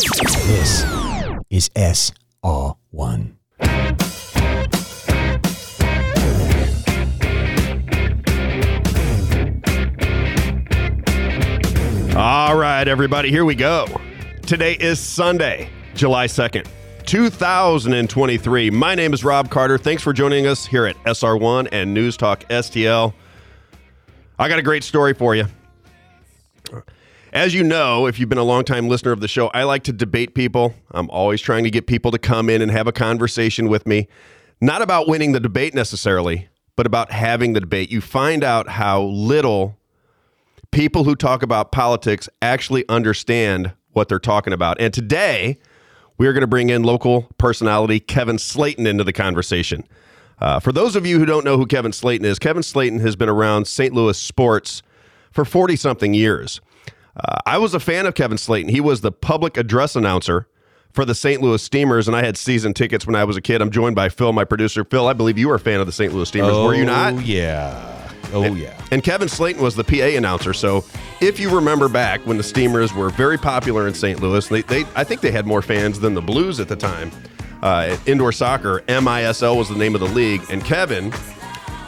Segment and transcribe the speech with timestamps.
[0.00, 0.86] This
[1.50, 3.34] is SR1.
[12.16, 13.86] All right, everybody, here we go.
[14.46, 16.66] Today is Sunday, July 2nd,
[17.04, 18.70] 2023.
[18.70, 19.76] My name is Robb Carter.
[19.76, 23.12] Thanks for joining us here at SR1 and News Talk STL.
[24.38, 25.44] I got a great story for you.
[27.32, 29.92] As you know, if you've been a longtime listener of the show, I like to
[29.92, 30.74] debate people.
[30.90, 34.08] I'm always trying to get people to come in and have a conversation with me,
[34.60, 37.88] not about winning the debate necessarily, but about having the debate.
[37.88, 39.78] You find out how little
[40.72, 44.80] people who talk about politics actually understand what they're talking about.
[44.80, 45.56] And today,
[46.18, 49.86] we're going to bring in local personality Kevin Slayton into the conversation.
[50.40, 53.14] Uh, for those of you who don't know who Kevin Slayton is, Kevin Slayton has
[53.14, 53.94] been around St.
[53.94, 54.82] Louis sports
[55.30, 56.60] for 40 something years.
[57.16, 58.70] Uh, I was a fan of Kevin Slayton.
[58.70, 60.46] He was the public address announcer
[60.92, 61.40] for the St.
[61.40, 63.62] Louis Steamers, and I had season tickets when I was a kid.
[63.62, 64.84] I'm joined by Phil, my producer.
[64.84, 66.12] Phil, I believe you were a fan of the St.
[66.12, 67.14] Louis Steamers, were you not?
[67.14, 67.96] Oh yeah.
[68.32, 68.80] Oh yeah.
[68.90, 70.52] And Kevin Slayton was the PA announcer.
[70.52, 70.84] So
[71.20, 74.20] if you remember back when the Steamers were very popular in St.
[74.20, 77.10] Louis, they, they I think they had more fans than the Blues at the time.
[77.62, 80.42] Uh, indoor soccer, MISL was the name of the league.
[80.48, 81.12] And Kevin,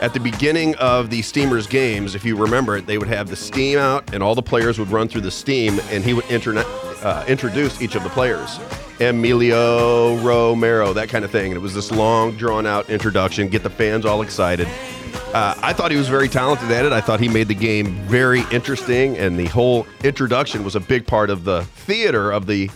[0.03, 3.37] at the beginning of the Steamers games, if you remember it, they would have the
[3.37, 7.25] steam out and all the players would run through the steam and he would uh,
[7.29, 8.59] introduce each of the players.
[9.01, 11.53] Emilio Romero, that kind of thing.
[11.53, 14.67] And it was this long, drawn out introduction, get the fans all excited.
[15.33, 16.91] Uh, I thought he was very talented at it.
[16.91, 21.07] I thought he made the game very interesting, and the whole introduction was a big
[21.07, 22.71] part of the theater of the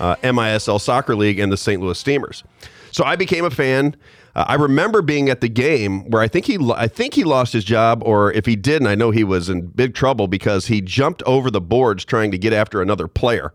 [0.00, 1.80] uh, MISL Soccer League and the St.
[1.80, 2.42] Louis Steamers.
[2.90, 3.96] So I became a fan.
[4.34, 7.52] Uh, I remember being at the game where I think he, I think he lost
[7.52, 10.80] his job, or if he didn't, I know he was in big trouble because he
[10.80, 13.52] jumped over the boards trying to get after another player.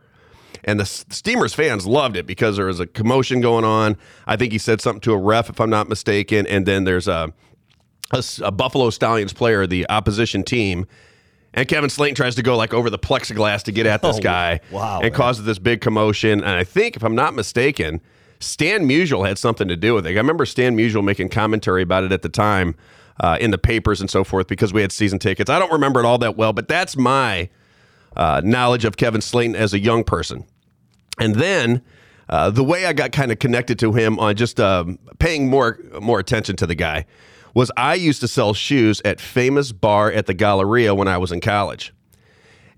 [0.64, 3.95] And the Steamers fans loved it because there was a commotion going on.
[4.25, 6.45] I think he said something to a ref, if I'm not mistaken.
[6.47, 7.34] And then there's a
[8.12, 10.85] a, a, Buffalo Stallions player, the opposition team,
[11.53, 14.22] and Kevin Slayton tries to go like over the plexiglass to get at this Oh,
[14.22, 15.12] guy, wow, and man.
[15.13, 16.40] causes this big commotion.
[16.40, 18.00] And I think, if I'm not mistaken,
[18.40, 20.12] Stan Musial had something to do with it.
[20.12, 22.75] I remember Stan Musial making commentary about it at the time
[23.20, 25.50] uh, in the papers and so forth because we had season tickets.
[25.50, 27.50] I don't remember it all that well, but that's my
[28.16, 30.46] uh, knowledge of Kevin Slayton as a young person.
[31.20, 31.81] And then
[32.30, 35.80] uh, the way I got kind of connected to him on just um, paying more
[36.02, 37.06] more attention to the guy
[37.54, 41.40] was I used to sell shoes at Famous-Barr at the Galleria when I was in
[41.40, 41.94] college.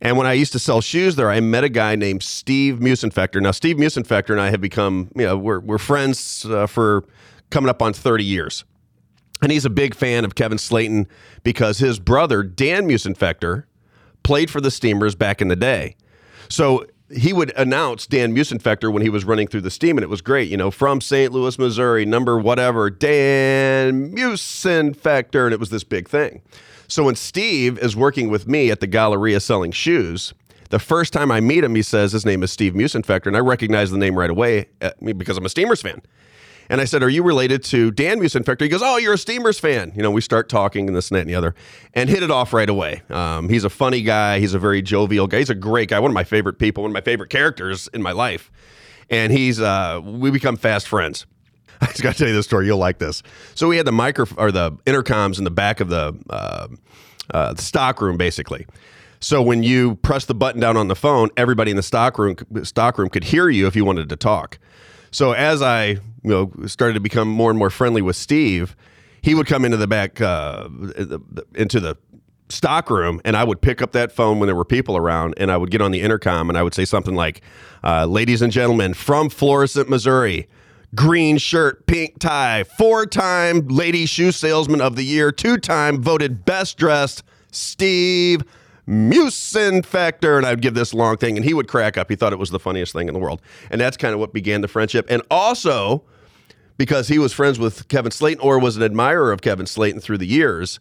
[0.01, 3.41] And when I used to sell shoes there, I met a guy named Steve Musenfector.
[3.41, 7.05] Now, Steve Musenfector and I have become, you know, we're, we're friends uh, for
[7.49, 8.63] coming up on 30 years.
[9.41, 11.07] And he's a big fan of Kevin Slayton
[11.43, 13.65] because his brother, Dan Musenfector,
[14.23, 15.95] played for the Steamers back in the day.
[16.49, 20.09] So he would announce Dan Musenfector when he was running through the steam, and it
[20.09, 20.50] was great.
[20.50, 21.31] You know, from St.
[21.31, 26.42] Louis, Missouri, number whatever, Dan Musenfector, and it was this big thing.
[26.88, 30.34] So when Steve is working with me at the Galleria selling shoes,
[30.70, 33.40] the first time I meet him, he says his name is Steve Musenfector, and I
[33.40, 36.02] recognize the name right away uh, because I'm a Steamers fan.
[36.69, 38.62] And I said, Are you related to Dan Musenfector?
[38.62, 39.91] He goes, Oh, you're a Steamers fan.
[39.96, 41.56] You know, we start talking and this and that and the other
[41.94, 43.02] and hit it off right away.
[43.09, 44.40] Um, he's a funny guy.
[44.40, 45.40] He's a very jovial guy.
[45.40, 46.00] He's a great guy.
[46.00, 48.52] One of my favorite people, one of my favorite characters in my life.
[49.09, 51.25] And he's, uh, we become fast friends.
[51.81, 52.68] I just got to tell you this story.
[52.68, 53.24] You'll like this.
[53.56, 56.68] So we had the micro or the intercoms in the back of the, uh,
[57.34, 58.68] uh, the stock room, basically.
[59.22, 62.38] So when you press the button down on the phone, everybody in the stock room
[62.63, 64.59] stock room could hear you if you wanted to talk.
[65.12, 68.75] So as I you know started to become more and more friendly with Steve,
[69.22, 70.68] he would come into the back uh,
[71.56, 71.97] into the
[72.50, 75.52] stock room, and I would pick up that phone when there were people around, and
[75.52, 77.41] I would get on the intercom, and I would say something like,
[77.84, 80.47] uh, "Ladies and gentlemen, from Florissant, Missouri."
[80.96, 86.46] Green shirt, pink tie, four time lady shoe salesman of the year, two time voted
[86.46, 87.22] best dressed,
[87.52, 88.44] Steve
[88.88, 90.35] Musenfector.
[90.35, 92.09] And I would give this long thing, and he would crack up.
[92.09, 93.40] He thought it was the funniest thing in the world.
[93.69, 95.05] And that's kind of what began the friendship.
[95.09, 96.03] And also,
[96.79, 100.17] because he was friends with Kevin Slayton or was an admirer of Kevin Slayton through
[100.17, 100.79] the years,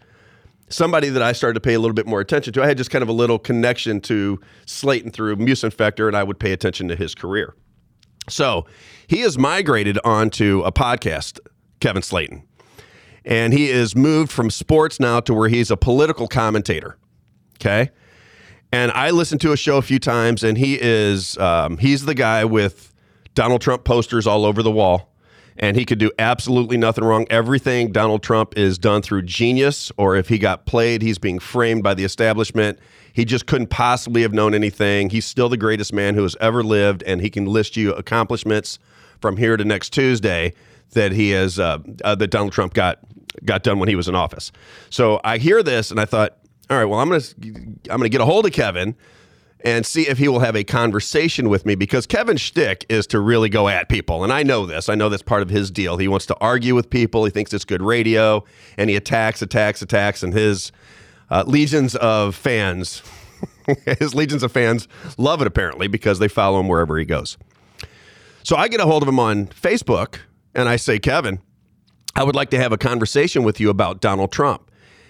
[0.68, 2.62] somebody that I started to pay a little bit more attention to.
[2.62, 6.38] I had just kind of a little connection to Slayton through Musenfector, and I would
[6.38, 7.56] pay attention to his career.
[8.28, 8.64] So
[9.08, 11.40] he has migrated onto a podcast,
[11.80, 12.44] Kevin Slayton.
[13.24, 16.96] And he is moved from sports now to where he's a political commentator.
[17.56, 17.90] Okay.
[18.70, 22.14] And I listened to a show a few times, and he is um, he's the
[22.14, 22.94] guy with
[23.34, 25.07] Donald Trump posters all over the wall,
[25.58, 27.26] and he could do absolutely nothing wrong.
[27.30, 31.82] Everything Donald Trump is done through genius, or if he got played, he's being framed
[31.82, 32.78] by the establishment.
[33.12, 35.10] He just couldn't possibly have known anything.
[35.10, 38.78] He's still the greatest man who has ever lived, and he can list you accomplishments
[39.20, 40.54] from here to next Tuesday
[40.92, 43.00] that he has uh, uh, that Donald Trump got
[43.44, 44.52] got done when he was in office.
[44.90, 46.38] So I hear this, and I thought,
[46.70, 47.22] all right, well, I'm gonna
[47.90, 48.94] I'm gonna get a hold of Kevin
[49.64, 53.18] and see if he will have a conversation with me because Kevin's shtick is to
[53.18, 54.22] really go at people.
[54.22, 54.88] And I know this.
[54.88, 55.96] I know that's part of his deal.
[55.96, 57.24] He wants to argue with people.
[57.24, 58.44] He thinks it's good radio
[58.76, 60.22] and he attacks, attacks, attacks.
[60.22, 60.70] And his
[61.30, 63.02] uh, legions of fans,
[63.98, 67.36] his legions of fans love it apparently because they follow him wherever he goes.
[68.44, 70.20] So I get a hold of him on Facebook
[70.54, 71.40] and I say, Kevin,
[72.14, 74.67] I would like to have a conversation with you about Donald Trump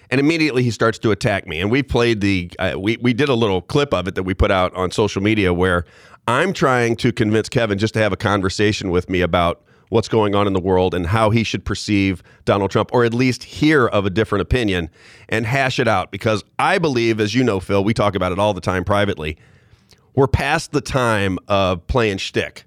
[0.09, 1.59] and immediately he starts to attack me.
[1.59, 4.33] And we played the uh, we we did a little clip of it that we
[4.33, 5.85] put out on social media where
[6.27, 10.35] I'm trying to convince Kevin just to have a conversation with me about what's going
[10.35, 13.87] on in the world and how he should perceive Donald Trump, or at least hear
[13.87, 14.89] of a different opinion
[15.27, 16.11] and hash it out.
[16.11, 19.37] Because I believe, as you know, Phil, we talk about it all the time privately.
[20.15, 22.65] We're past the time of playing shtick.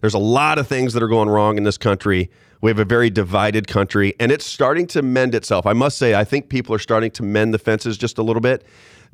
[0.00, 2.30] There's a lot of things that are going wrong in this country.
[2.66, 5.66] We have a very divided country, and it's starting to mend itself.
[5.66, 8.40] I must say, I think people are starting to mend the fences just a little
[8.40, 8.66] bit.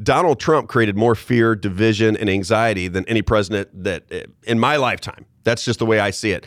[0.03, 4.05] Donald Trump created more fear, division, and anxiety than any president that
[4.45, 5.27] in my lifetime.
[5.45, 6.47] That's just the way I see it.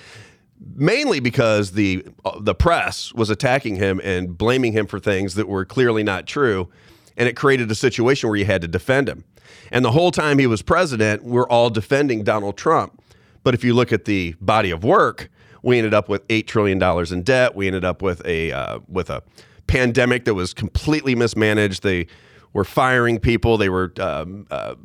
[0.74, 5.48] Mainly because the uh, the press was attacking him and blaming him for things that
[5.48, 6.72] were clearly not true,
[7.16, 9.25] and it created a situation where you had to defend him.
[9.72, 13.00] And the whole time he was president, we're all defending Donald Trump.
[13.44, 15.30] But if you look at the body of work,
[15.65, 17.56] we ended up with eight trillion dollars in debt.
[17.56, 19.23] We ended up with a uh, with a
[19.65, 21.81] pandemic that was completely mismanaged.
[21.81, 22.06] They
[22.53, 23.57] were firing people.
[23.57, 24.75] They were um, uh,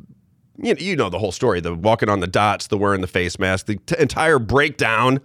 [0.57, 1.61] you, know, you know the whole story.
[1.61, 5.21] The walking on the dots, the wearing the face mask, the t- entire breakdown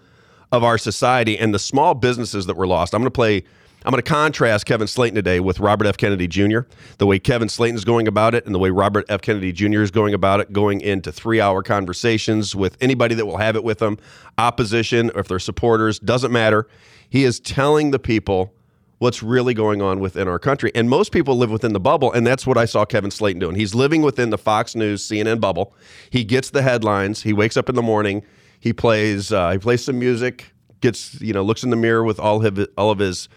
[0.52, 2.94] of our society, and the small businesses that were lost.
[2.94, 3.42] I'm going to play
[3.86, 5.96] I'm going to contrast Kevin Slayton today with Robert F.
[5.96, 6.62] Kennedy Jr.,
[6.98, 9.22] the way Kevin Slayton is going about it and the way Robert F.
[9.22, 9.80] Kennedy Jr.
[9.80, 13.62] is going about it, going into three hour conversations with anybody that will have it
[13.62, 13.96] with him,
[14.38, 16.66] opposition, or if they're supporters, doesn't matter.
[17.08, 18.52] He is telling the people
[18.98, 20.72] what's really going on within our country.
[20.74, 23.54] And most people live within the bubble, and that's what I saw Kevin Slayton doing.
[23.54, 25.72] He's living within the Fox News, CNN bubble.
[26.10, 27.22] He gets the headlines.
[27.22, 28.24] He wakes up in the morning.
[28.58, 29.32] He plays.
[29.32, 30.52] Uh, he plays some music.
[30.80, 33.28] Gets you know looks in the mirror with all of his, all of his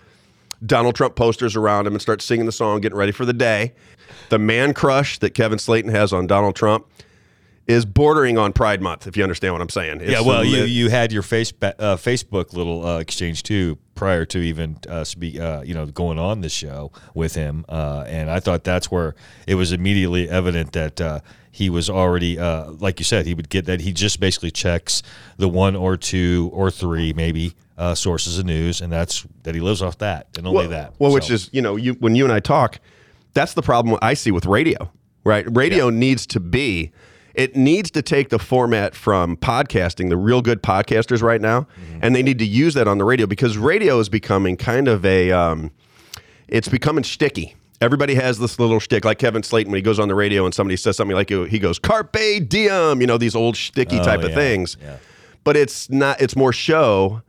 [0.66, 3.74] Donald Trump posters around him and start singing the song, getting ready for the day.
[4.30, 6.88] The man crush that Kevin Slayton has on Donald Trump
[7.70, 10.02] is bordering on Pride Month, if you understand what I'm saying.
[10.02, 14.26] It's yeah, well, you, you had your face, uh, Facebook little uh, exchange too prior
[14.26, 18.32] to even uh, speak, uh, you know, going on this show with him, uh, and
[18.32, 19.14] I thought that's where
[19.46, 21.20] it was immediately evident that uh,
[21.52, 25.04] he was already, like you said, he would get that he just basically checks
[25.38, 29.62] the one or two or three maybe uh, sources of news, and that's that he
[29.62, 30.94] lives off that and only well, that.
[31.00, 31.16] Well, so.
[31.16, 32.80] which is you know, you when you and I talk,
[33.34, 34.92] that's the problem I see with radio.
[35.24, 35.98] Right, radio yeah.
[35.98, 36.92] needs to be.
[37.36, 42.00] It needs to take the format from podcasting, the real good podcasters right now, mm-hmm.
[42.02, 45.06] and they need to use that on the radio because radio is becoming kind of
[45.06, 45.72] a, um,
[46.48, 47.56] it's becoming sticky.
[47.80, 50.54] Everybody has this little shtick, like Kevin Slayton when he goes on the radio and
[50.54, 54.22] somebody says something like he goes "Carpe diem," you know these old sticky oh, type
[54.22, 54.28] yeah.
[54.28, 54.76] of things.
[54.82, 54.98] Yeah.
[55.46, 56.20] But it's not.
[56.20, 57.22] It's more show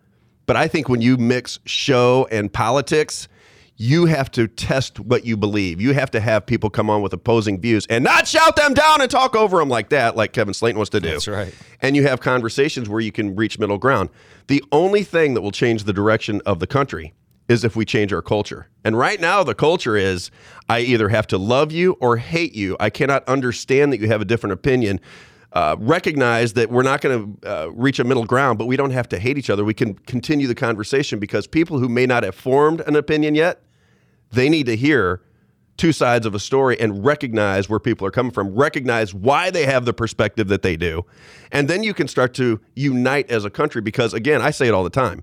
[0.51, 3.29] but I think when you mix show and politics,
[3.77, 5.81] you have to test what you believe.
[5.81, 9.01] You have to have people come on with opposing views and not shout them down
[9.01, 11.11] and talk over them like that, like Kevin Slayton wants to do.
[11.11, 11.55] That's right.
[11.81, 14.11] And you have conversations where you can reach middle ground.
[14.49, 17.15] The only thing that will change the direction of the country
[17.49, 18.67] is if we change our culture.
[18.85, 20.33] And right now, the culture is
[20.69, 22.77] I either have to love you or hate you.
[22.81, 24.99] I cannot understand that you have a different opinion
[25.53, 28.93] uh, recognize that we're not going to uh, reach a middle ground, but we don't
[28.93, 29.65] have to hate each other.
[29.65, 33.63] We can continue the conversation because people who may not have formed an opinion yet,
[34.31, 35.23] they need to hear
[35.77, 39.65] two sides of a story and recognize where people are coming from, recognize why they
[39.65, 41.05] have the perspective that they do.
[41.51, 44.75] And then you can start to unite as a country because, again, I say it
[44.75, 45.23] all the time.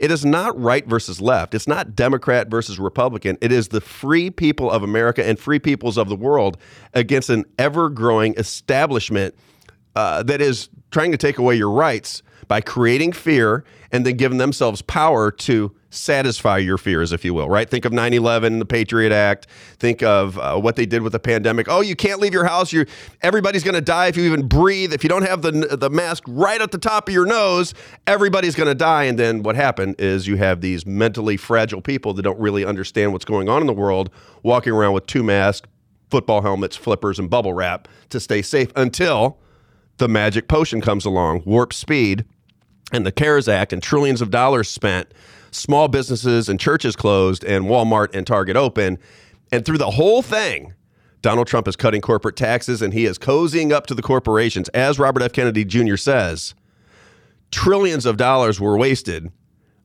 [0.00, 1.54] It is not right versus left.
[1.54, 3.38] It's not Democrat versus Republican.
[3.40, 6.58] It is the free people of America and free peoples of the world
[6.92, 9.36] against an ever growing establishment
[9.94, 14.38] uh, that is trying to take away your rights by creating fear and then giving
[14.38, 17.68] themselves power to satisfy your fears, if you will, right?
[17.68, 19.46] Think of 9 11, the Patriot Act.
[19.78, 21.66] Think of uh, what they did with the pandemic.
[21.68, 22.72] Oh, you can't leave your house.
[22.72, 22.86] you
[23.20, 24.92] everybody's going to die if you even breathe.
[24.92, 27.74] If you don't have the, the mask right at the top of your nose,
[28.06, 29.04] everybody's going to die.
[29.04, 33.12] And then what happened is you have these mentally fragile people that don't really understand
[33.12, 34.10] what's going on in the world
[34.42, 35.68] walking around with two masks,
[36.10, 39.38] football helmets, flippers, and bubble wrap to stay safe until
[39.98, 42.24] the magic potion comes along, warp speed,
[42.92, 45.12] and the CARES Act, and trillions of dollars spent,
[45.50, 48.98] small businesses and churches closed, and Walmart and Target open.
[49.50, 50.74] And through the whole thing,
[51.22, 54.68] Donald Trump is cutting corporate taxes and he is cozying up to the corporations.
[54.70, 55.32] As Robert F.
[55.32, 55.96] Kennedy Jr.
[55.96, 56.54] says,
[57.50, 59.30] trillions of dollars were wasted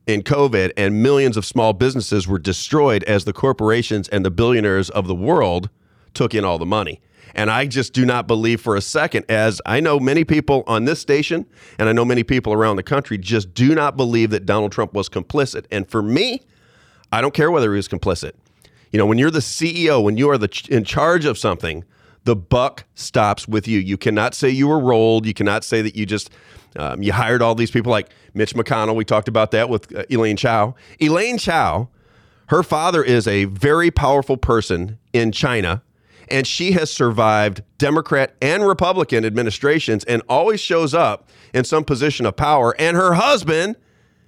[0.08, 4.90] in COVID and millions of small businesses were destroyed as the corporations and the billionaires
[4.90, 5.70] of the world
[6.14, 7.02] took in all the money.
[7.36, 10.86] And I just do not believe for a second, as I know many people on
[10.86, 11.46] this station
[11.78, 14.94] and I know many people around the country just do not believe that Donald Trump
[14.94, 15.66] was complicit.
[15.72, 16.42] And for me,
[17.12, 18.34] I don't care whether he was complicit.
[18.92, 21.84] You know, when you're the CEO, when you are the in charge of something,
[22.24, 23.80] the buck stops with you.
[23.80, 25.26] You cannot say you were rolled.
[25.26, 26.30] You cannot say that you just
[26.76, 28.96] um, you hired all these people like Mitch McConnell.
[28.96, 30.76] We talked about that with uh, Elaine Chao.
[31.00, 31.90] Elaine Chao,
[32.48, 35.82] her father is a very powerful person in China,
[36.30, 42.26] and she has survived Democrat and Republican administrations and always shows up in some position
[42.26, 42.76] of power.
[42.80, 43.76] And her husband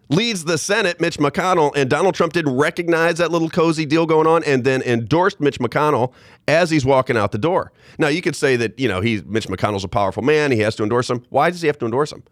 [0.09, 4.27] leads the Senate, Mitch McConnell, and Donald Trump didn't recognize that little cozy deal going
[4.27, 6.11] on and then endorsed Mitch McConnell
[6.47, 7.71] as he's walking out the door.
[7.99, 10.75] Now, you could say that, you know, he's Mitch McConnell's a powerful man, he has
[10.77, 11.23] to endorse him.
[11.29, 12.23] Why does he have to endorse him?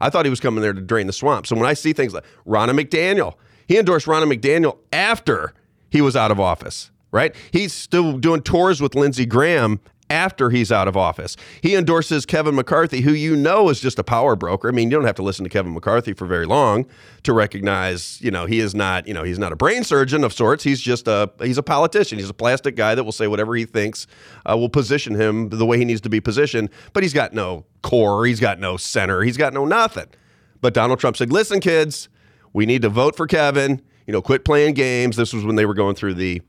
[0.00, 1.46] I thought he was coming there to drain the swamp.
[1.46, 3.34] So when I see things like Ronna McDaniel,
[3.66, 5.52] he endorsed Ronna McDaniel after
[5.90, 7.34] he was out of office, right?
[7.52, 11.36] He's still doing tours with Lindsey Graham after he's out of office.
[11.62, 14.68] He endorses Kevin McCarthy, who you know is just a power broker.
[14.68, 16.86] I mean, you don't have to listen to Kevin McCarthy for very long
[17.24, 20.32] to recognize, you know, he is not, you know, he's not a brain surgeon of
[20.32, 20.64] sorts.
[20.64, 22.18] He's just a he's a politician.
[22.18, 24.06] He's a plastic guy that will say whatever he thinks
[24.50, 26.70] uh, will position him the way he needs to be positioned.
[26.92, 28.26] But he's got no core.
[28.26, 29.22] He's got no center.
[29.22, 30.06] He's got no nothing.
[30.60, 32.08] But Donald Trump said, "Listen, kids,
[32.52, 33.82] we need to vote for Kevin.
[34.06, 36.42] You know, quit playing games." This was when they were going through the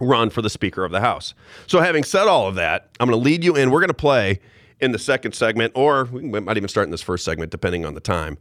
[0.00, 1.34] run for the Speaker of the House.
[1.66, 3.70] So, having said all of that, I'm going to lead you in.
[3.70, 4.40] We're going to play
[4.80, 7.94] in the second segment, or we might even start in this first segment, depending on
[7.94, 8.38] the time.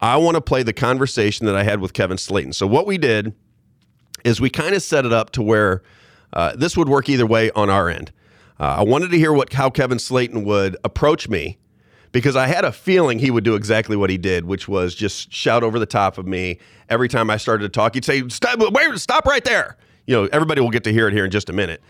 [0.00, 2.52] I want to play the conversation that I had with Kevin Slayton.
[2.52, 3.34] So, what we did
[4.24, 5.82] is we kind of set it up to where
[6.32, 8.12] uh, this would work either way on our end.
[8.58, 11.58] Uh, I wanted to hear what how Kevin Slayton would approach me
[12.12, 15.32] because I had a feeling he would do exactly what he did, which was just
[15.32, 16.58] shout over the top of me
[16.88, 17.94] every time I started to talk.
[17.94, 18.58] He'd say, "Stop!
[18.72, 18.98] Wait!
[18.98, 21.52] Stop right there!" You know, everybody will get to hear it here in just a
[21.52, 21.82] minute.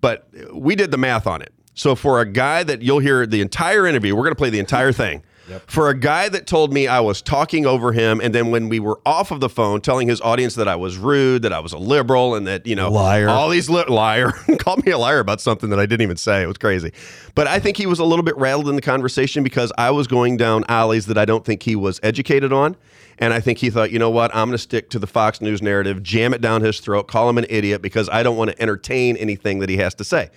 [0.00, 1.52] But we did the math on it.
[1.74, 4.60] So for a guy that you'll hear the entire interview, we're going to play the
[4.60, 5.22] entire thing.
[5.48, 5.70] Yep.
[5.70, 8.80] For a guy that told me I was talking over him, and then when we
[8.80, 11.72] were off of the phone, telling his audience that I was rude, that I was
[11.72, 15.18] a liberal, and that you know, liar, all these li- liar, called me a liar
[15.18, 16.42] about something that I didn't even say.
[16.42, 16.92] It was crazy,
[17.34, 20.06] but I think he was a little bit rattled in the conversation because I was
[20.06, 22.76] going down alleys that I don't think he was educated on,
[23.18, 25.40] and I think he thought, you know what, I'm going to stick to the Fox
[25.40, 28.50] News narrative, jam it down his throat, call him an idiot because I don't want
[28.50, 30.30] to entertain anything that he has to say.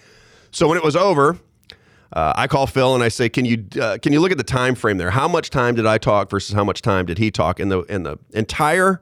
[0.52, 1.38] So when it was over,
[2.14, 4.44] uh, I call Phil and I say, "Can you uh, can you look at the
[4.44, 5.12] time frame there?
[5.12, 7.82] How much time did I talk versus how much time did he talk in the
[7.84, 9.02] in the entire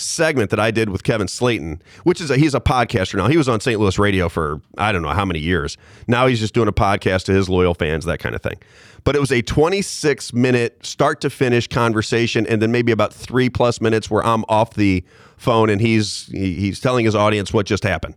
[0.00, 3.28] segment that I did with Kevin Slayton, which is a, he's a podcaster now.
[3.28, 3.78] He was on St.
[3.80, 5.76] Louis radio for I don't know how many years.
[6.06, 8.58] Now he's just doing a podcast to his loyal fans, that kind of thing.
[9.04, 13.48] But it was a 26 minute start to finish conversation, and then maybe about three
[13.50, 15.04] plus minutes where I'm off the
[15.36, 18.14] phone and he's he's telling his audience what just happened.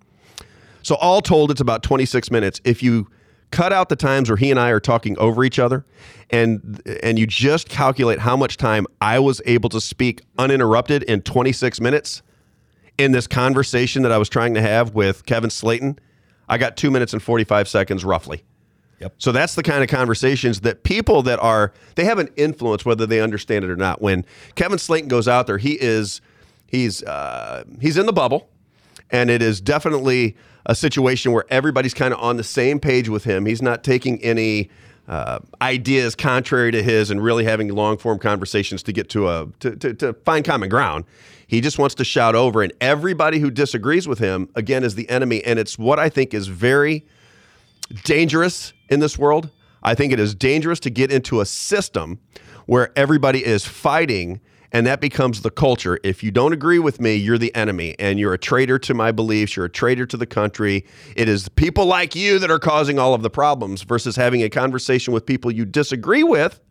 [0.84, 2.60] So all told, it's about 26 minutes.
[2.64, 3.08] If you
[3.52, 5.86] cut out the times where he and I are talking over each other
[6.30, 11.22] and and you just calculate how much time I was able to speak uninterrupted in
[11.22, 12.22] 26 minutes
[12.98, 16.00] in this conversation that I was trying to have with Kevin Slayton,
[16.48, 18.44] I got 2 minutes and 45 seconds roughly.
[19.00, 19.16] Yep.
[19.18, 23.06] So that's the kind of conversations that people that are they have an influence whether
[23.06, 24.02] they understand it or not.
[24.02, 26.22] When Kevin Slayton goes out there, he is
[26.68, 28.50] he's uh, he's in the bubble
[29.10, 33.24] and it is definitely a situation where everybody's kind of on the same page with
[33.24, 33.46] him.
[33.46, 34.70] He's not taking any
[35.08, 39.48] uh, ideas contrary to his and really having long form conversations to get to a
[39.60, 41.06] to, to, to, find common ground.
[41.48, 45.10] He just wants to shout over, and everybody who disagrees with him again is the
[45.10, 45.44] enemy.
[45.44, 47.06] And it's what I think is very
[48.04, 49.50] dangerous in this world.
[49.84, 52.20] I think it is dangerous to get into a system
[52.68, 54.40] where everybody is fighting
[54.72, 56.00] and that becomes the culture.
[56.04, 59.12] If you don't agree with me, you're the enemy and you're a traitor to my
[59.12, 59.56] beliefs.
[59.56, 60.86] You're a traitor to the country.
[61.16, 64.50] It is people like you that are causing all of the problems versus having a
[64.50, 66.62] conversation with people you disagree with.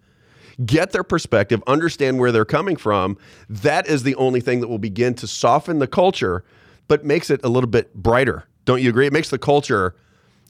[0.64, 3.16] Get their perspective, understand where they're coming from.
[3.48, 6.44] That is the only thing that will begin to soften the culture,
[6.86, 8.46] but makes it a little bit brighter.
[8.66, 9.06] Don't you agree?
[9.06, 9.94] It makes the culture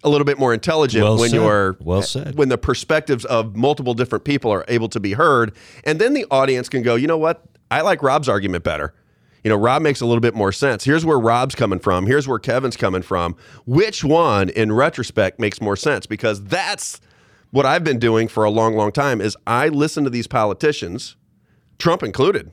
[0.02, 1.36] a little bit more intelligent well when said.
[1.36, 2.36] you're well said.
[2.36, 5.54] when the perspectives of multiple different people are able to be heard.
[5.84, 7.42] And then the audience can go you know what?
[7.70, 8.94] I like rob's argument better.
[9.44, 10.84] You know rob makes a little bit more sense.
[10.84, 12.06] Here's where rob's coming from.
[12.06, 13.36] Here's where kevin's coming from.
[13.66, 16.06] Which one in retrospect makes more sense?
[16.06, 17.00] Because that's
[17.52, 21.16] what i've been doing for a long long time is i listen to these politicians
[21.80, 22.52] trump included.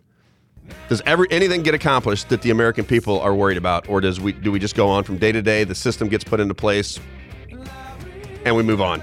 [0.90, 4.32] Does every anything get accomplished that the American people are worried about, or does we
[4.32, 5.64] do we just go on from day to day?
[5.64, 7.00] The system gets put into place,
[8.48, 9.02] and we move on.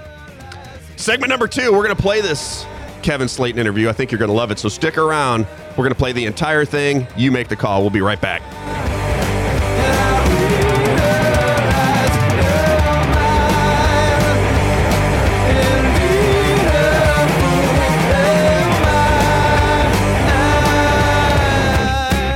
[0.97, 2.65] Segment number two, we're going to play this
[3.01, 3.87] Kevin Slayton interview.
[3.89, 4.59] I think you're going to love it.
[4.59, 5.45] So stick around.
[5.71, 7.07] We're going to play the entire thing.
[7.15, 7.81] You make the call.
[7.81, 8.41] We'll be right back.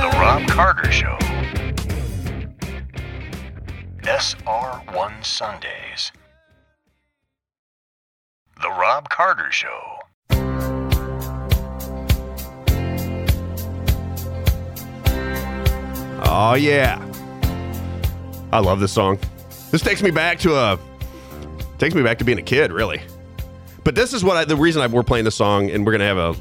[0.00, 1.16] The Robb Carter Show.
[4.02, 6.12] SR1 Sundays.
[8.62, 9.98] The Robb Carter Show.
[16.22, 17.02] Oh yeah.
[18.52, 19.18] I love this song.
[19.70, 20.78] This takes me back to a
[21.78, 23.00] takes me back to being a kid, really.
[23.82, 26.04] But this is what I, the reason I, we're playing this song, and we're gonna
[26.04, 26.34] have a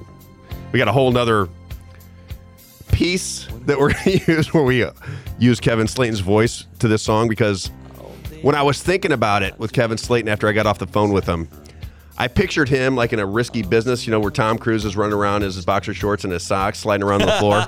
[0.73, 1.47] we got a whole nother
[2.91, 4.91] piece that we're gonna use where we uh,
[5.37, 7.67] use Kevin Slayton's voice to this song because
[8.41, 11.11] when I was thinking about it with Kevin Slayton after I got off the phone
[11.11, 11.47] with him,
[12.21, 15.13] I pictured him like in a risky business, you know, where Tom Cruise is running
[15.13, 17.65] around in his boxer shorts and his socks, sliding around the floor.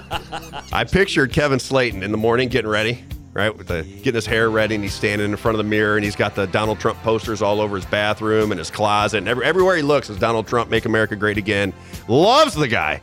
[0.73, 3.01] I pictured Kevin Slayton in the morning getting ready,
[3.33, 5.95] right, with the getting his hair ready, and he's standing in front of the mirror,
[5.95, 9.29] and he's got the Donald Trump posters all over his bathroom and his closet, and
[9.29, 11.71] every, everywhere he looks is Donald Trump, "Make America Great Again."
[12.09, 13.01] Loves the guy,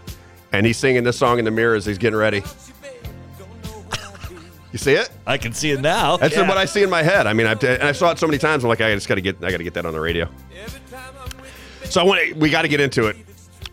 [0.53, 2.43] and he's singing this song in the mirror as he's getting ready.
[4.71, 5.09] You see it?
[5.27, 6.19] I can see it now.
[6.19, 6.47] That's Yeah.
[6.47, 7.27] what I see in my head.
[7.27, 8.65] I mean, I've, and I saw it so many times.
[8.65, 10.29] I'm like, I just got to get, I got to get that on the radio.
[11.91, 13.17] So I want, we got to get into it.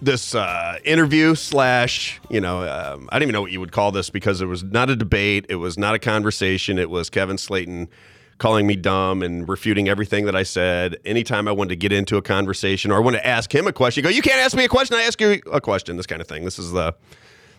[0.01, 3.91] This uh, interview slash, you know, um, I don't even know what you would call
[3.91, 5.47] this because it was not a debate.
[5.49, 6.79] It was not a conversation.
[6.79, 7.89] It was Kevin Slayton
[8.37, 10.95] calling me dumb and refuting everything that I said.
[11.03, 13.73] Anytime I wanted to get into a conversation or I wanted to ask him a
[13.73, 14.95] question, go, you can't ask me a question.
[14.95, 15.97] I ask you a question.
[15.97, 16.45] This kind of thing.
[16.45, 16.95] This is the,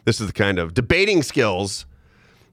[0.06, 1.84] this is the kind of debating skills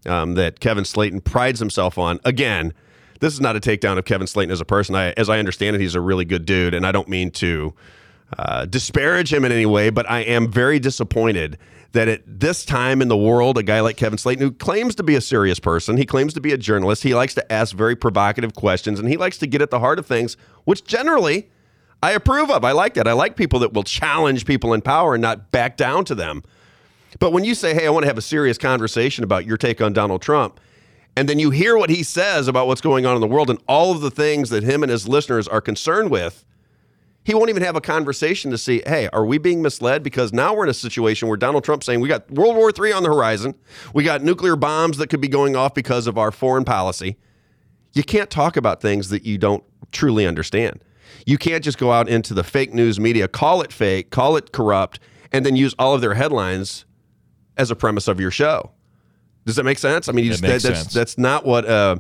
[0.06, 2.20] um, that Kevin Slayton prides himself on.
[2.26, 2.74] Again,
[3.20, 4.96] this is not a takedown of Kevin Slayton as a person.
[4.96, 7.74] I, as I understand it, he's a really good dude, and I don't mean to
[8.38, 11.58] uh, disparage him in any way, but I am very disappointed
[11.92, 15.04] that at this time in the world, a guy like Kevin Slayton, who claims to
[15.04, 17.96] be a serious person, he claims to be a journalist, he likes to ask very
[17.96, 21.50] provocative questions, and he likes to get at the heart of things, which generally
[22.02, 22.66] I approve of.
[22.66, 23.08] I like that.
[23.08, 26.44] I like people that will challenge people in power and not back down to them.
[27.20, 29.80] But when you say, hey, I want to have a serious conversation about your take
[29.80, 30.60] on Donald Trump,
[31.16, 33.60] and then you hear what he says about what's going on in the world and
[33.68, 36.44] all of the things that him and his listeners are concerned with,
[37.24, 40.04] he won't even have a conversation to see, hey, are we being misled?
[40.04, 42.94] Because now we're in a situation where Donald Trump's saying we got World War III
[42.94, 43.56] on the horizon,
[43.94, 47.18] we got nuclear bombs that could be going off because of our foreign policy.
[47.94, 50.84] You can't talk about things that you don't truly understand.
[51.26, 54.52] You can't just go out into the fake news media, call it fake, call it
[54.52, 55.00] corrupt,
[55.32, 56.86] and then use all of their headlines
[57.56, 58.72] as a premise of your show.
[59.46, 60.08] Does that make sense?
[60.08, 60.94] I mean, you just, that- that's sense.
[60.94, 61.98] that's not what uh,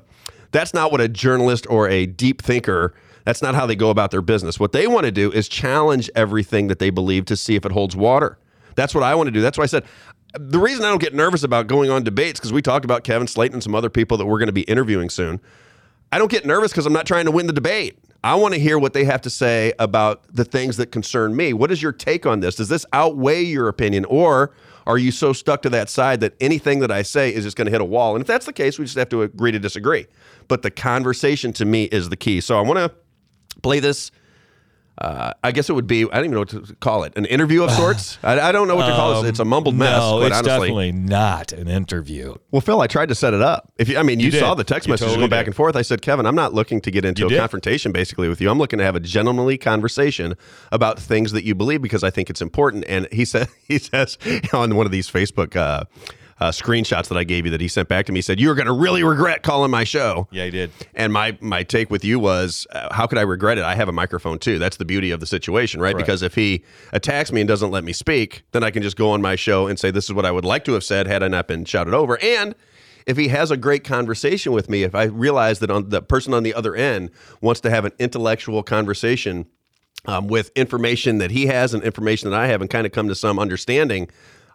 [0.51, 2.93] that's not what a journalist or a deep thinker.
[3.25, 4.59] That's not how they go about their business.
[4.59, 7.71] What they want to do is challenge everything that they believe to see if it
[7.71, 8.37] holds water.
[8.75, 9.41] That's what I want to do.
[9.41, 9.85] That's why I said
[10.37, 13.27] the reason I don't get nervous about going on debates because we talked about Kevin
[13.27, 15.39] Slayton and some other people that we're going to be interviewing soon.
[16.11, 17.97] I don't get nervous because I'm not trying to win the debate.
[18.23, 21.53] I want to hear what they have to say about the things that concern me.
[21.53, 22.55] What is your take on this?
[22.55, 24.53] Does this outweigh your opinion, or
[24.85, 27.65] are you so stuck to that side that anything that I say is just going
[27.65, 28.15] to hit a wall?
[28.15, 30.07] And if that's the case, we just have to agree to disagree.
[30.47, 32.41] But the conversation to me is the key.
[32.41, 32.91] So I want to
[33.61, 34.11] play this.
[34.95, 37.25] Uh, I guess it would be, I don't even know what to call it, an
[37.25, 38.19] interview of sorts.
[38.23, 39.27] I, I don't know what to call it.
[39.27, 39.89] It's a mumbled mess.
[39.99, 42.35] Um, No, but it's honestly, definitely not an interview.
[42.51, 43.73] well, Phil, I tried to set it up.
[43.79, 44.39] If you, I mean, you, did.
[44.39, 45.49] saw the text You messages totally going back did.
[45.49, 45.75] and forth.
[45.75, 47.39] I said, Kevin, I'm not looking to get into You a did.
[47.39, 48.51] confrontation basically with you.
[48.51, 50.35] I'm looking to have a gentlemanly conversation
[50.71, 52.85] about things that you believe because I think it's important.
[52.87, 54.17] And he said, he says
[54.53, 55.85] on one of these Facebook uh,
[56.39, 58.55] uh, screenshots that I gave you that he sent back to me, he said, "You're
[58.55, 60.71] going to really regret calling my show." Yeah, he did.
[60.93, 63.63] And my my take with you was, uh, how could I regret it?
[63.63, 64.59] I have a microphone too.
[64.59, 65.93] That's the beauty of the situation, right?
[65.93, 66.07] Correct.
[66.07, 69.11] Because if he attacks me and doesn't let me speak, then I can just go
[69.11, 71.23] on my show and say this is what I would like to have said had
[71.23, 72.21] I not been shouted over.
[72.21, 72.55] And
[73.05, 76.33] if he has a great conversation with me, if I realize that on the person
[76.33, 79.45] on the other end wants to have an intellectual conversation
[80.05, 83.07] um, with information that he has and information that I have, and kind of come
[83.07, 84.09] to some understanding.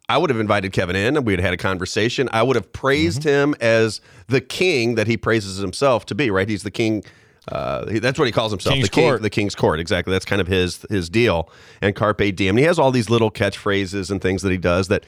[0.09, 2.29] I would have invited Kevin in and we would had a conversation.
[2.33, 3.29] I would have praised Mm-hmm.
[3.53, 6.49] him as the king that he praises himself to be, right?
[6.49, 7.05] He's the king.
[7.51, 8.75] Uh, he- that's what he calls himself.
[8.75, 9.23] King's the king, court.
[9.23, 9.81] the king's court.
[9.81, 10.13] Exactly.
[10.13, 11.51] That's kind of his his deal.
[11.83, 12.51] And carpe diem.
[12.51, 15.05] And he has all these little catchphrases and things that he does that,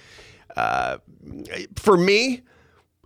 [0.56, 0.98] uh,
[1.76, 2.42] for me,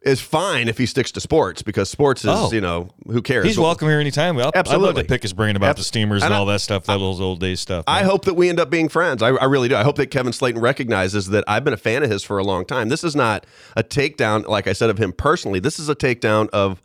[0.05, 2.53] is fine if he sticks to sports because sports is Oh.
[2.53, 3.45] you know who cares.
[3.47, 4.38] He's welcome here anytime.
[4.38, 6.47] I'll, I'd love to pick his brain about Abs- the steamers and, and I- all
[6.47, 7.85] that stuff, that old old days stuff.
[7.87, 9.23] I hope that we end up being friends.
[9.23, 9.77] I, I really do.
[9.77, 12.45] I hope that Kevin Slayton recognizes that I've been a fan of his for a
[12.45, 12.88] long time.
[12.88, 15.59] This is not a takedown, like I said, of him personally.
[15.61, 16.83] This is a takedown of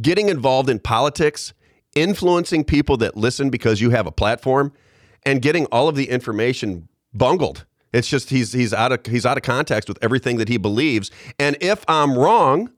[0.00, 1.52] getting involved in politics
[1.94, 4.72] influencing people that listen because you have a platform
[5.24, 7.64] and getting all of the information bungled.
[7.94, 11.10] It's just he's he's out of he's out of context with everything that he believes.
[11.38, 12.70] And if I'm wrong,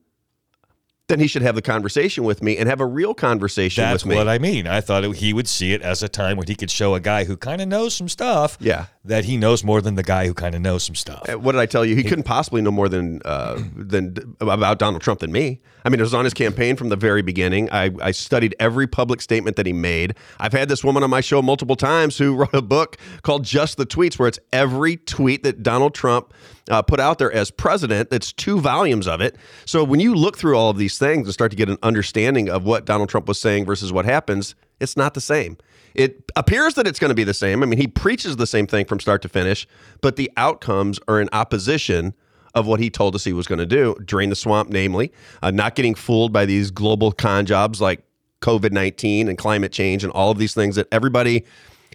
[1.09, 4.11] then he should have the conversation with me and have a real conversation That's with
[4.11, 4.17] me.
[4.17, 4.67] what I mean.
[4.67, 7.01] I thought it, he would see it as a time when he could show a
[7.01, 8.59] guy who kind of knows some stuff.
[8.61, 8.87] Yeah.
[9.05, 11.29] that he knows more than the guy who kind of knows some stuff.
[11.29, 11.95] Uh, what did I tell you?
[11.95, 15.61] He couldn't possibly know more than uh, than about Donald Trump than me.
[15.87, 17.71] I mean, it was on his campaign from the very beginning.
[17.71, 20.17] I, I studied every public statement that he made.
[20.41, 23.77] I've had this woman on my show multiple times who wrote a book called Just
[23.77, 26.35] the Tweets, where it's every tweet that Donald Trump
[26.69, 28.11] uh, put out there as president.
[28.11, 29.37] That's two volumes of it.
[29.65, 32.51] So when you look through all of these things and start to get an understanding
[32.51, 35.57] of what Donald Trump was saying versus what happens, it's not the same.
[35.95, 37.63] It appears that it's going to be the same.
[37.63, 39.69] I mean, he preaches the same thing from start to finish,
[40.01, 42.13] but the outcomes are in opposition
[42.57, 45.53] of what he told us he was going to do drain the swamp, namely, uh,
[45.53, 48.03] not getting fooled by these global con jobs like
[48.41, 51.45] COVID 19 and climate change and all of these things that everybody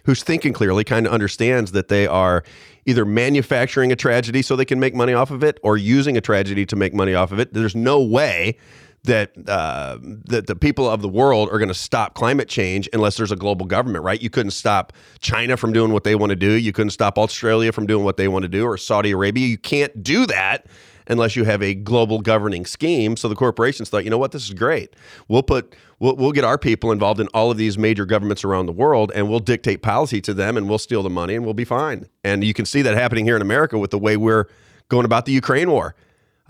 [0.04, 2.42] who's thinking clearly kind of understands that they are
[2.86, 6.20] either manufacturing a tragedy so they can make money off of it or using a
[6.20, 7.52] tragedy to make money off of it.
[7.52, 8.56] There's no way
[9.04, 13.16] that uh, that the people of the world are going to stop climate change unless
[13.16, 14.22] there's a global government, right?
[14.22, 16.52] You couldn't stop China from doing what they want to do.
[16.52, 19.46] You couldn't stop Australia from doing what they want to do, or Saudi Arabia.
[19.46, 20.66] You can't do that
[21.08, 23.16] unless you have a global governing scheme.
[23.16, 24.94] So the corporations thought, you know what, this is great.
[25.26, 28.66] We'll put we'll, we'll get our people involved in all of these major governments around
[28.66, 31.54] the world, and we'll dictate policy to them, and we'll steal the money, and we'll
[31.54, 32.06] be fine.
[32.22, 34.46] And you can see that happening here in America with the way we're
[34.88, 35.96] going about the Ukraine war.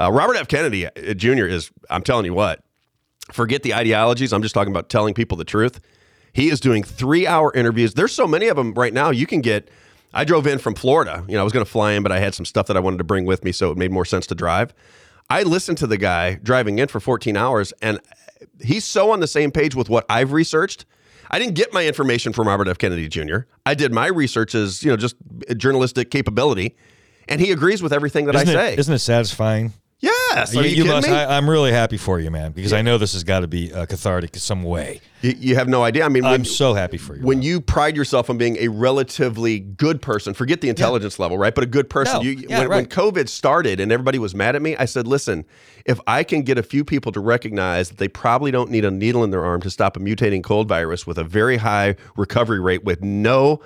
[0.03, 0.49] Uh, Robert F.
[0.49, 1.47] Kennedy uh, Jr.
[1.47, 2.61] is, I'm telling you what,
[3.31, 4.33] forget the ideologies.
[4.33, 5.81] I'm just talking about telling people the truth.
[6.33, 7.95] He is doing three hour interviews.
[7.95, 9.11] There's so many of them right now.
[9.11, 9.69] You can get,
[10.15, 11.25] I drove in from Florida.
[11.29, 12.81] You know, I was going to fly in, but I had some stuff that I
[12.81, 14.75] wanted to bring with me, so it made more sense to drive.
[15.31, 18.01] I listened to the guy driving in for 14 hours, and
[18.63, 20.85] he's so on the same page with what I've researched.
[21.31, 22.77] I didn't get my information from Robert F.
[22.79, 23.41] Kennedy Jr.
[23.65, 25.17] I did my research as, you know, just
[25.57, 26.77] journalistic capability,
[27.29, 28.77] and he agrees with everything that Isn't I it- say.
[28.81, 29.73] isn't it satisfying?
[30.35, 30.57] Yes.
[30.57, 31.15] Are You- you, you must- me?
[31.15, 33.73] I, I'm really happy for you, man, because I know this has got to be
[33.73, 35.01] uh, cathartic in some way.
[35.21, 36.05] You, you have no idea.
[36.05, 37.23] I mean, when, I'm so happy for you.
[37.23, 41.55] when you pride yourself on being a relatively good person, forget the intelligence level, right?
[41.55, 42.17] But a good person.
[42.17, 42.23] No.
[42.23, 42.87] You, Yeah, when, when.
[42.87, 45.45] COVID started and everybody was mad at me, I said, listen,
[45.87, 48.91] if I can get a few people to recognize that they probably don't need a
[48.91, 52.61] needle in their arm to stop a mutating cold virus with a very high recovery
[52.61, 53.61] rate with no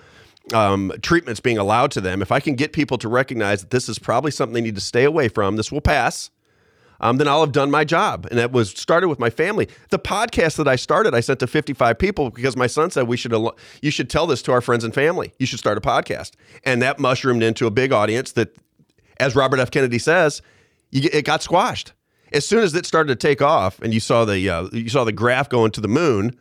[0.54, 3.88] um, treatments being allowed to them, if I can get people to recognize that this
[3.88, 6.30] is probably something they need to stay away from, this will pass
[7.00, 8.26] um, then I'll have done my job.
[8.30, 9.68] And that was started with my family.
[9.90, 13.16] The podcast that I started, I sent to 55 people because my son said we
[13.16, 15.32] should al- you should tell this to our friends and family.
[15.38, 16.32] You should start a podcast.
[16.64, 18.56] And that mushroomed into a big audience that,
[19.18, 19.70] as Robert F.
[19.70, 20.42] Kennedy says,
[20.90, 21.92] you, it got squashed.
[22.32, 25.04] As soon as it started to take off, and you saw the uh, you saw
[25.04, 26.36] the graph going to the moon,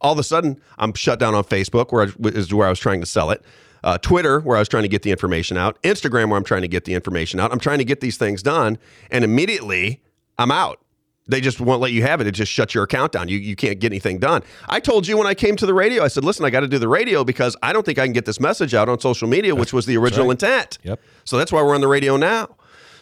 [0.00, 2.78] all of a sudden I'm shut down on Facebook, where I, is where I was
[2.78, 3.42] trying to sell it.
[3.82, 5.80] Uh, Twitter, where I was trying to get the information out.
[5.82, 7.52] Instagram, where I'm trying to get the information out.
[7.52, 8.78] I'm trying to get these things done,
[9.10, 10.02] and immediately
[10.38, 10.80] I'm out.
[11.26, 12.26] They just won't let you have it.
[12.26, 13.28] It just shuts your account down.
[13.28, 14.42] You, you can't get anything done.
[14.68, 16.68] I told you when I came to the radio, I said, listen, I got to
[16.68, 19.28] do the radio because I don't think I can get this message out on social
[19.28, 20.78] media, which was the original intent.
[20.82, 21.00] Yep.
[21.24, 22.56] So that's why we're on the radio now.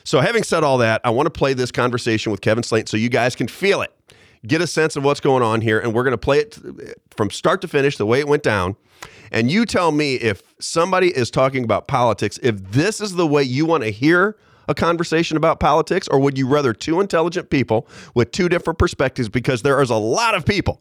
[0.04, 2.96] So, having said all that, I want to play this conversation with Kevin Slayton so
[2.96, 3.92] you guys can feel it,
[4.46, 6.58] get a sense of what's going on here, and we're going to play it
[7.10, 8.76] from start to finish the way it went down.
[9.30, 13.42] And you tell me if somebody is talking about politics, if this is the way
[13.42, 14.36] you want to hear
[14.68, 19.28] a conversation about politics, or would you rather two intelligent people with two different perspectives?
[19.28, 20.80] Because there is a lot of people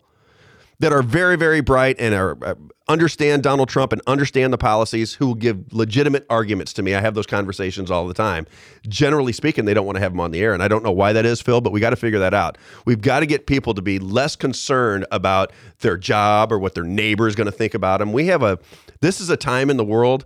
[0.79, 2.55] that are very, very bright and are uh,
[2.87, 6.95] understand Donald Trump and understand the policies who will give legitimate arguments to me.
[6.95, 8.45] I have those conversations all the time.
[8.87, 10.91] Generally speaking, they don't want to have them on the air, and I don't know
[10.91, 11.61] why that is, Phil.
[11.61, 12.57] But we got to figure that out.
[12.85, 16.83] We've got to get people to be less concerned about their job or what their
[16.83, 18.13] neighbor is going to think about them.
[18.13, 18.59] We have a
[19.01, 20.25] this is a time in the world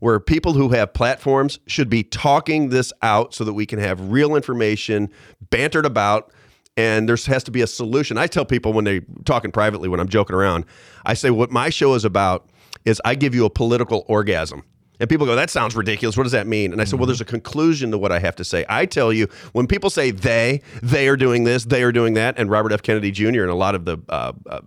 [0.00, 4.10] where people who have platforms should be talking this out so that we can have
[4.10, 5.08] real information
[5.50, 6.32] bantered about
[6.76, 8.18] and there has to be a solution.
[8.18, 10.64] I tell people when they're talking privately, when I'm joking around,
[11.04, 12.48] I say, what my show is about
[12.84, 14.64] is I give you a political orgasm.
[15.00, 16.16] And people go, that sounds ridiculous.
[16.16, 16.70] What does that mean?
[16.72, 18.64] And I said, well, there's a conclusion to what I have to say.
[18.68, 22.38] I tell you, when people say they, they are doing this, they are doing that,
[22.38, 22.82] and Robert F.
[22.82, 23.42] Kennedy Jr.
[23.42, 24.60] and a lot of the uh, uh,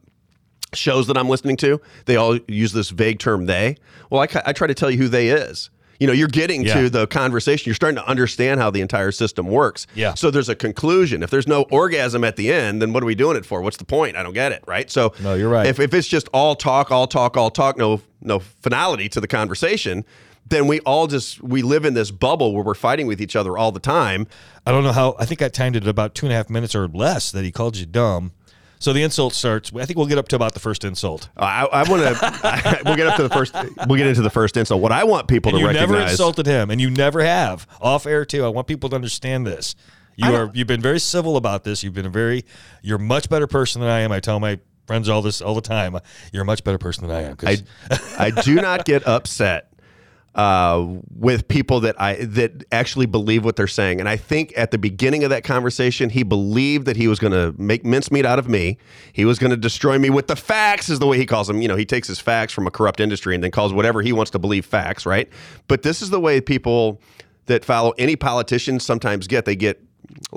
[0.73, 3.77] shows that I'm listening to, they all use this vague term they.
[4.09, 5.69] Well, I, I try to tell you who they is.
[5.99, 6.81] You know, you're getting Yeah.
[6.81, 7.63] to the conversation.
[7.69, 9.87] You're starting to understand how the entire system works.
[9.95, 10.13] Yeah.
[10.13, 11.23] So there's a conclusion.
[11.23, 13.61] If there's no orgasm at the end, then what are we doing it for?
[13.61, 14.15] What's the point?
[14.17, 14.63] I don't get it.
[14.67, 14.89] Right.
[14.91, 15.65] So No, you're right.
[15.67, 19.27] If, if it's just all talk, all talk, all talk, no no finality to the
[19.27, 20.03] conversation,
[20.47, 23.57] then we all just we live in this bubble where we're fighting with each other
[23.57, 24.27] all the time.
[24.65, 25.15] I don't know how.
[25.19, 27.51] I think I timed it about two and a half minutes or less that he
[27.51, 28.31] called you dumb.
[28.85, 29.71] So the insult starts.
[29.75, 31.29] I think we'll get up to about the first insult.
[31.35, 32.81] I, I want to.
[32.85, 33.55] we'll get up to the first.
[33.87, 34.79] We'll get into the first insult.
[34.79, 35.89] What I want people And to you recognize.
[35.89, 38.45] You never insulted him, and you never have off air too.
[38.45, 39.75] I want people to understand this.
[40.17, 41.83] You are you've been very civil about this.
[41.83, 42.45] You've been a very
[42.83, 44.11] you're a much better person than I am.
[44.11, 45.97] I tell my friends all this all the time.
[46.31, 47.37] You're a much better person than I am.
[47.41, 47.57] I,
[48.19, 49.73] I do not get upset
[50.35, 54.01] uh, with people that I that actually believe what they're saying.
[54.01, 57.31] And I think at the beginning of that conversation, he believed that he was going
[57.31, 58.77] to make mincemeat out of me.
[59.13, 61.61] He was going to destroy me with the facts, is the way he calls them.
[61.61, 64.11] You know, he takes his facts from a corrupt industry and then calls whatever he
[64.11, 65.29] wants to believe facts, right?
[65.69, 67.01] But this is the way people
[67.45, 69.45] that follow any politician sometimes get.
[69.45, 69.81] They get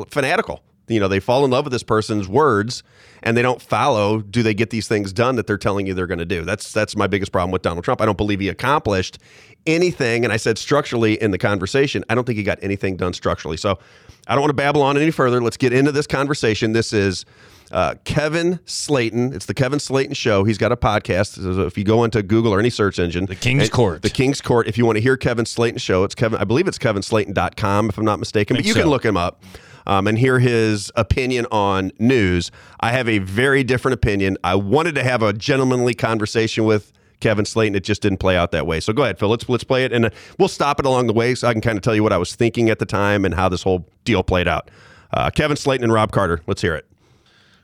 [0.09, 0.63] fanatical.
[0.89, 2.83] You know, they fall in love with this person's words
[3.23, 4.21] and they don't follow.
[4.21, 6.45] Do they get these things done that they're telling you they're going to do?
[6.45, 8.01] That's that's my biggest problem with Donald Trump.
[8.01, 9.19] I don't believe he accomplished
[9.67, 10.25] anything.
[10.25, 13.57] And I said structurally in the conversation, I don't think he got anything done structurally.
[13.57, 13.79] So
[14.27, 15.41] I don't want to babble on any further.
[15.41, 16.73] Let's get into this conversation.
[16.73, 17.25] This is
[17.71, 19.33] uh, Kevin Slayton.
[19.35, 20.45] It's the Kevin Slayton Show.
[20.45, 21.35] He's got a podcast.
[21.43, 24.03] So if you go into Google or any search engine, the King's Court.
[24.03, 24.67] the King's Court.
[24.67, 26.41] If you want to hear Kevin Slayton Show, it's Kevin.
[26.41, 28.57] I believe it's kevinslayton.com if I'm not mistaken.
[28.57, 29.43] But you can look him up
[29.89, 32.53] um, and hear his opinion on news.
[32.79, 34.37] I have a very different opinion.
[34.45, 37.75] I wanted to have a gentlemanly conversation with Kevin Slayton.
[37.75, 38.79] It just didn't play out that way.
[38.79, 39.29] So go ahead, Phil.
[39.29, 41.63] Let's let's play it, and uh, we'll stop it along the way so I can
[41.63, 43.89] kind of tell you what I was thinking at the time and how this whole
[44.05, 44.71] deal played out.
[45.11, 46.43] Uh, Kevin Slayton and Robb Carter.
[46.47, 46.87] Let's hear it.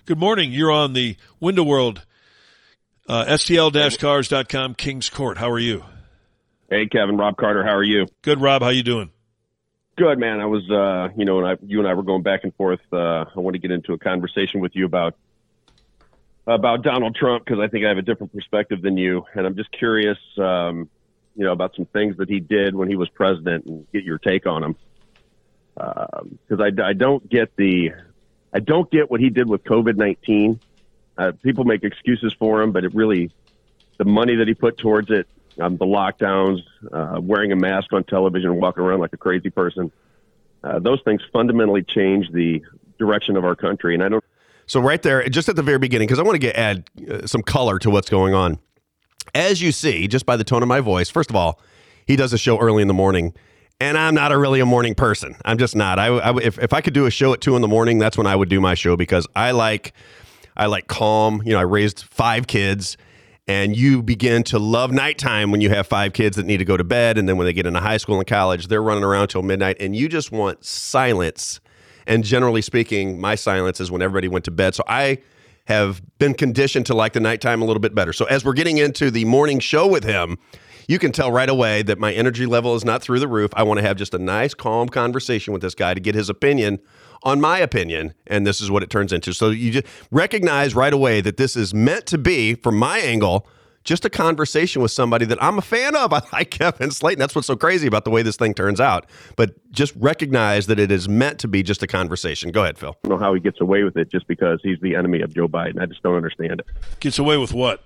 [0.07, 0.51] Good morning.
[0.51, 2.05] You're on the Window World,
[3.09, 5.39] uh, STL-cars.com, Kings Court.
[5.39, 5.85] How are you?
[6.71, 8.07] Hey, Kevin, Robb Carter, how are you?
[8.23, 8.63] Good, Rob.
[8.63, 9.11] How you doing?
[9.97, 10.41] Good, man.
[10.41, 12.81] I was, uh, you know, and I, you and I were going back and forth.
[12.93, 15.15] Uh, I want to get into a conversation with you about
[16.47, 19.57] about Donald Trump because I think I have a different perspective than you, and I'm
[19.57, 20.91] just curious, um,
[21.37, 24.19] you know, about some things that he did when he was president and get your
[24.19, 24.77] take on them.
[25.75, 27.93] Because I, I don't get the,
[28.53, 30.61] I don't get what he did with COVID nineteen.
[31.17, 33.31] Uh, people make excuses for him, but it really,
[33.99, 35.29] the money that he put towards it,
[35.61, 36.61] um, the lockdowns,
[36.93, 39.91] uh, wearing a mask on television walking around like a crazy person.
[40.63, 42.63] Uh, those things fundamentally change the
[42.99, 43.95] direction of our country.
[43.95, 44.25] And I don't
[44.67, 47.27] So right there, just at the very beginning, because I want to get add uh,
[47.27, 48.59] some color to what's going on.
[49.35, 51.61] As you see, just by the tone of my voice, first of all,
[52.07, 53.35] he does a show early in the morning,
[53.81, 55.37] and I'm not a really a morning person.
[55.45, 55.99] I'm just not.
[55.99, 58.17] I, I if if I could do a show at two in the morning, that's
[58.17, 59.93] when I would do my show because I like
[60.57, 61.43] I like calm.
[61.45, 62.97] You know, I raised five kids.
[63.47, 66.79] And you begin to love nighttime when you have five kids that need to go
[66.79, 67.19] to bed.
[67.19, 69.77] And then when they get into high school and college, they're running around till midnight.
[69.81, 71.61] And you just want silence
[72.07, 74.75] and generally speaking, my silence is when everybody went to bed.
[74.75, 75.19] So I
[75.67, 78.13] have been conditioned to like the nighttime a little bit better.
[78.13, 80.39] So as we're getting into the morning show with him,
[80.87, 83.51] you can tell right away that my energy level is not through the roof.
[83.55, 86.29] I want to have just a nice, calm conversation with this guy to get his
[86.29, 86.79] opinion
[87.25, 89.33] on my opinion, and this is what it turns into.
[89.33, 93.47] So you just recognize right away that this is meant to be, from my angle,
[93.83, 96.13] just a conversation with somebody that I'm a fan of.
[96.15, 97.19] I like Kevin Slayton.
[97.19, 99.07] That's what's so crazy about the way this thing turns out.
[99.37, 102.51] But just recognize that it is meant to be just a conversation.
[102.51, 102.97] Go ahead, Phil.
[103.05, 105.81] know how he gets away with it just because he's the enemy of Joe Biden.
[105.81, 106.67] I just don't understand it.
[107.01, 107.83] Gets away with what?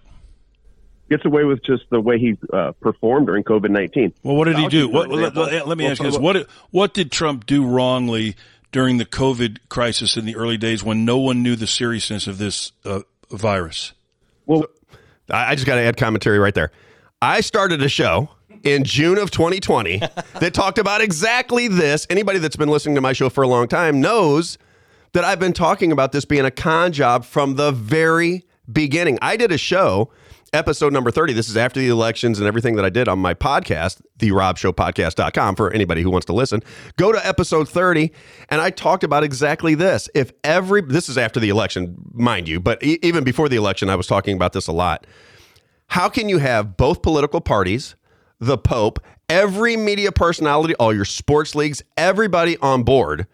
[1.11, 4.13] Gets away with just the way he uh, performed during COVID 19.
[4.23, 4.89] Well, what did he do?
[4.89, 7.65] What, let, let- let me Well, ask you this: so- what what did Trump do
[7.67, 8.37] wrongly
[8.73, 12.39] during the COVID crisis in the early days when no one knew the seriousness of
[12.39, 13.01] this uh,
[13.31, 13.93] virus?
[14.47, 14.67] Well,
[15.31, 16.71] I I just got to add commentary right there.
[17.21, 18.31] I started a show
[18.63, 19.99] in June of 2020
[20.41, 22.07] that talked about exactly this.
[22.11, 24.59] Anybody that's been listening to my show for a long time knows
[25.13, 29.19] that I've been talking about this being a con job from the very beginning.
[29.23, 30.11] I did a show,
[30.53, 31.33] episode number 30.
[31.33, 35.57] This is after the elections and everything that I did on my podcast, the robshowpodcast.com
[35.57, 36.63] for anybody who wants to listen.
[36.97, 38.11] Go to episode 30
[38.49, 40.09] and I talked about exactly this.
[40.15, 43.89] If every this is after the election, mind you, but e- even before the election
[43.91, 45.07] I was talking about this a lot.
[45.89, 47.97] How can you have both political parties,
[48.39, 53.27] the Pope, every media personality, all your sports leagues, everybody on board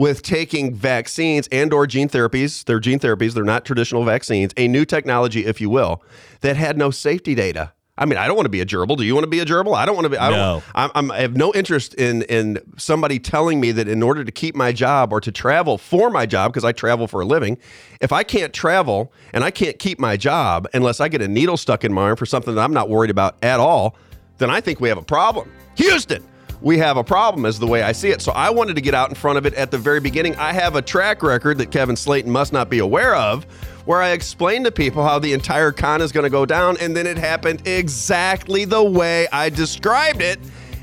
[0.00, 4.66] with taking vaccines and or gene therapies, they're gene therapies, they're not traditional vaccines, a
[4.66, 6.02] new technology if you will,
[6.40, 7.70] that had no safety data.
[7.98, 8.96] I mean, I don't want to be a gerbil.
[8.96, 9.76] Do you want to be a gerbil?
[9.76, 10.16] I don't want to be.
[10.16, 10.36] I No.
[10.36, 10.64] don't.
[10.74, 14.32] I'm, I'm, I have no interest in in somebody telling me that in order to
[14.32, 17.58] keep my job or to travel for my job because I travel for a living,
[18.00, 21.58] if I can't travel and I can't keep my job unless I get a needle
[21.58, 23.96] stuck in my arm for something that I'm not worried about at all,
[24.38, 25.52] then I think we have a problem.
[25.74, 26.24] Houston,
[26.62, 28.20] we have a problem, is the way I see it.
[28.22, 30.36] So I wanted to get out in front of it at the very beginning.
[30.36, 33.44] I have a track record that Kevin Slayton must not be aware of,
[33.86, 36.94] where I explained to people how the entire con is going to go down, and
[36.96, 40.38] then it happened exactly the way I described it.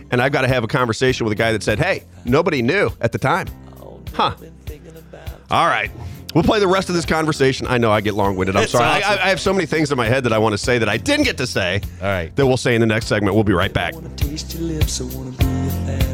[0.09, 2.89] And I've got to have a conversation with a guy that said, hey, nobody knew
[3.01, 3.47] at the time.
[4.13, 4.35] Huh.
[5.51, 5.91] All right.
[6.33, 7.67] We'll play the rest of this conversation.
[7.67, 8.55] I know I get long winded.
[8.55, 8.85] I'm It's sorry.
[8.85, 9.19] I- awesome.
[9.19, 10.89] I, I have so many things in my head that I want to say that
[10.89, 11.81] I didn't get to say.
[12.01, 12.35] All right.
[12.35, 13.35] That we'll say in the next segment.
[13.35, 13.93] We'll be right back.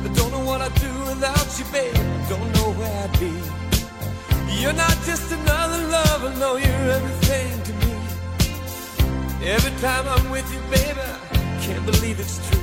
[0.04, 1.96] I don't know what I'd do without you, babe.
[2.30, 3.34] Don't know where I'd be.
[4.62, 7.94] You're not just another lover, no, you're everything to me.
[9.44, 12.60] Every time I'm with you, baby, I can't believe it's true.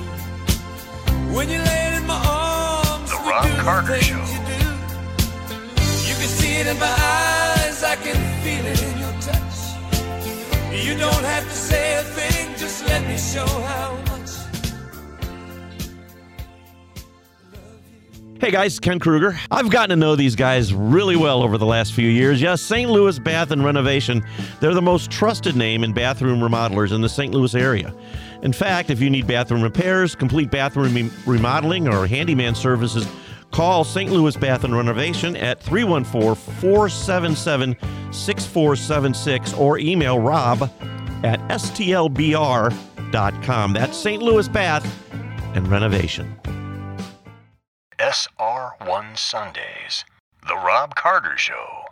[1.34, 4.47] When you're laying in my arms, The we Rob do the Carter things Show.
[6.18, 9.56] Can see it in my eyes, I can feel it in your touch.
[10.84, 13.98] You don't have to say a thing, just let me show how.
[18.40, 19.36] Hey guys, Ken Kruger.
[19.50, 22.40] I've gotten to know these guys really well over the last few years.
[22.40, 22.88] Yes, St.
[22.88, 24.24] Louis Bath and Renovation.
[24.60, 27.34] They're the most trusted name in bathroom remodelers in the St.
[27.34, 27.92] Louis area.
[28.42, 33.08] In fact, if you need bathroom repairs, complete bathroom remodeling, or handyman services,
[33.50, 34.10] call St.
[34.10, 37.76] Louis Bath and Renovation at 314 477
[38.12, 40.70] 6476 or email rob
[41.24, 42.72] at stlbr.com.
[43.72, 44.22] That's St.
[44.22, 45.04] Louis Bath
[45.54, 46.38] and Renovation.
[47.98, 50.04] SR1 Sundays.
[50.46, 51.84] The Robb Carter Show.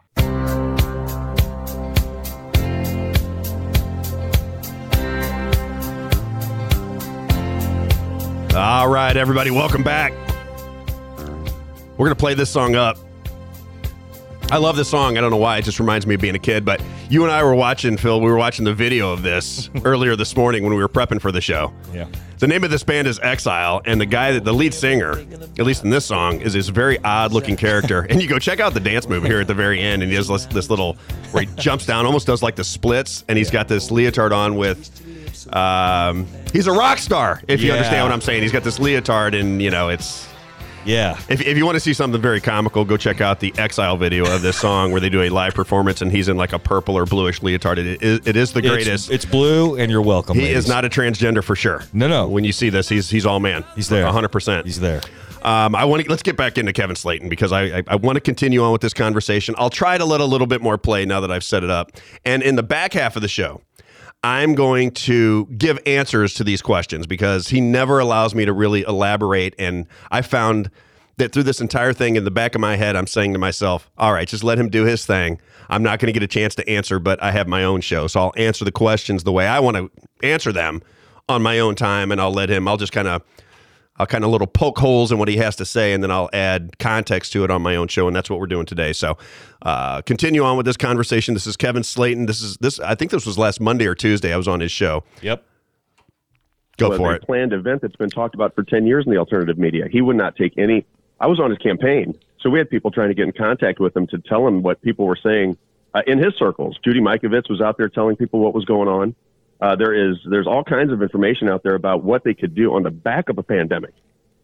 [8.57, 10.26] All right, everybody, welcome back.
[11.99, 12.99] We're going to play this song up.
[14.49, 15.19] I love this song.
[15.19, 15.59] I don't know why.
[15.59, 16.65] It just reminds me of being a kid.
[16.65, 16.81] But
[17.11, 20.37] you and I were watching, Phil, we were watching the video of this earlier this
[20.37, 21.73] morning when we were prepping for the show.
[21.93, 22.07] Yeah.
[22.39, 25.19] The name of this band is Exile, and the guy that the lead singer,
[25.59, 28.03] at least in this song, is this very odd looking character.
[28.03, 30.17] And you go check out the dance move here at the very end, and he
[30.19, 30.95] does this, this little
[31.33, 34.57] where he jumps down, almost does like the splits, and he's got this leotard on
[34.57, 34.93] with.
[35.55, 37.77] Um, he's a rock star, if you Yeah.
[37.77, 38.43] understand what I'm saying.
[38.43, 40.29] He's got this leotard, and you know it's.
[40.87, 41.19] Yeah.
[41.29, 44.33] If, if you want to see something very comical, go check out the Exile video
[44.33, 46.97] of this song where they do a live performance, and he's in like a purple
[46.97, 47.79] or bluish leotard.
[47.79, 49.11] It is, it is the greatest.
[49.11, 50.37] It's, it's blue, and you're welcome.
[50.37, 50.59] he ladies.
[50.59, 51.83] is not a transgender for sure.
[51.93, 52.29] No, no.
[52.29, 53.65] When you see this, he's he's all man.
[53.75, 54.05] He's there.
[54.05, 54.29] 100.
[54.29, 55.01] percent He's there.
[55.43, 58.17] um, I want to let's get back into Kevin Slaten because I, I, I want
[58.17, 59.55] to continue on with this conversation.
[59.59, 61.93] I'll try to let a little bit more play now that I've set it up.
[62.25, 63.61] And in the back half of the show,
[64.27, 68.83] I'm going to give answers to these questions because he never allows me to really
[68.83, 69.55] elaborate.
[69.57, 70.69] And I found
[71.19, 73.89] that through this entire thing in the back of my head, I'm saying to myself,
[73.97, 75.41] all right, just let him do his thing.
[75.69, 78.09] I'm not going to get a chance to answer, but I have my own show.
[78.09, 79.91] So I'll answer the questions the way I want to
[80.27, 80.83] answer them
[81.29, 82.11] on my own time.
[82.11, 83.23] And I'll let him, I'll just kind of
[83.99, 86.31] I'll kind of little poke holes in what he has to say, and then I'll
[86.33, 88.93] add context to it on my own show, and that's what we're doing today.
[88.93, 89.17] So,
[89.63, 91.35] uh, continue on with this conversation.
[91.35, 92.27] This is Kevin Slaten.
[92.27, 92.79] This is this.
[92.81, 94.33] I think this was last Monday or Tuesday.
[94.33, 95.05] I was on his show.
[95.23, 95.45] Yep.
[96.79, 97.23] Go was for a it.
[97.23, 99.87] planned event that's been talked about for 10 years in the alternative media.
[99.91, 100.85] He would not take any.
[101.21, 103.97] I was on his campaign, so we had people trying to get in contact with
[103.97, 105.57] him to tell him what people were saying
[105.95, 106.79] uh, in his circles.
[106.85, 109.15] Judy Mikovits was out there telling people what was going on.
[109.61, 112.75] Uh, there is there's all kinds of information out there about what they could do
[112.75, 113.95] on the back of a pandemic.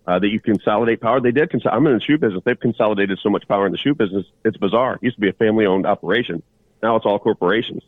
[0.05, 1.21] Uh, that you consolidate power.
[1.21, 1.49] They did.
[1.49, 2.43] Cons- I'm in the shoe business.
[2.45, 4.27] They've consolidated so much power in the shoe business.
[4.45, 4.95] It's bizarre.
[4.95, 6.43] It used to be a family-owned operation.
[6.83, 7.85] Now it's all corporations.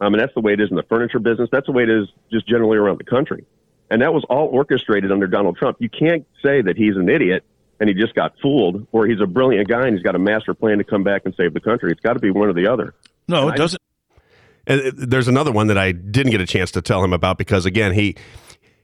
[0.00, 1.48] Um, and that's the way it is in the furniture business.
[1.50, 3.44] That's the way it is just generally around the country.
[3.90, 5.78] And that was all orchestrated under Donald Trump.
[5.80, 7.42] You can't say that he's an idiot
[7.80, 10.54] and he just got fooled, or he's a brilliant guy and he's got a master
[10.54, 11.90] plan to come back and save the country.
[11.90, 12.94] It's got to be one or the other.
[13.26, 13.80] No, it doesn't.
[14.68, 17.66] Uh, there's another one that I didn't get a chance to tell him about because
[17.66, 18.16] again he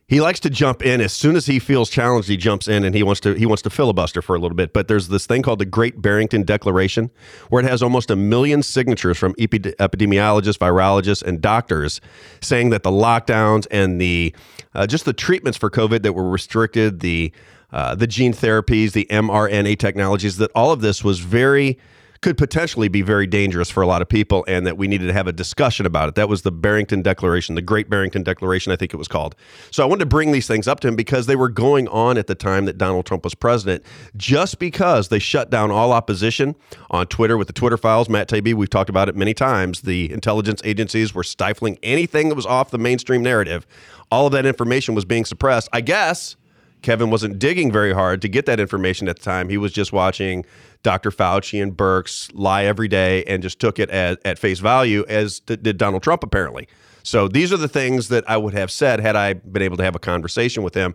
[0.07, 2.29] he likes to jump in as soon as he feels challenged.
[2.29, 4.73] He jumps in and he wants to he wants to filibuster for a little bit.
[4.73, 7.11] But there's this thing called the Great Barrington Declaration,
[7.49, 12.01] where it has almost a million signatures from epi- epidemiologists, virologists, and doctors
[12.41, 14.35] saying that the lockdowns and the
[14.75, 17.33] uh, just the treatments for COVID that were restricted, the
[17.73, 21.79] uh, the gene therapies, the mRNA technologies, that all of this was very
[22.25, 25.13] could potentially be very dangerous for a lot of people and that we needed to
[25.13, 26.15] have a discussion about it.
[26.15, 29.35] That was the Barrington Declaration, the Great Barrington Declaration, I think it was called.
[29.71, 32.17] So I wanted to bring these things up to him because they were going on
[32.17, 33.85] at the time that Donald Trump was president,
[34.17, 36.55] just because they shut down all opposition
[36.91, 38.09] on Twitter with the Twitter files.
[38.09, 39.83] Matt Taibbi, we've talked about it many times.
[39.83, 43.67] The intelligence agencies were stifling anything that was off the mainstream narrative.
[44.11, 45.69] All of that information was being suppressed.
[45.75, 46.37] I guess
[46.85, 49.49] Kevin wasn't digging very hard to get that information at the time.
[49.49, 50.45] He was just watching
[50.83, 51.11] Dr.
[51.11, 55.41] Fauci and Birx lie every day and just took it at, at face value, as
[55.41, 56.69] did Donald Trump, apparently.
[57.03, 59.83] So these are the things that I would have said had I been able to
[59.83, 60.95] have a conversation with him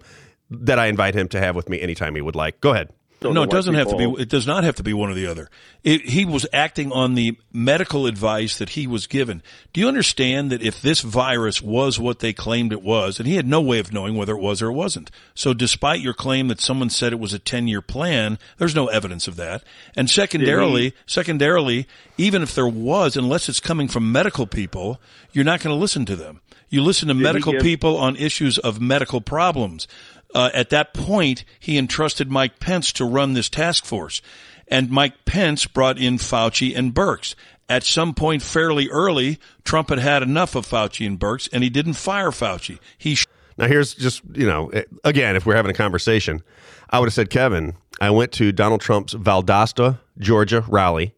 [0.51, 2.61] that I invite him to have with me anytime he would like.
[2.61, 2.89] Go ahead.
[3.22, 4.22] No, it doesn't have to be.
[4.22, 5.49] It does not have to be one or the other.
[5.84, 9.41] It, he was acting on the medical advice that he was given.
[9.74, 13.36] Do you understand that if this virus was what they claimed it was, and he
[13.36, 15.11] had no way of knowing whether it was or it wasn't.
[15.36, 19.28] So, despite your claim that someone said it was a ten-year plan, there's no evidence
[19.28, 19.63] of that.
[19.95, 24.99] And secondarily, secondarily, even if there was, unless it's coming from medical people,
[25.32, 26.41] you're not going to listen to them.
[26.70, 29.88] You listen to medical give- people on issues of medical problems.
[30.34, 34.21] Uh, at that point, he entrusted Mike Pence to run this task force.
[34.67, 37.36] And Mike Pence brought in Fauci and Birx.
[37.67, 41.69] At some point fairly early, Trump had had enough of Fauci and Birx, and he
[41.69, 42.80] didn't fire Fauci.
[42.97, 43.25] He sh-
[43.57, 46.41] Now, here's just, you know, eh, again, if we're having a conversation,
[46.89, 51.13] I would have said, Kevin, I went to Donald Trump's Valdosta, Georgia rally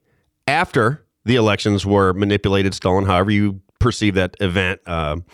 [0.48, 4.82] after the elections were manipulated, stolen, however you perceive that event.
[4.88, 5.26] Um,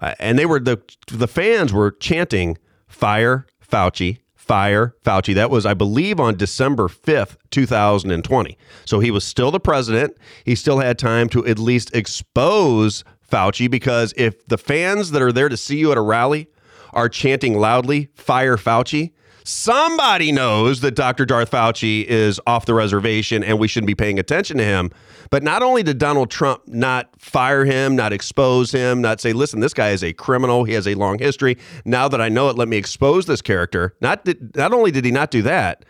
[0.00, 2.56] uh, and they were, the, the fans were chanting,
[2.94, 5.34] fire Fauci, fire Fauci.
[5.34, 8.56] That was, I believe, on December 5th, 2020.
[8.84, 10.16] So he was still the president.
[10.44, 15.32] He still had time to at least expose Fauci because if the fans that are
[15.32, 16.48] there to see you at a rally
[16.92, 19.12] are chanting loudly, fire Fauci,
[19.44, 21.24] somebody knows that Dr.
[21.24, 24.90] Darth Fauci is off the reservation and we shouldn't be paying attention to him.
[25.30, 29.60] But not only did Donald Trump not fire him, not expose him, not say, listen,
[29.60, 31.58] this guy is a criminal, he has a long history.
[31.84, 33.94] Now that I know it, let me expose this character.
[34.00, 35.84] Not, did, not only did he not do that,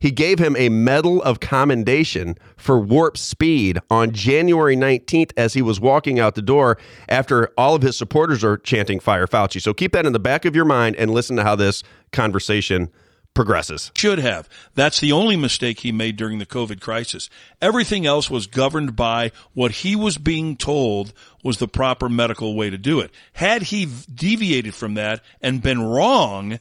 [0.00, 5.62] he gave him a Medal of Commendation for warp speed on January 19th as he
[5.62, 6.78] was walking out the door
[7.08, 9.60] after all of his supporters are chanting Fire Fauci.
[9.60, 11.82] So keep that in the back of your mind and listen to how this
[12.12, 12.90] conversation
[13.34, 13.90] progresses.
[13.96, 14.48] should have.
[14.74, 17.28] That's the only mistake he made during the COVID crisis.
[17.60, 21.12] Everything else was governed by what he was being told
[21.42, 23.10] was the proper medical way to do it.
[23.34, 26.60] Had he deviated from that and been wrong,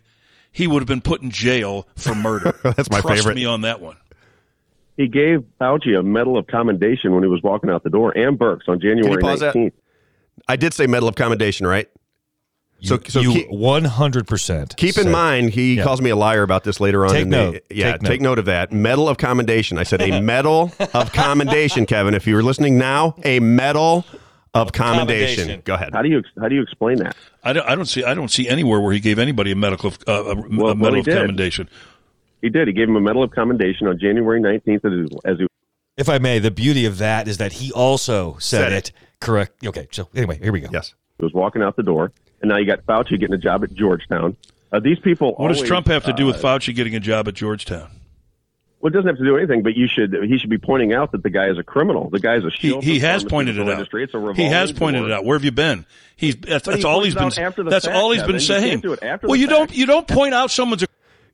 [0.53, 2.55] he would have been put in jail for murder.
[2.63, 3.01] That's my favorite.
[3.01, 3.35] Trust favorite.
[3.35, 3.97] me on that one.
[4.95, 8.37] He gave Fauci a Medal of Commendation when he was walking out the door, and
[8.39, 9.71] Birx on January 19th.
[10.47, 11.89] I did say Medal of Commendation, right?
[12.81, 14.75] So, so you keep, one hundred percent.
[14.75, 15.83] keep in mind, he Yeah.
[15.85, 17.13] calls me a liar about this later on.
[17.13, 17.63] Take in the- note.
[17.69, 18.29] yeah, Take take note.
[18.31, 18.73] note of that.
[18.73, 19.77] Medal of Commendation.
[19.77, 22.13] I said a Medal of Commendation, Kevin.
[22.13, 24.05] If you were listening now, a Medal
[24.53, 25.35] of Commendation.
[25.45, 25.61] Commendation.
[25.63, 25.93] Go ahead.
[25.93, 27.15] How do you how do you explain that?
[27.43, 28.03] I don't, I don't see.
[28.03, 30.99] I don't see anywhere where he gave anybody a medical uh, a, a medal he
[30.99, 31.17] of did.
[31.17, 31.69] commendation.
[32.41, 32.67] He did.
[32.67, 35.47] He gave him a Medal of Commendation on January 19th as he, as he
[35.95, 38.91] If I may, the beauty of that is that he also said, Said it.
[39.21, 39.65] Correct.
[39.65, 39.87] Okay.
[39.91, 40.67] So anyway, here we go.
[40.71, 40.93] Yes.
[41.19, 43.73] He was walking out the door, and now you got Fauci getting a job at
[43.73, 44.35] Georgetown.
[44.73, 45.35] Uh, these people.
[45.35, 47.89] What does Trump have to do with uh, Fauci getting a job at Georgetown?
[48.83, 50.13] Well, it doesn't have to do anything, but you should.
[50.27, 52.09] He should be pointing out that the guy is a criminal.
[52.09, 54.25] The guy is a He, he has pointed it pharmaceutical out.
[54.25, 55.07] It's a he has pointed door.
[55.07, 55.23] it out.
[55.23, 55.85] Where have you been?
[56.17, 57.45] He's that's, But that's he all points he's it been.
[57.45, 58.41] after the That's fact, all he's been Kevin.
[58.41, 58.79] You can't saying.
[58.81, 59.73] do it after well, the you don't.
[59.73, 60.87] You don't point out someone's a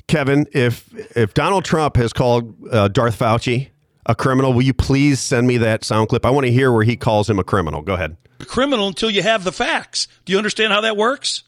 [0.07, 3.69] Kevin, if if Donald Trump has called uh, Darth Fauci
[4.05, 6.27] a criminal, will you please send me that sound clip?
[6.27, 7.81] I want to hear where he calls him a criminal.
[7.81, 8.15] Go ahead.
[8.45, 10.07] criminal until you have the facts.
[10.25, 11.43] Do you understand how that works?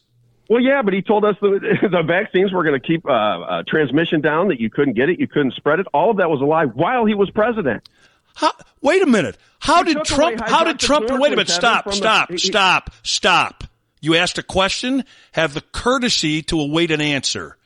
[0.52, 3.62] Well, yeah, but he told us the, the vaccines were going to keep uh, uh,
[3.66, 5.86] transmission down, that you couldn't get it, you couldn't spread it.
[5.94, 7.88] All of that was a lie while he was president.
[8.34, 9.38] How, wait a minute.
[9.60, 10.46] How He did Trump?
[10.46, 11.08] How did Trump?
[11.08, 11.48] Wait a minute.
[11.48, 11.90] Stop.
[11.94, 12.32] Stop.
[12.32, 12.90] he- Stop.
[13.02, 13.64] Stop.
[14.02, 15.04] You asked a question.
[15.32, 17.56] Have the courtesy to await an answer.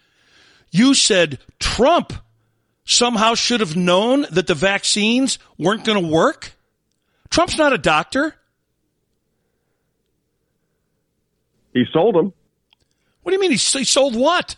[0.71, 2.13] You said Trump
[2.85, 6.53] somehow should have known that the vaccines weren't going to work.
[7.31, 8.37] Trump's not a doctor.
[11.75, 12.33] He sold them.
[13.27, 14.55] What do you mean he, he sold what?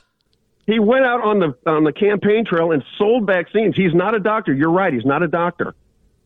[0.67, 3.75] He went out on the on the campaign trail and sold vaccines.
[3.75, 4.53] He's not a doctor.
[4.53, 4.93] You're right.
[4.93, 5.75] He's not a doctor.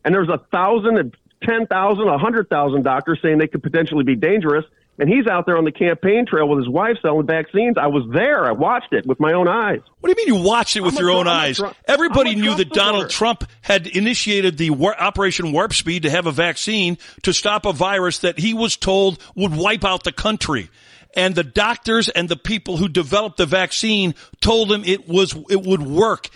[0.03, 4.03] And there's a thousand and ten thousand, a hundred thousand doctors saying they could potentially
[4.03, 4.65] be dangerous.
[4.99, 7.77] And he's out there on the campaign trail with his wife selling vaccines.
[7.79, 8.43] I was there.
[8.43, 9.79] I watched it with my own eyes.
[10.01, 11.57] What do you mean you watched it with I'm your Trump- own I'm eyes?
[11.59, 13.09] Trump- Everybody knew Trump that Donald.
[13.09, 17.71] Trump had initiated the war- Operation Warp Speed to have a vaccine to stop a
[17.71, 20.69] virus that he was told would wipe out the country.
[21.15, 25.63] And the doctors and the people who developed the vaccine told him it was it
[25.63, 26.29] would work.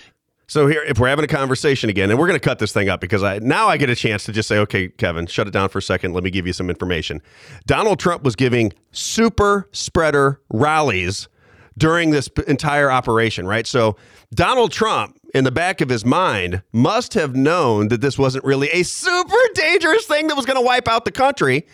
[0.49, 2.87] So here, if we're having a conversation again, and we're going to cut this thing
[2.87, 5.51] up because I now I get a chance to just say, okay, Kevin, shut it
[5.51, 6.13] down for a second.
[6.13, 7.21] Let me give you some information.
[7.65, 11.27] Donald Trump was giving super spreader rallies
[11.77, 13.67] during this entire operation, right?
[13.67, 13.97] So
[14.33, 18.69] Donald Trump, in the back of his mind, must have known that this wasn't really
[18.69, 21.67] a super dangerous thing that was going to wipe out the country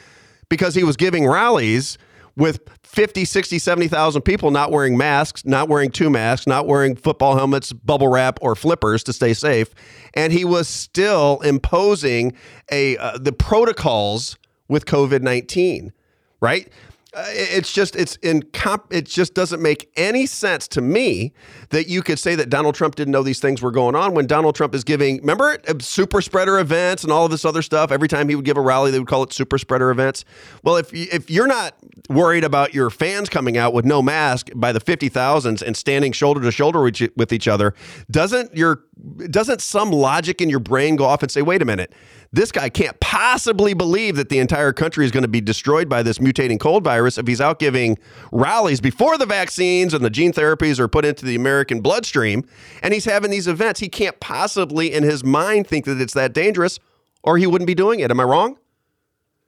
[0.49, 1.97] because he was giving rallies
[2.35, 2.59] with
[2.93, 7.73] 50, 60, 70,000 people not wearing masks, not wearing two masks, not wearing football helmets,
[7.73, 9.73] bubble wrap, or flippers to stay safe.
[10.13, 12.33] And he was still imposing
[12.71, 14.37] a uh, the protocols
[14.67, 15.91] with COVID 19,
[16.39, 16.71] right?
[17.15, 21.31] Uh, it's just it's in comp, it just doesn't make any sense to me
[21.69, 24.25] that you could say that Donald Trump didn't know these things were going on when
[24.25, 27.91] Donald Trump is giving remember uh, super spreader events and all of this other stuff
[27.91, 30.25] every time he would give a rally they would call it super spreader events
[30.63, 31.75] well if if you're not
[32.09, 36.41] worried about your fans coming out with no mask by the 50,000s and standing shoulder
[36.41, 37.73] to shoulder with each- other
[38.09, 38.83] doesn't your
[39.29, 41.93] doesn't some logic in your brain go off and say wait a minute
[42.33, 46.01] this guy can't possibly believe that the entire country is going to be destroyed by
[46.01, 47.95] this mutating cold virus if he's out giving
[48.31, 52.43] rallies before the vaccines and the gene therapies are put into the American bloodstream
[52.81, 53.79] and he's having these events.
[53.79, 56.79] He can't possibly, in his mind, think that it's that dangerous
[57.23, 58.09] or he wouldn't be doing it.
[58.09, 58.57] Am I wrong?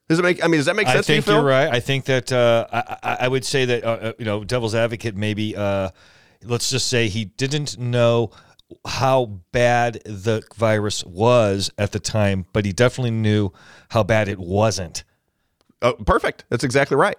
[0.07, 1.35] Does it make, I mean, does that make I sense to you, think Phil?
[1.35, 1.73] you're right.
[1.73, 5.15] I think that uh, I, I would say that uh, uh, you know, devil's advocate.
[5.15, 5.89] Maybe uh,
[6.43, 8.29] let's just say he didn't know
[8.85, 13.51] how bad the virus was at the time, but he definitely knew
[13.89, 15.03] how bad it wasn't.
[15.81, 16.45] Oh, perfect.
[16.49, 17.17] That's exactly right.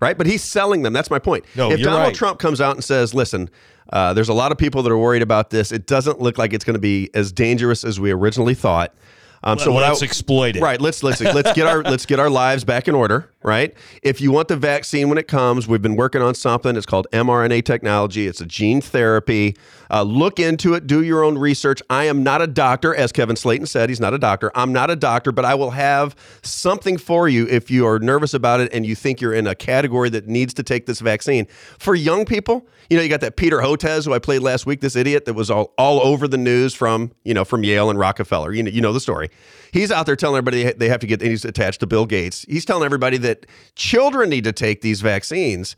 [0.00, 0.94] Right, but he's selling them.
[0.94, 1.44] That's my point.
[1.54, 2.14] No, if Donald right.
[2.14, 3.50] Trump comes out and says, "Listen,
[3.92, 5.72] uh, there's a lot of people that are worried about this.
[5.72, 8.94] It doesn't look like it's going to be as dangerous as we originally thought."
[9.42, 10.62] Um, so what let's I, exploit it.
[10.62, 10.80] Right.
[10.80, 13.30] Let's let's let's get our let's get our lives back in order.
[13.42, 13.72] Right.
[14.02, 16.76] If you want the vaccine when it comes, we've been working on something.
[16.76, 18.26] It's called mRNA technology.
[18.26, 19.56] It's a gene therapy.
[19.90, 20.86] Uh, look into it.
[20.86, 21.80] Do your own research.
[21.88, 23.88] I am not a doctor, as Kevin Slaten said.
[23.88, 24.52] He's not a doctor.
[24.54, 28.34] I'm not a doctor, but I will have something for you if you are nervous
[28.34, 31.46] about it and you think you're in a category that needs to take this vaccine.
[31.78, 34.82] For young people, you know, you got that Peter Hotez who I played last week.
[34.82, 37.98] This idiot that was all all over the news from you know from Yale and
[37.98, 38.52] Rockefeller.
[38.52, 39.30] You know, you know the story.
[39.72, 41.20] He's out there telling everybody they have to get.
[41.20, 42.44] He's attached to Bill Gates.
[42.48, 43.46] He's telling everybody that
[43.76, 45.76] children need to take these vaccines.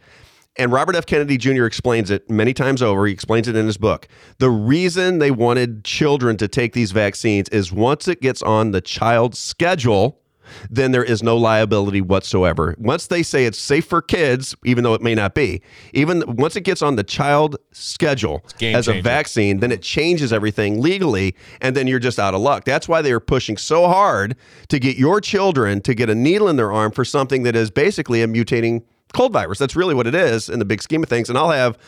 [0.57, 1.07] And Robert F.
[1.07, 1.65] Kennedy Jr.
[1.65, 3.07] explains it many times over.
[3.07, 4.07] He explains it in his book.
[4.39, 8.83] The reason they wanted children to take these vaccines is once it gets on the
[8.83, 10.22] child's schedule,
[10.71, 12.75] then there is no liability whatsoever.
[12.79, 16.57] Once they say it's safe for kids, even though it may not be, even once
[16.57, 21.77] it gets on the child schedule as a vaccine, then it changes everything legally, and
[21.77, 22.65] then you're just out of luck.
[22.65, 24.37] That's why they are pushing so hard
[24.69, 27.71] to get your children to get a needle in their arm for something that is
[27.71, 28.83] basically a mutating
[29.13, 29.59] cold virus.
[29.59, 31.29] That's really what it is in the big scheme of things.
[31.29, 31.79] And I'll have.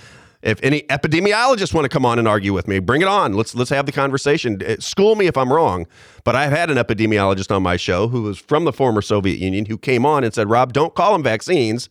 [0.44, 3.32] If any epidemiologists want to come on and argue with me, bring it on.
[3.32, 4.62] Let's let's have the conversation.
[4.62, 5.86] Uh, School me if I'm wrong,
[6.22, 9.64] but I've had an epidemiologist on my show who was from the former Soviet Union
[9.64, 11.88] who came on and said, "Robb, don't call them vaccines.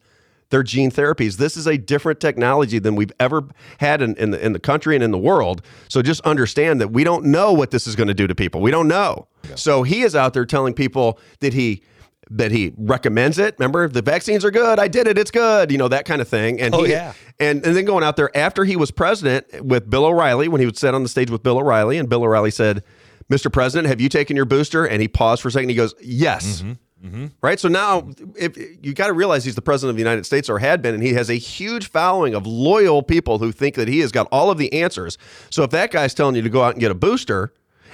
[0.50, 1.38] They're gene therapies.
[1.38, 3.44] This is a different technology than we've ever
[3.80, 5.64] had in, in, the, in the country and in the world.
[5.88, 8.62] So just understand that we don't know what this is going to do to people.
[8.62, 9.28] We don't know.
[9.56, 11.82] So he is out there telling people that he
[12.30, 13.56] that he recommends it.
[13.60, 14.80] Remember, the vaccines are good.
[14.80, 15.18] I did it.
[15.18, 15.72] It's good.
[15.72, 16.60] You know that kind of thing.
[16.62, 17.14] And Oh, he, yeah.
[17.40, 20.66] and and then going out there after he was president with Bill O'Reilly when he
[20.66, 22.84] would sit on the stage with Bill O'Reilly and Bill O'Reilly said,
[23.32, 23.52] "Mr.
[23.52, 25.70] President, have you taken your booster?" And he paused for a second.
[25.70, 26.72] He goes, "Yes." Mm-hmm.
[27.04, 27.26] Mm-hmm.
[27.42, 27.60] Right.
[27.60, 28.10] So now,
[28.40, 30.94] if you got to realize he's the president of the United States or had been,
[30.94, 34.26] and he has a huge following of loyal people who think that he has got
[34.32, 35.18] all of the answers.
[35.50, 37.54] So if that guy's telling you to go out and get a booster,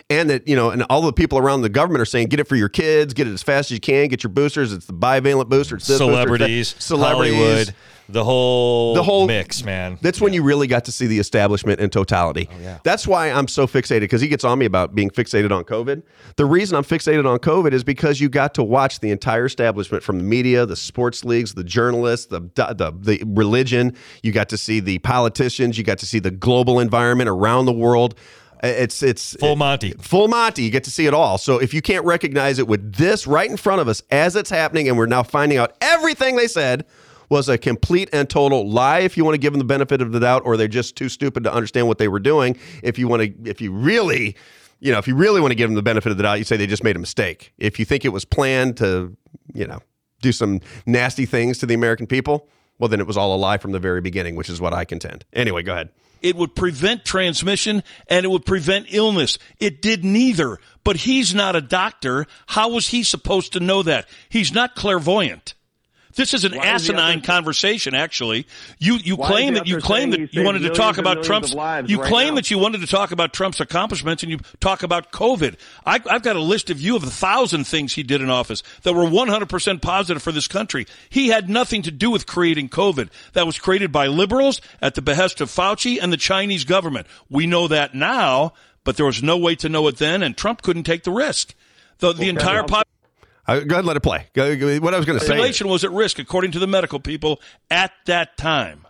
[0.10, 2.48] and that you know, and all the people around the government are saying, get it
[2.48, 4.74] for your kids, get it as fast as you can, get your boosters.
[4.74, 5.76] It's the bivalent booster.
[5.76, 7.76] It's this booster, it's Celebrities, celebrities, Hollywood,
[8.10, 10.00] the whole the whole mix, man.
[10.02, 12.50] That's when you really got to see the establishment in totality.
[12.52, 12.80] Oh, yeah.
[12.84, 16.02] That's why I'm so fixated because he gets on me about being fixated on COVID.
[16.38, 20.04] The reason I'm fixated on COVID is because you got to watch the entire establishment
[20.04, 23.96] from the media, the sports leagues, the journalists, the the, the religion.
[24.24, 25.78] You got to see the politicians.
[25.78, 28.16] You got to see the global environment around the world.
[28.64, 29.92] Uh, it's it's Full Monty.
[30.00, 31.38] Full Monty, you get to see it all.
[31.38, 34.50] So if you can't recognize it with this right in front of us as it's
[34.50, 36.86] happening, and we're now finding out everything they said
[37.30, 39.00] was a complete and total lie.
[39.00, 41.10] If you want to give them the benefit of the doubt, or they're just too
[41.10, 42.58] stupid to understand what they were doing.
[42.84, 44.36] If you want to, if you really,
[44.80, 46.44] you know, if you really want to give them the benefit of the doubt, you
[46.44, 47.54] say they just made a mistake.
[47.58, 49.16] If you think it was planned to,
[49.54, 49.80] you know,
[50.22, 52.50] do some nasty things to the American people,
[52.80, 54.84] well, then it was all a lie from the very beginning, which is what I
[54.84, 55.26] contend.
[55.34, 55.90] Anyway, go ahead.
[56.22, 59.38] It would prevent transmission and it would prevent illness.
[59.60, 60.58] It did neither.
[60.84, 62.26] But he's not a doctor.
[62.48, 64.08] How was he supposed to know that?
[64.30, 65.54] He's not clairvoyant.
[66.16, 67.94] This is an Why is he out asinine conversation.
[67.94, 68.48] Actually,
[68.80, 71.54] you you claim that you claim that you wanted to talk about Trump's.
[71.54, 72.36] You right claim now?
[72.36, 75.56] that you wanted to talk about Trump's accomplishments, and you talk about COVID.
[75.86, 78.64] I, I've got a list of you of a thousand things he did in office
[78.84, 80.88] that were 100% positive for this country.
[81.10, 83.10] He had nothing to do with creating COVID.
[83.34, 87.08] That was created by liberals at the behest of Fauci and the Chinese government.
[87.30, 88.54] We know that now,
[88.84, 91.54] but there was no way to know it then, and Trump couldn't take the risk.
[92.00, 92.86] The, the entire population.
[93.50, 94.28] Uh, go ahead, let it play.
[94.34, 95.32] Go, what I was going to say.
[95.32, 97.42] population was at risk, according to the medical people
[97.72, 98.86] at that time.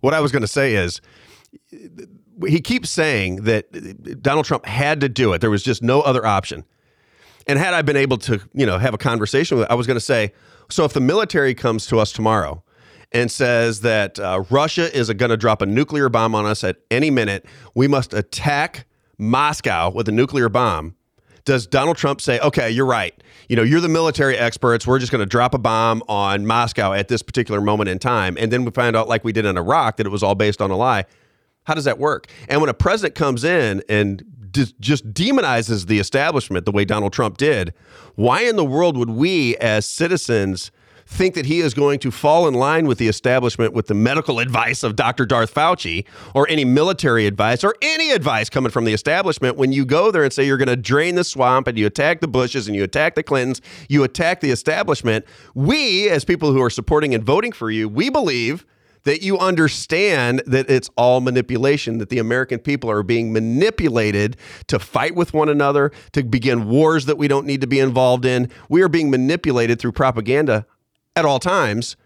[0.00, 1.00] what I was going to say is
[2.46, 5.40] he keeps saying that Donald Trump had to do it.
[5.40, 6.64] There was just no other option.
[7.46, 9.86] And had I been able to, you know, have a conversation with, it, I was
[9.86, 10.32] going to say,
[10.70, 12.62] so if the military comes to us tomorrow
[13.10, 16.76] and says that uh, Russia is going to drop a nuclear bomb on us at
[16.90, 18.86] any minute, we must attack
[19.16, 20.94] Moscow with a nuclear bomb.
[21.48, 23.14] Does Donald Trump say, okay, you're right.
[23.48, 24.86] You know, you're the military experts.
[24.86, 28.36] We're just going to drop a bomb on Moscow at this particular moment in time.
[28.38, 30.60] And then we find out, like we did in Iraq, that it was all based
[30.60, 31.06] on a lie.
[31.64, 32.26] How does that work?
[32.50, 34.22] And when a president comes in and
[34.52, 37.72] just demonizes the establishment the way Donald Trump did,
[38.14, 40.70] why in the world would we as citizens
[41.08, 44.38] think that he is going to fall in line with the establishment with the medical
[44.38, 45.24] advice of Dr.
[45.26, 46.04] Darth Fauci
[46.34, 50.22] or any military advice or any advice coming from the establishment when you go there
[50.22, 52.84] and say you're going to drain the swamp and you attack the Bushes and you
[52.84, 55.24] attack the Clintons, you attack the establishment.
[55.54, 58.66] We, as people who are supporting and voting for you, we believe
[59.04, 64.36] that you understand that it's all manipulation, that the American people are being manipulated
[64.66, 68.26] to fight with one another, to begin wars that we don't need to be involved
[68.26, 68.50] in.
[68.68, 70.66] We are being manipulated through propaganda
[71.18, 71.96] at all times.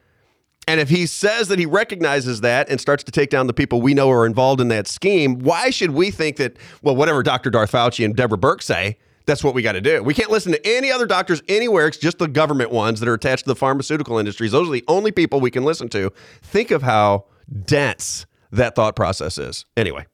[0.69, 3.83] And if he says that he recognizes that and starts to take down the people
[3.83, 7.51] we know are involved in that scheme, why should we think that, well, whatever Dr.
[7.51, 8.97] Darth Fauci and Deborah Birx say,
[9.27, 10.03] that's what we got to do?
[10.05, 11.89] We can't listen to any other doctors anywhere.
[11.89, 14.53] It's just the government ones that are attached to the pharmaceutical industries.
[14.53, 16.13] Those are the only people we can listen to.
[16.43, 17.25] Think of how
[17.67, 19.65] dense that thought process is.
[19.77, 20.07] Anyway,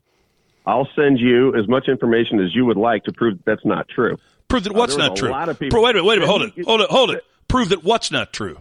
[0.66, 3.86] I'll send you as much information as you would like to prove that that's not
[3.88, 4.16] true.
[4.48, 5.30] Prove that what's there was not a true.
[5.30, 7.10] lot of people- Pro- wait a minute, wait a minute, hold it, hold it, hold
[7.10, 7.24] it.
[7.48, 8.58] Prove that what's not true.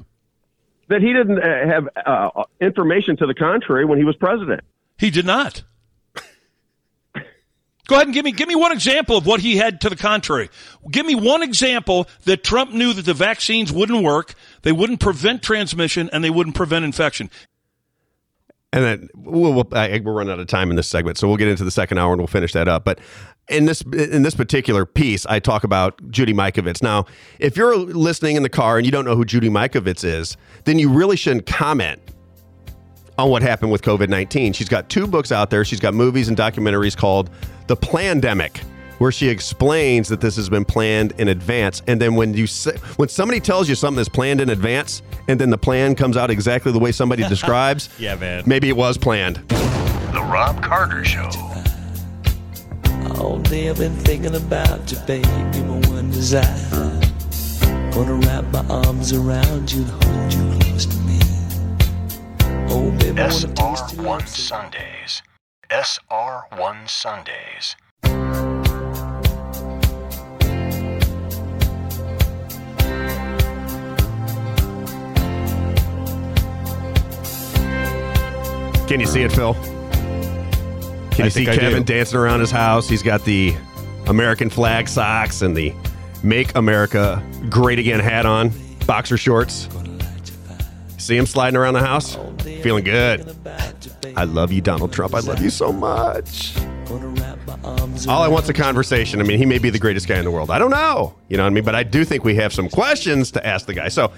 [0.89, 4.61] That he didn't uh, have uh, information to the contrary when he was president.
[4.97, 5.63] He did not.
[7.87, 9.95] Go ahead and give me give me one example of what he had to the
[9.95, 10.49] contrary.
[10.91, 15.41] Give me one example that Trump knew that the vaccines wouldn't work, they wouldn't prevent
[15.41, 17.29] transmission, and they wouldn't prevent infection.
[18.73, 21.37] And then we'll, we'll, I, we're running out of time in this segment, so we'll
[21.37, 22.83] get into the second hour and we'll finish that up.
[22.83, 22.99] But
[23.47, 26.83] in this in this particular piece, I talk about Judy Mikovits.
[26.83, 27.05] Now,
[27.39, 30.77] if you're listening in the car and you don't know who Judy Mikovits is, then
[30.79, 32.01] you really shouldn't comment
[33.17, 34.51] on what happened with COVID nineteen.
[34.51, 35.63] She's got two books out there.
[35.63, 37.29] She's got movies and documentaries called
[37.67, 38.57] The Plandemic,
[38.97, 41.81] where she explains that this has been planned in advance.
[41.87, 45.39] And then when you say, when somebody tells you something is planned in advance, and
[45.39, 48.43] then the plan comes out exactly the way somebody describes, Yeah, man.
[48.45, 49.37] maybe it was planned.
[49.47, 51.29] The Robb Carter Show.
[53.19, 56.43] All day I've been thinking about you, baby, my one desire.
[57.91, 61.19] Gonna wrap my arms around you and hold you close to me.
[62.69, 64.27] Oh, baby, I wanna taste your SR1.
[64.27, 65.21] Sundays.
[65.71, 67.75] SR1 Sundays.
[78.87, 79.53] Can you see it, Phil?
[79.53, 82.87] Can I you see Kevin dancing around his house?
[82.87, 83.53] He's got the
[84.05, 85.73] American flag socks and the
[86.23, 88.51] Make America Great Again hat on,
[88.85, 89.67] boxer shorts.
[90.97, 92.17] See him sliding around the house?
[92.61, 93.35] Feeling good.
[94.15, 95.13] I love you, Donald Trump.
[95.13, 96.55] I love you so much.
[96.85, 99.19] Gonna wrap my arms All I want's a conversation.
[99.19, 100.49] I mean, he may be the greatest guy in the world.
[100.49, 101.13] I don't know.
[101.27, 101.65] You know what I mean?
[101.65, 103.89] But I do think we have some questions to ask the guy.
[103.89, 104.13] So,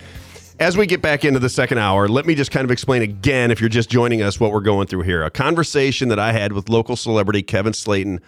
[0.59, 3.49] as we get back into the second hour, let me just kind of explain again,
[3.49, 5.23] if you're just joining us, what we're going through here.
[5.23, 8.19] A conversation that I had with local celebrity Kevin Slaten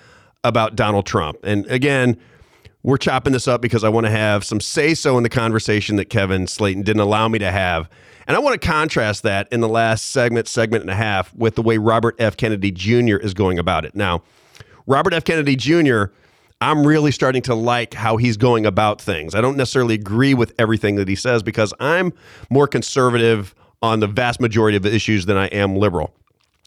[0.44, 1.38] about Donald Trump.
[1.44, 2.18] And again,
[2.84, 5.98] we're chopping this up because I want to have some say so in the conversation
[5.98, 7.90] that Kevin Slaten didn't allow me to have.
[8.28, 11.56] And I want to contrast that in the last segment, segment and a half, with
[11.56, 12.38] the way Robert F.
[12.38, 13.18] Kennedy Jr.
[13.18, 13.94] is going about it.
[13.94, 14.24] Now,
[14.88, 15.26] Robert F.
[15.26, 16.06] Kennedy Jr.,
[16.62, 19.34] I'm really starting to like how he's going about things.
[19.34, 22.14] I don't necessarily agree with everything that he says because I'm
[22.52, 26.14] more conservative on the vast majority of the issues than I am liberal.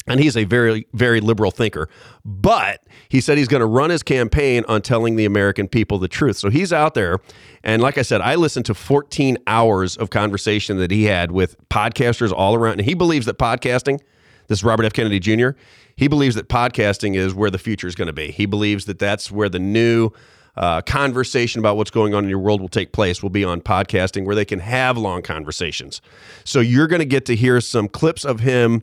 [0.06, 1.88] And he's a very, very liberal thinker.
[2.24, 6.08] But he said he's going to run his campaign on telling the American people the
[6.08, 6.36] truth.
[6.36, 7.20] So he's out there.
[7.62, 11.56] And like I said, I listened to 14 hours of conversation that he had with
[11.70, 12.80] podcasters all around.
[12.80, 14.00] And he believes that podcasting,
[14.48, 14.92] this is Robert F.
[14.92, 15.50] Kennedy Jr.,
[15.96, 18.30] he believes that podcasting is where the future is going to be.
[18.30, 20.10] He believes that that's where the new
[20.56, 23.60] uh, conversation about what's going on in your world will take place will be on
[23.60, 26.00] podcasting where they can have long conversations.
[26.44, 28.82] So you're going to get to hear some clips of him.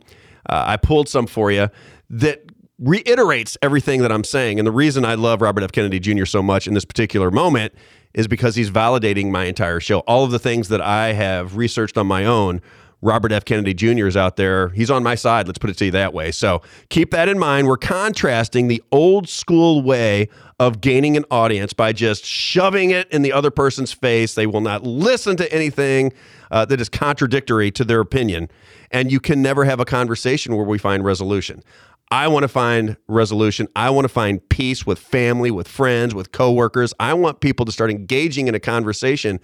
[0.49, 1.70] Uh, I pulled some for you
[2.09, 2.43] that
[2.78, 4.59] reiterates everything that I'm saying.
[4.59, 5.72] And the reason I love Robert F.
[5.72, 6.26] Kennedy Jr.
[6.26, 7.74] so much in this particular moment
[8.14, 9.99] is because he's validating my entire show.
[9.99, 12.62] All of the things that I have researched on my own,
[13.02, 13.45] Robert F.
[13.45, 14.06] Kennedy Jr.
[14.06, 14.70] is out there.
[14.70, 15.47] He's on my side.
[15.47, 16.32] Let's put it to you that way.
[16.32, 17.68] So keep that in mind.
[17.68, 20.30] We're contrasting the old school way
[20.60, 24.36] of gaining an audience by just shoving it in the other person's face.
[24.36, 26.14] They will not listen to anything
[26.52, 28.49] uh, that is contradictory to their opinion.
[28.91, 31.64] And you can never have a conversation where we find resolution.
[32.12, 33.68] I want to find resolution.
[33.76, 36.93] I want to find peace with family, with friends, with coworkers.
[36.99, 39.39] I want people to start engaging in a conversation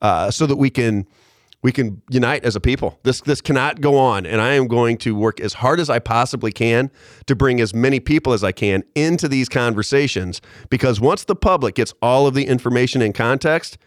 [0.00, 1.06] uh, so that we can
[1.62, 2.98] we can unite as a people.
[3.02, 5.98] This this cannot go on, and I am going to work as hard as I
[5.98, 6.90] possibly can
[7.26, 10.40] to bring as many people as I can into these conversations.
[10.70, 13.78] Because once the public gets all of the information in context,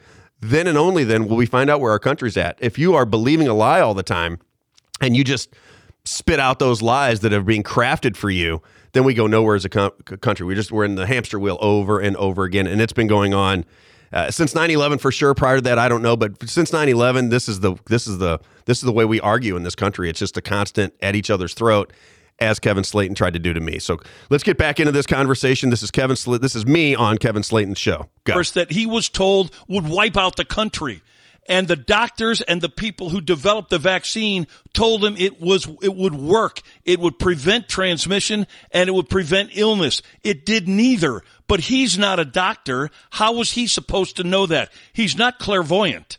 [0.42, 2.58] then and only then will we find out where our country's at.
[2.60, 4.40] If you are believing a lie all the time,
[5.02, 5.56] and you just
[6.06, 8.62] spit out those lies that are being crafted for you,
[8.94, 10.46] then we go nowhere as a co- country.
[10.46, 13.34] We just we're in the hamster wheel over and over again, and it's been going
[13.34, 13.66] on
[14.12, 15.34] uh, since 9/11 for sure.
[15.34, 18.40] Prior to that, I don't know, but since 9/11, this is the this is the
[18.66, 20.10] this is the way we argue in this country.
[20.10, 21.94] It's just a constant at each other's throat,
[22.40, 23.80] as Kevin Slaten tried to do to me.
[23.80, 24.00] So
[24.30, 25.70] let's get back into this conversation.
[25.70, 26.16] This is Kevin.
[26.16, 28.10] Sl- this is me on Kevin Slaten's show.
[28.24, 28.34] Go.
[28.34, 31.02] First, that he was told would wipe out the country.
[31.50, 35.96] And the doctors and the people who developed the vaccine told him it was, it
[35.96, 36.62] would work.
[36.86, 40.04] It would prevent transmission and it would prevent illness.
[40.24, 41.24] It did neither.
[41.48, 42.92] But he's not a doctor.
[43.10, 44.72] How was he supposed to know that?
[44.94, 46.19] He's not clairvoyant.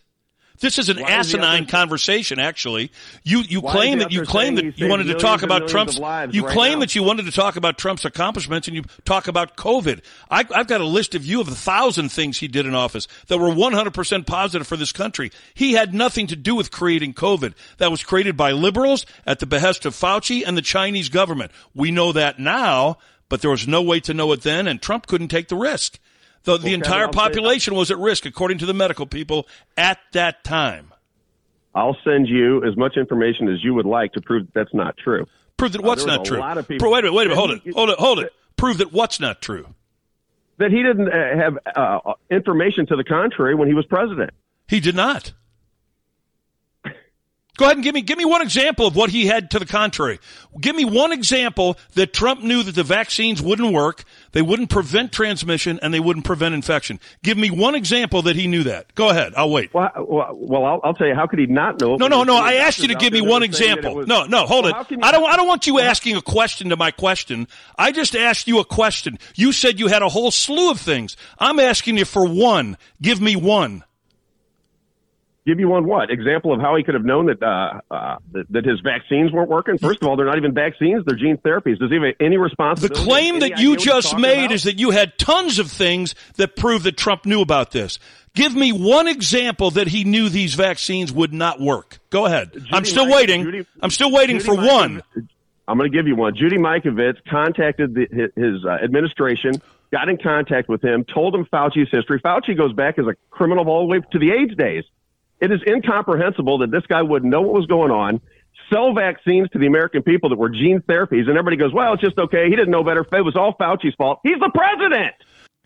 [0.61, 2.39] This is an Why have asinine conversation.
[2.39, 2.93] Actually,
[3.25, 5.97] you you Why claim that you claim that you wanted to talk about Trump's.
[5.99, 6.81] You right claim now?
[6.81, 10.03] that you wanted to talk about Trump's accomplishments, and you talk about COVID.
[10.31, 13.09] I, I've got a list of you of a thousand things he did in office
[13.29, 15.31] that were 100 percent positive for this country.
[15.55, 17.55] He had nothing to do with creating COVID.
[17.79, 21.53] That was created by liberals at the behest of Fauci and the Chinese government.
[21.75, 22.99] We know that now,
[23.31, 25.99] but there was no way to know it then, and Trump couldn't take the risk.
[26.45, 29.99] The, the entire I'll say- population was at risk, according to the medical people at
[30.13, 30.93] that time.
[31.75, 34.97] I'll send you as much information as you would like to prove that that's not
[34.97, 35.27] true.
[35.57, 36.39] Prove that what's was not a true.
[36.39, 38.19] lot of people- Pro- wait a minute, wait a minute, hold it, hold it, hold
[38.21, 38.33] it.
[38.57, 39.67] Prove that what's not true.
[40.59, 44.31] That he didn't uh, have uh, information to the contrary when he was president.
[44.69, 45.33] He did not.
[47.61, 49.67] Go ahead and give me give me one example of what he had to the
[49.67, 50.19] contrary.
[50.59, 55.13] Give me one example that Trump knew that the vaccines wouldn't work, they wouldn't prevent
[55.13, 56.99] transmission, and they wouldn't prevent infection.
[57.23, 58.95] Give me one example that he knew that.
[58.95, 59.75] Go ahead, I'll wait.
[59.75, 61.15] Well, well, well I'll, I'll tell you.
[61.15, 61.97] How could he not know?
[61.97, 62.35] No, no, no.
[62.37, 63.97] I asked you to give me one that were saying that example.
[63.99, 64.77] was- No, no, hold Well, it.
[64.77, 65.31] how can you- I don't.
[65.31, 67.47] I don't want you asking a question to my question.
[67.77, 69.19] I just asked you a question.
[69.35, 71.15] You said you had a whole slew of things.
[71.39, 72.79] I'm asking you for one.
[73.03, 73.85] Give me one.
[75.51, 78.53] Give you one what example of how he could have known that uh, uh, that,
[78.53, 79.79] that his vaccines weren't working?
[79.79, 81.77] First of all, they're not even vaccines; they're gene therapies.
[81.81, 82.81] Does he have any response?
[82.81, 84.53] The claim that you just made about?
[84.53, 87.99] is that you had tons of things that prove that Trump knew about this.
[88.33, 91.99] Give me one example that he knew these vaccines would not work.
[92.11, 92.53] Go ahead.
[92.71, 93.43] I'm still Mike- waiting.
[93.43, 95.03] Judy- I'm still waiting Judy for one.
[95.67, 96.37] I'm going to give you one.
[96.37, 101.45] Judy Mikovits contacted the, his, his uh, administration, got in contact with him, told him
[101.45, 102.21] Fauci's history.
[102.21, 104.85] Fauci goes back as a criminal all the way to the AIDS days.
[105.41, 108.21] It is incomprehensible that this guy wouldn't know what was going on,
[108.73, 112.03] sell vaccines to the American people that were gene therapies, and everybody goes, "Well, it's
[112.03, 112.45] just okay.
[112.49, 113.07] He didn't know better.
[113.13, 114.21] It was all Fauci's fault.
[114.23, 115.15] He's the president."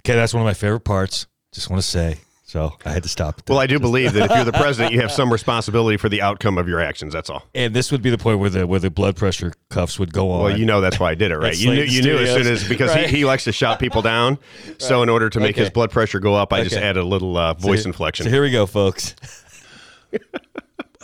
[0.06, 1.26] Okay, that's one of my favorite parts.
[1.52, 2.18] Just want to say.
[2.46, 3.40] So I had to stop.
[3.48, 6.22] Well, I do believe that if you're the president, you have some responsibility for the
[6.22, 7.12] outcome of your actions.
[7.12, 7.42] That's all.
[7.52, 10.30] and this would be the point where the where the blood pressure cuffs would go
[10.30, 10.42] on.
[10.44, 11.56] Well, you know that's why I did it, right?
[11.58, 13.08] You knew, like you knew as soon as because Right.
[13.08, 14.38] he, he likes to shout people down.
[14.78, 16.84] So in order to make his blood pressure go up, I just Okay.
[16.86, 18.24] add a little uh, So voice here- inflection.
[18.24, 19.16] So here we go, folks.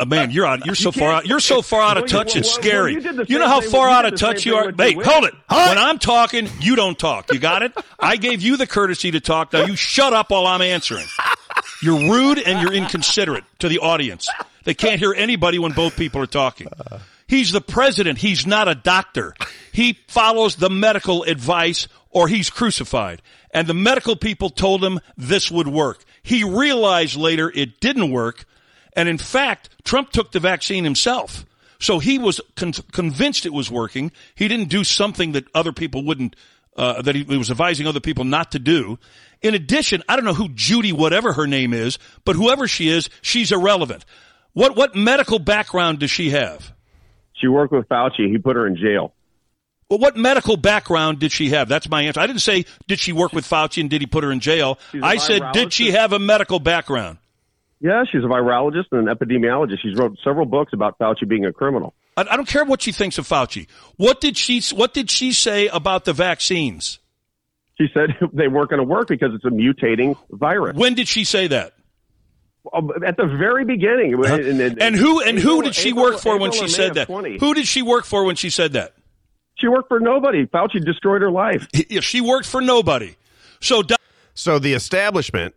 [0.01, 0.65] Uh, man, you're out.
[0.65, 1.27] You're so far out.
[1.27, 2.35] You're so far out of touch.
[2.35, 2.95] It's scary.
[2.95, 4.73] you You know how far out of touch you are.
[4.73, 5.35] Wait, hold it.
[5.49, 7.31] When I'm talking, you don't talk.
[7.33, 7.73] You got it?
[8.01, 9.53] I gave you the courtesy to talk.
[9.53, 11.05] Now you shut up while I'm answering.
[11.83, 14.29] You're rude and you're inconsiderate to the audience.
[14.65, 16.69] They can't hear anybody when both people are talking.
[17.27, 18.19] He's the president.
[18.19, 19.35] He's not a doctor.
[19.73, 23.21] He follows the medical advice or he's crucified.
[23.53, 26.05] And the medical people told him this would work.
[26.23, 28.47] He realized later it didn't work.
[28.95, 31.45] And in fact, Trump took the vaccine himself.
[31.79, 34.13] So he was con- convinced it was working.
[34.35, 36.37] He didn't do something that other people wouldn't,
[36.77, 38.99] uh, that he, he was advising other people not to do.
[39.41, 43.09] In addition, I don't know who Judy, whatever her name is, but whoever she is,
[43.23, 44.05] she's irrelevant.
[44.53, 46.75] What, what medical background does she have?
[47.33, 48.31] She worked with Fauci.
[48.31, 49.15] He put her in jail.
[49.89, 51.69] Well, what medical background did she have?
[51.69, 52.21] That's my answer.
[52.21, 54.79] I didn't say, did she work with Fauci and did he put her in jail?
[55.03, 57.19] I said, did she have a medical background?
[57.81, 59.79] Yeah, she's a virologist and an epidemiologist.
[59.83, 61.95] She's wrote several books about Fauci being a criminal.
[62.17, 63.67] I, I don't care what she thinks of Fauci.
[63.97, 66.99] What did she, what did she say about the vaccines?
[67.79, 70.77] She said they weren't going to work because it's a mutating virus.
[70.77, 71.73] When did she say that?
[72.75, 74.13] Um, At the very beginning.
[74.23, 76.95] And, and- And who and who April- did she April- work for when she said
[76.95, 77.07] that?
[77.07, 77.39] 20.
[77.39, 78.93] Who did she work for when she said that?
[79.57, 80.45] She worked for nobody.
[80.47, 81.67] Fauci destroyed her life.
[81.73, 83.17] If she worked for nobody.
[83.61, 83.95] So Do-
[84.35, 85.55] So the establishment,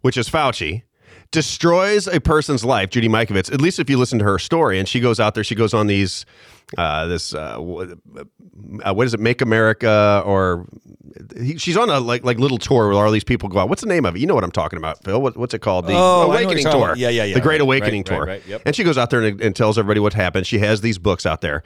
[0.00, 0.82] which is Fauci,
[1.30, 4.88] destroys a person's life, Judy Mikovits, at least if you listen to her story, and
[4.88, 6.24] she goes out there, she goes on these,
[6.76, 10.66] uh, this, uh, uh, what is it, Make America, or
[11.40, 13.68] he, she's on a like like little tour where all these people go out.
[13.68, 14.20] What's the name of it?
[14.20, 15.20] You know what I'm talking about, Phil?
[15.20, 15.86] What, what's it called?
[15.86, 16.94] The Oh, Awakening Tour.
[16.96, 17.34] Yeah, yeah, yeah.
[17.34, 18.18] The Great Right, Awakening right, Tour.
[18.20, 18.62] right, right, yep.
[18.66, 20.46] And she goes out there and, and tells everybody what happened.
[20.46, 21.62] She has these books out there,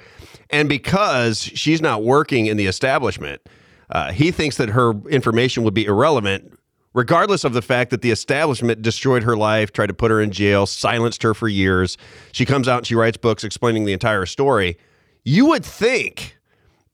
[0.51, 3.43] and because she's not working in the establishment,
[3.91, 6.59] uh, he thinks that her information would be irrelevant
[6.95, 10.31] regardless of the fact that the establishment destroyed her life, tried to put her in
[10.31, 11.97] jail, silenced her for years.
[12.33, 14.77] She comes out and she writes books explaining the entire story.
[15.25, 16.39] You would think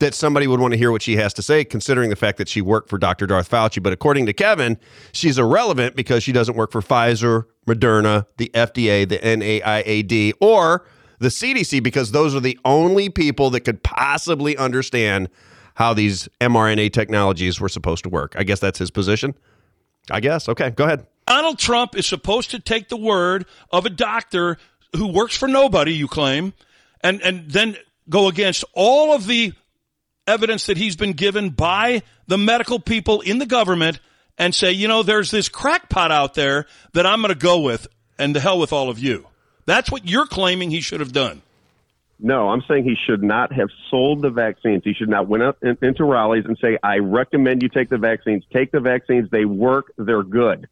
[0.01, 2.49] that somebody would want to hear what she has to say, considering the fact that
[2.49, 3.27] she worked for Dr.
[3.27, 3.83] Darth Fauci.
[3.83, 4.79] But according to Kevin,
[5.13, 10.87] she's irrelevant because she doesn't work for Pfizer, Moderna, the FDA, the NIAID, or
[11.19, 15.29] the CDC, because those are the only people that could possibly understand
[15.75, 18.35] how these mRNA technologies were supposed to work.
[18.39, 19.35] I guess that's his position.
[20.11, 20.49] I guess.
[20.49, 21.07] Okay, go ahead.
[21.27, 24.57] Donald Trump is supposed to take the word of a doctor
[24.97, 26.55] who works for nobody, you claim,
[27.03, 27.77] and, and then
[28.09, 29.53] go against all of the
[30.27, 34.01] evidence that he's been given by the medical people in the government
[34.39, 37.87] and say, you know, there's this crackpot out there that I'm going to go with,
[38.19, 39.27] and to hell with all of you.
[39.67, 41.43] That's what you're claiming he should have done.
[42.21, 44.83] No, I'm saying he should not have sold the vaccines.
[44.85, 47.99] He should not went up in, into rallies and say, "I recommend you take the
[47.99, 48.45] vaccines.
[48.53, 49.31] Take the vaccines.
[49.31, 49.93] They work.
[49.97, 50.69] They're good."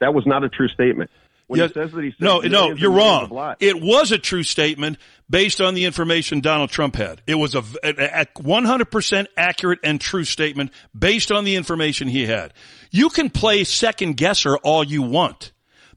[0.00, 1.10] That was not a true statement.
[1.46, 3.56] When Yeah, he says that he no, says no, you're and millions of wrong.
[3.58, 7.22] It was a true statement based on the information Donald Trump had.
[7.26, 12.26] It was a, a, a 100% accurate and true statement based on the information he
[12.26, 12.52] had.
[12.92, 15.50] You can play second guesser all you want.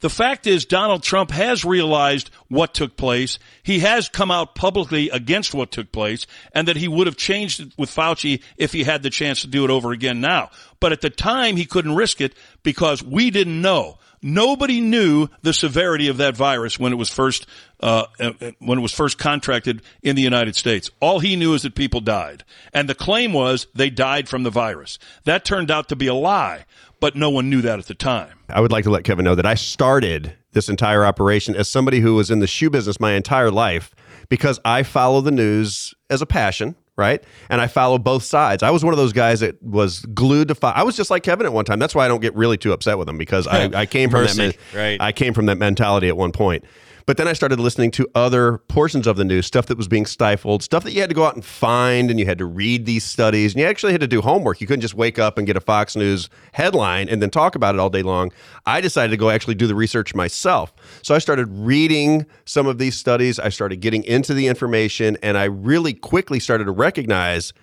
[0.04, 3.39] The fact is, Donald Trump has realized what took place.
[3.64, 7.62] He has come out publicly against what took place and that he would have changed
[7.62, 10.49] it with Fauci if he had the chance to do it over again now.
[10.82, 13.97] But at the time, he couldn't risk it because we didn't know.
[14.24, 17.45] Nobody knew the severity of that virus when it was first
[17.82, 20.89] uh, uh, when it was first contracted in the United States.
[21.01, 24.49] All he knew is that people died, and the claim was they died from the
[24.49, 24.97] virus.
[25.26, 26.65] That turned out to be a lie,
[27.01, 28.39] but no one knew that at the time.
[28.47, 31.99] I would like to let Kevin know that I started this entire operation as somebody
[31.99, 33.93] who was in the shoe business my entire life
[34.30, 37.24] because I follow the news as a passion, right?
[37.50, 38.64] And I follow both sides.
[38.64, 40.56] I was one of those guys that was glued to.
[40.56, 41.80] Fo- I was just like Kevin at one time.
[41.80, 44.26] That's why I don't get really too upset with him because I, I came from
[44.26, 44.58] that.
[44.74, 45.02] Right.
[45.02, 46.66] I came from that mentality at one point.
[47.06, 50.06] But then I started listening to other portions of the news, stuff that was being
[50.06, 52.86] stifled, stuff that you had to go out and find, and you had to read
[52.86, 54.62] these studies, and you actually had to do homework.
[54.62, 57.76] You couldn't just wake up and get a Fox News headline and then talk about
[57.76, 58.32] it all day long.
[58.66, 60.74] I decided to go actually do the research myself.
[61.01, 65.38] So I started reading some of these studies, I started getting into the information, and
[65.38, 67.54] I really quickly started to recognize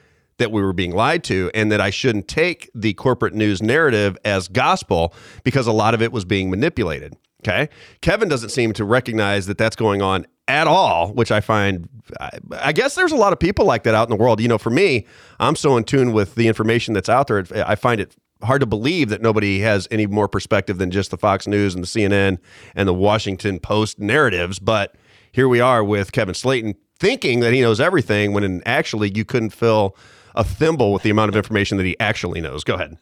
[0.40, 4.16] that we were being lied to and that I shouldn't take the corporate news narrative
[4.24, 5.14] as gospel
[5.44, 7.16] because a lot of it was being manipulated.
[7.40, 7.68] Okay.
[8.02, 11.88] Kevin doesn't seem to recognize that that's going on at all, which I find,
[12.20, 14.40] I, I guess there's a lot of people like that out in the world.
[14.40, 15.06] You know, for me,
[15.38, 17.44] I'm so in tune with the information that's out there.
[17.66, 21.16] I find it hard to believe that nobody has any more perspective than just the
[21.16, 22.38] Fox News and the CNN
[22.74, 24.58] and the Washington Post narratives.
[24.58, 24.96] But
[25.32, 29.24] here we are with Kevin Slaten thinking that he knows everything when in actually you
[29.24, 29.96] couldn't fill
[30.34, 32.64] a thimble with the amount of information that he actually knows.
[32.64, 32.98] Go ahead.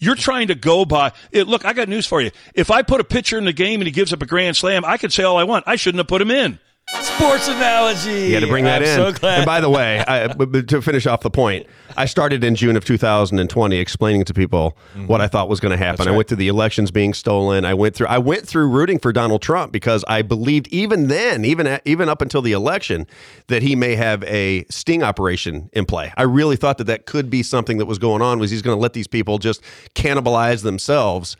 [0.00, 1.46] You're trying to go by it.
[1.46, 2.30] Look, I got news for you.
[2.54, 4.84] If I put a pitcher in the game and he gives up a grand slam,
[4.84, 5.64] I could say all I want.
[5.68, 6.58] I shouldn't have put him in.
[7.02, 8.28] Sports analogy.
[8.28, 8.96] You had to bring that I'm in.
[8.96, 9.38] So glad.
[9.38, 11.66] And by the way, I, to finish off the point,
[11.96, 15.06] I started in June of 2020 explaining to people mm-hmm.
[15.06, 16.08] what I thought was going to happen.
[16.08, 17.64] I went through the elections being stolen.
[17.64, 21.44] I went through I went through rooting for Donald Trump because I believed even then,
[21.44, 23.06] even even up until the election,
[23.46, 26.12] that he may have a sting operation in play.
[26.16, 28.40] I really thought that that could be something that was going on.
[28.40, 29.62] Was he's going to let these people just
[29.94, 31.36] cannibalize themselves?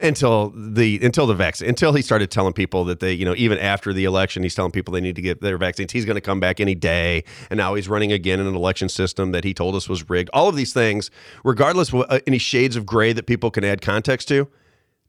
[0.00, 3.58] Until the until the vaccine until he started telling people that they you know even
[3.58, 5.92] after the election he's telling people they need to get their vaccines.
[5.92, 8.88] He's going to come back any day and now he's running again in an election
[8.88, 10.30] system that he told us was rigged.
[10.32, 11.10] All of these things
[11.44, 14.48] regardless of uh, any shades of gray that people can add context to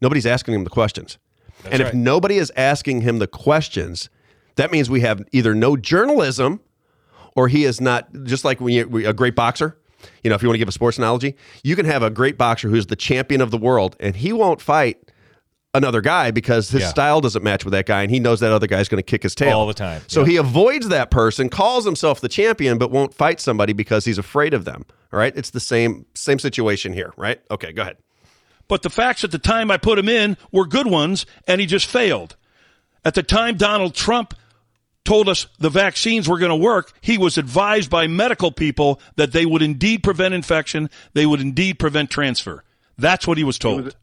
[0.02, 1.18] nobody's asking him the questions.
[1.70, 4.10] And if nobody is asking him the questions
[4.56, 6.60] that means we have either no journalism
[7.36, 9.78] or he is not just like when you a great boxer.
[10.24, 12.38] You know, if you want to give a sports analogy, you can have a great
[12.38, 14.98] boxer who's the champion of the world, and he won't fight
[15.74, 16.88] another guy because his Yeah.
[16.90, 19.22] style doesn't match with that guy, and he knows that other guy's going to kick
[19.24, 20.02] his tail All the time.
[20.08, 20.28] So Yeah.
[20.28, 24.54] he avoids that person, calls himself the champion, but won't fight somebody because he's afraid
[24.54, 24.86] of them.
[25.14, 27.40] All right, it's the same same situation here, right?
[27.52, 27.98] Okay, go ahead.
[28.68, 31.68] But the facts at the time I put him in were good ones, and he
[31.68, 32.36] just failed.
[33.06, 34.34] At the time Donald Trump
[35.06, 39.32] told us the vaccines were going to work, he was advised by medical people that
[39.32, 42.64] they would indeed prevent infection, they would indeed prevent transfer.
[42.98, 43.96] That's what he was told.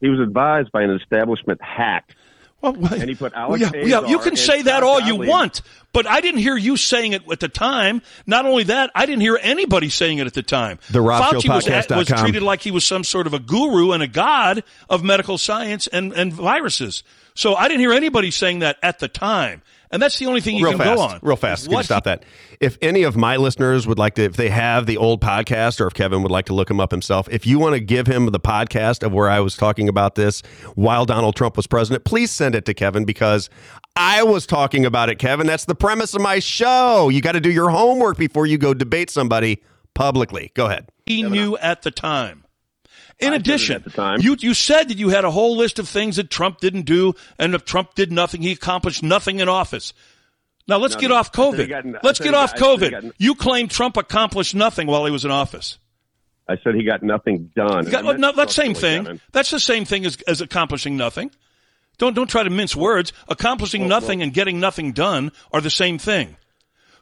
[0.00, 2.14] He was advised by an establishment hack
[2.60, 5.00] Well, well, And he put well, Alex yeah, yeah, you can say that Scott all
[5.00, 5.62] you want,
[5.92, 8.02] but I didn't hear you saying it at the time.
[8.26, 10.80] Not only that, I didn't hear anybody saying it at the time.
[10.90, 13.34] The Robb Show Fauci was, podcast dot was treated like he was some sort of
[13.34, 17.04] a guru and a god of medical science and, and viruses.
[17.34, 19.62] So I didn't hear anybody saying that at the time.
[19.90, 21.18] And that's the only thing you real can fast, go on.
[21.22, 21.66] real fast.
[21.66, 22.24] Can you stop that?
[22.60, 25.86] If any of my listeners would like to, if they have the old podcast, or
[25.86, 28.26] if Kevin would like to look him up himself, if you want to give him
[28.26, 30.42] the podcast of where I was talking about this
[30.74, 33.48] while Donald Trump was president, please send it to Kevin because
[33.96, 35.46] I was talking about it, Kevin.
[35.46, 37.08] That's the premise of my show.
[37.08, 39.62] You got to do your homework before you go debate somebody
[39.94, 40.52] publicly.
[40.54, 40.90] Go ahead.
[41.06, 42.44] he knew at the time.
[43.20, 43.84] In I addition,
[44.20, 47.14] you you said that you had a whole list of things that Trump didn't do,
[47.38, 49.92] and if Trump did nothing, he accomplished nothing in office.
[50.68, 51.68] Now let's No, get no, off I said he COVID.
[51.92, 53.02] got- let's get off got- I said he COVID.
[53.02, 55.78] got- You claim Trump accomplished nothing while he was in office.
[56.48, 57.86] I said he got nothing done.
[57.90, 59.02] Got- meant no, that's the same thing.
[59.04, 59.20] Kevin.
[59.32, 61.30] That's the same thing as, as accomplishing nothing.
[61.98, 63.12] Don't don't try to mince words.
[63.28, 66.36] Accomplishing nothing and getting nothing done are the same thing.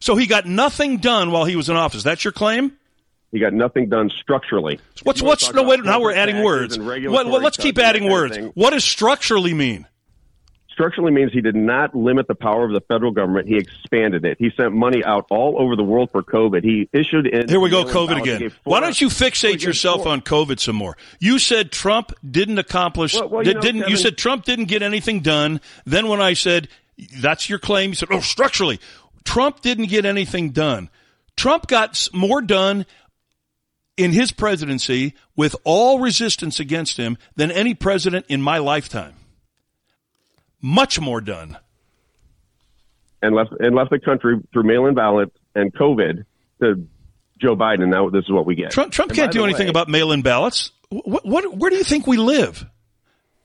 [0.00, 2.02] So he got nothing done while he was in office.
[2.02, 2.72] That's your claim.
[3.32, 4.78] He got nothing done structurally.
[5.02, 6.78] What's You what's no wait now we're adding words.
[6.78, 8.52] What, well, let's keep adding that kind of words.
[8.54, 9.86] What does structurally mean?
[10.76, 13.48] Structurally means he did not limit the power of the federal government.
[13.48, 14.36] He expanded it.
[14.38, 16.62] He sent money out all over the world for COVID.
[16.62, 17.26] He issued.
[17.26, 18.52] In, Here we go, COVID again.
[18.64, 20.98] Why don't you fixate yourself four- on COVID some more?
[21.18, 23.14] You said Trump didn't accomplish.
[23.14, 25.62] Well, well, you know, didn't you said Trump didn't get anything done?
[25.86, 26.68] Then when I said
[27.20, 28.78] that's your claim, you said oh structurally,
[29.24, 30.90] Trump didn't get anything done.
[31.36, 32.84] Trump got more done
[33.96, 39.14] in his presidency with all resistance against him than any president in my lifetime.
[40.60, 41.58] Much more done.
[43.22, 46.24] and left and left the country through mail-in ballots and COVID
[46.60, 46.86] to
[47.40, 47.88] Joe Biden.
[47.88, 48.70] Now this is what we get.
[48.70, 50.70] Trump, Trump can't do anything way, about mail-in ballots.
[50.88, 52.64] What, what, where do you think we live?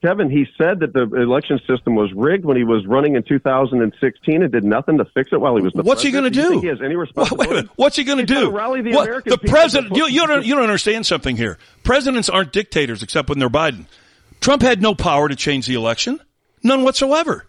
[0.01, 0.29] Kevin.
[0.31, 4.51] He said that the election system was rigged when he was running in 2016 and
[4.51, 6.47] did nothing to fix it while he was the What's he going to president.
[6.47, 6.49] do?
[6.61, 7.53] think He has any responsibility?
[7.53, 7.69] minute.
[7.75, 8.49] What's he going to do?
[8.49, 9.95] rally the What- American the president.
[9.95, 10.45] You, you don't.
[10.45, 11.57] You don't understand something here.
[11.83, 13.85] Presidents aren't dictators except when they're Biden.
[14.39, 16.19] Trump had no power to change the election.
[16.63, 17.45] None whatsoever.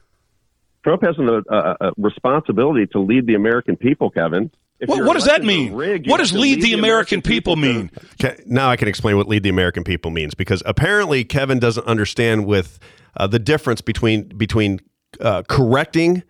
[0.85, 4.51] Trump has a, a, a responsibility to lead the American people, Kevin.
[4.83, 5.72] If What, what does that mean?
[5.74, 7.91] rigged, you what does to lead the American people to- mean?
[8.20, 11.87] Okay, now I can explain what lead the American people means because apparently Kevin doesn't
[11.87, 12.80] understand with
[13.16, 14.80] uh, the difference between between
[15.20, 16.24] uh, correcting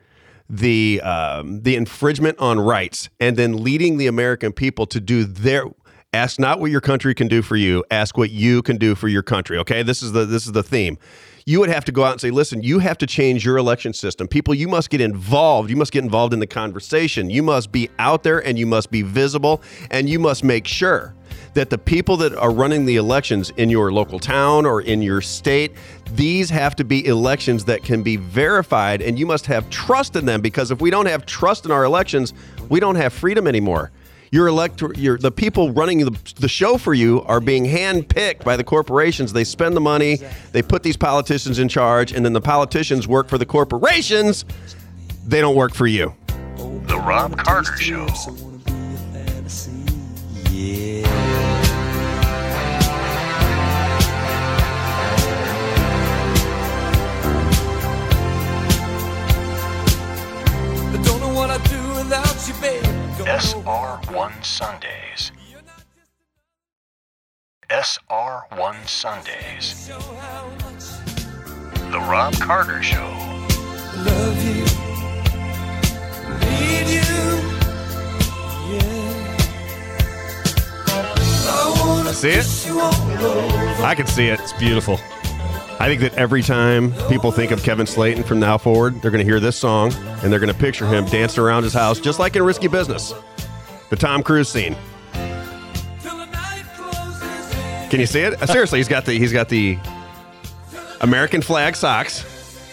[0.50, 5.64] the um, the infringement on rights and then leading the American people to do their
[6.12, 9.08] ask not what your country can do for you ask what you can do for
[9.08, 10.98] your country okay this is the this is the theme
[11.46, 13.92] you would have to go out and say listen you have to change your election
[13.92, 14.28] system.
[14.28, 15.70] People you must get involved.
[15.70, 17.30] You must get involved in the conversation.
[17.30, 21.14] You must be out there and you must be visible and you must make sure
[21.54, 25.20] that the people that are running the elections in your local town or in your
[25.20, 25.72] state,
[26.12, 30.24] these have to be elections that can be verified and you must have trust in
[30.24, 32.32] them because if we don't have trust in our elections,
[32.68, 33.90] we don't have freedom anymore.
[34.32, 38.56] Your elector, your the people running the, the show for you are being handpicked by
[38.56, 39.34] the corporations.
[39.34, 40.20] They spend the money,
[40.52, 44.46] they put these politicians in charge, and then the politicians work for the corporations.
[45.26, 46.14] They don't work for you.
[46.56, 48.06] The Robb Carter Show.
[60.88, 62.91] I don't know what I'd do without you, babe.
[63.24, 65.32] Don't know SR1 Sundays.
[67.70, 69.86] SR1 Sundays.
[69.86, 70.84] show how much
[71.92, 73.06] The Robb Carter Show.
[73.98, 74.64] Love you.
[76.40, 77.02] Need you.
[78.74, 79.36] Yeah.
[81.46, 82.66] I wanna See it?
[82.66, 82.80] you.
[83.84, 84.40] I can see it.
[84.40, 84.98] It's beautiful.
[85.80, 89.24] I think that every time people think of Kevin Slaten from now forward, they're going
[89.24, 89.92] to hear this song
[90.22, 93.12] and they're going to picture him dancing around his house, just like in Risky Business,
[93.90, 94.76] the Tom Cruise scene.
[95.12, 97.22] Till the night closes
[97.56, 97.90] in.
[97.90, 98.40] Can you see it?
[98.40, 99.76] Uh, seriously, he's got the he's got the
[101.00, 102.24] American flag socks.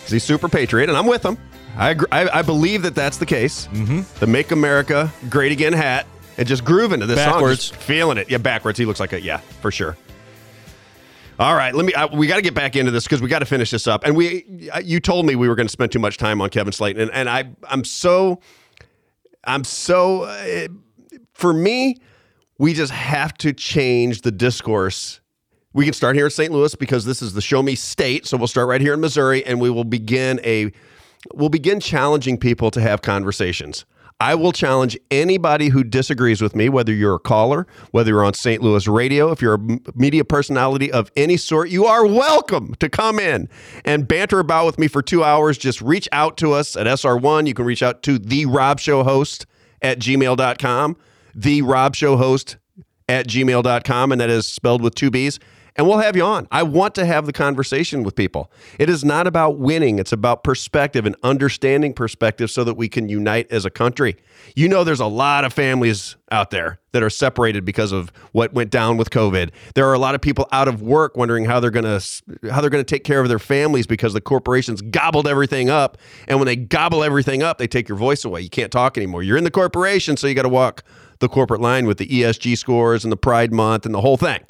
[0.08, 1.38] He's super patriot, and I'm with him.
[1.78, 3.68] I agree, I, I believe that that's the case.
[3.68, 4.02] Mm-hmm.
[4.20, 6.06] The Make America Great Again hat,
[6.38, 7.64] and just grooving to this Backwards.
[7.64, 8.30] song, just feeling it.
[8.30, 8.78] Yeah, backwards.
[8.78, 9.98] He looks like a yeah, for sure.
[11.40, 11.94] All right, let me.
[11.94, 14.04] I, we got to get back into this because we got to finish this up.
[14.04, 16.74] And we, you told me we were going to spend too much time on Kevin
[16.74, 18.42] Slaten, and, and I, I'm so,
[19.46, 20.24] I'm so.
[20.24, 20.68] Uh,
[21.32, 21.96] for me,
[22.58, 25.22] we just have to change the discourse.
[25.72, 26.52] We can start here in St.
[26.52, 28.26] Louis because this is the show me state.
[28.26, 30.74] So we'll start right here in Missouri, and we will begin a,
[31.34, 33.86] we'll begin challenging people to have conversations.
[34.22, 38.34] I will challenge anybody who disagrees with me, whether you're a caller, whether you're on
[38.34, 38.62] St.
[38.62, 43.18] Louis radio, if you're a media personality of any sort, you are welcome to come
[43.18, 43.48] in
[43.86, 45.58] and banter about with me for two hours.
[45.58, 47.48] Just reach out to us at SR1.
[47.48, 49.46] You can reach out to the Robb Show host
[49.82, 50.98] at gmail.com,
[51.34, 52.58] the Robb Show host
[53.08, 55.40] at gmail.com, and that is spelled with two B's.
[55.76, 56.48] And we'll have you on.
[56.52, 58.52] I want to have the conversation with people.
[58.78, 63.10] It is not about winning, it's about perspective and understanding perspective so that we can
[63.10, 64.18] unite as a country.
[64.56, 68.54] You know, there's a lot of families out there that are separated because of what
[68.54, 69.52] went down with COVID.
[69.76, 72.00] There are a lot of people out of work wondering how they're going to
[72.52, 75.98] how they're going to take care of their families because the corporations gobbled everything up.
[76.28, 78.42] And when they gobble everything up, they take your voice away.
[78.42, 79.24] You can't talk anymore.
[79.24, 80.84] You're in the corporation, so you got to walk
[81.20, 84.42] the corporate line with the ESG scores and the Pride Month and the whole thing.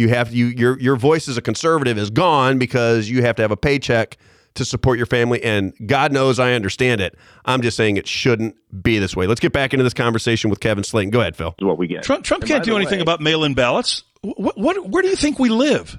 [0.00, 3.42] You have you your your voice as a conservative is gone because you have to
[3.42, 4.16] have a paycheck
[4.54, 7.16] to support your family and God knows I understand it.
[7.44, 9.26] I'm just saying it shouldn't be this way.
[9.26, 11.10] Let's get back into this conversation with Kevin Slaten.
[11.10, 11.54] Go ahead, Phil.
[11.58, 12.02] Is what we get.
[12.02, 14.02] Trump, Trump can't do anything way- about mail-in ballots.
[14.22, 15.96] What, what, where do you think we live?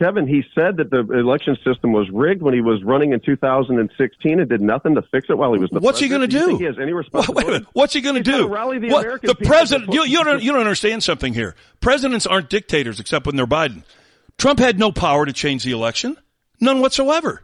[0.00, 4.40] Kevin, he said that the election system was rigged when he was running in 2016
[4.40, 6.46] and did nothing to fix it while he was the What's he going to do?
[6.52, 7.36] Do he has any Well, responsibility?
[7.36, 7.68] wait a minute.
[7.74, 8.48] What's he going to do?
[8.48, 9.92] rally the What- American the president.
[9.92, 10.42] You, you don't.
[10.42, 11.54] You don't understand something here.
[11.80, 13.82] Presidents aren't dictators except when they're Biden.
[14.38, 16.16] Trump had no power to change the election.
[16.60, 17.42] None whatsoever.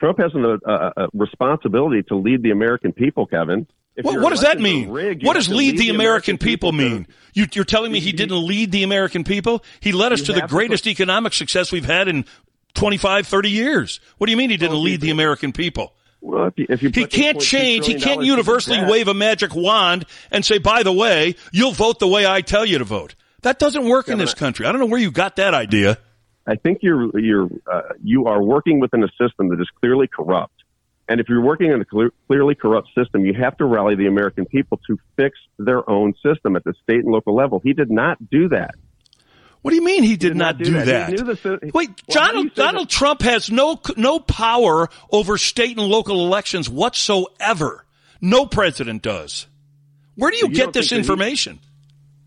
[0.00, 3.66] Trump has a, a, a responsibility to lead the American people, Kevin.
[4.02, 4.88] What, what does that mean?
[4.88, 7.06] you what does to lead the American people to- mean?
[7.34, 9.62] You, you're telling me he didn't lead the American people?
[9.80, 12.24] He led us to the have to greatest economic success we've had in
[12.74, 14.00] 25, 30 years.
[14.18, 15.94] What do you mean he didn't lead the American people?
[16.20, 17.86] Well, if you, if you He can't change.
[17.86, 22.08] He can't universally wave a magic wand and say, by the way, you'll vote the
[22.08, 23.14] way I tell you to vote.
[23.42, 24.66] That doesn't work in this country.
[24.66, 25.98] I don't know where you got that idea.
[26.46, 30.59] I think you're you're uh, you are working within a system that is clearly corrupt.
[31.10, 34.06] And if you're working in a clear, clearly corrupt system, you have to rally the
[34.06, 37.60] American people to fix their own system at the state and local level.
[37.62, 38.76] He did not do that.
[39.62, 41.16] What do you mean he did, did not, not do, that.
[41.16, 41.26] that?
[41.26, 45.76] The Wait, Well, how do you Donald Donald Trump has no no power over state
[45.76, 47.84] and local elections whatsoever.
[48.20, 49.48] No president does.
[50.14, 51.58] Where do you, You get this that he- information?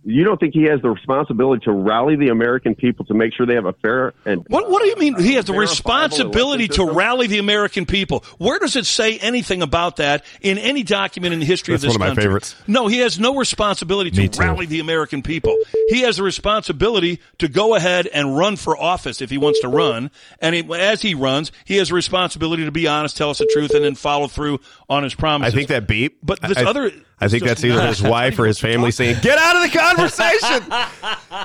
[0.05, 3.45] You don't think he has the responsibility to rally the American people to make sure
[3.45, 5.17] they have a fair and What, what do you mean?
[5.17, 8.23] He has the responsibility to rally the American people.
[8.37, 11.89] Where does it say anything about that in any document in the history That's of
[11.89, 12.23] this one of my country?
[12.23, 12.55] favorites.
[12.67, 15.55] No, he has no responsibility to rally the American people.
[15.89, 19.67] He has a responsibility to go ahead and run for office if he wants to
[19.67, 20.11] run.
[20.39, 23.49] And he, as he runs, he has a responsibility to be honest, tell us the
[23.53, 25.53] truth, and then follow through on his promises.
[25.53, 26.19] I think that beep.
[26.23, 26.91] But this I, other-
[27.23, 30.69] I think that's either his wife or his family saying, "Get out of the conversation!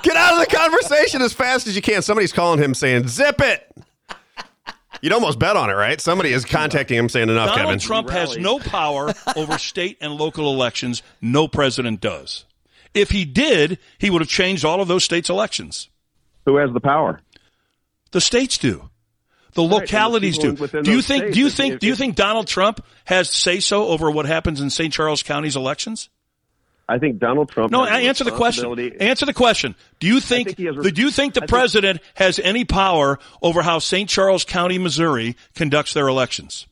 [0.02, 3.40] Get out of the conversation as fast as you can." Somebody's calling him saying, "Zip
[3.40, 3.64] it."
[5.00, 6.00] You'd almost bet on it, right?
[6.00, 10.14] Somebody is contacting him saying, "Enough, Donald Kevin." Trump has no power over state and
[10.14, 11.02] local elections.
[11.20, 12.44] No president does.
[12.94, 15.88] If he did, he would have changed all of those states' elections.
[16.46, 17.20] who has the power?
[18.10, 18.88] The states do.
[19.62, 20.82] The the localities people do.
[20.82, 21.34] Do you think?
[21.34, 21.74] Do you think?
[21.74, 24.92] if- Do you think Donald Trump has say so over what happens in St.
[24.92, 26.08] Charles County's elections?
[26.88, 27.70] I think Donald Trump.
[27.70, 28.78] No, answer the question.
[29.00, 29.74] Answer the question.
[30.00, 30.56] Do you think?
[30.56, 34.08] think has- do you think the I think- president has any power over how St.
[34.08, 36.66] Charles County, Missouri, conducts their elections?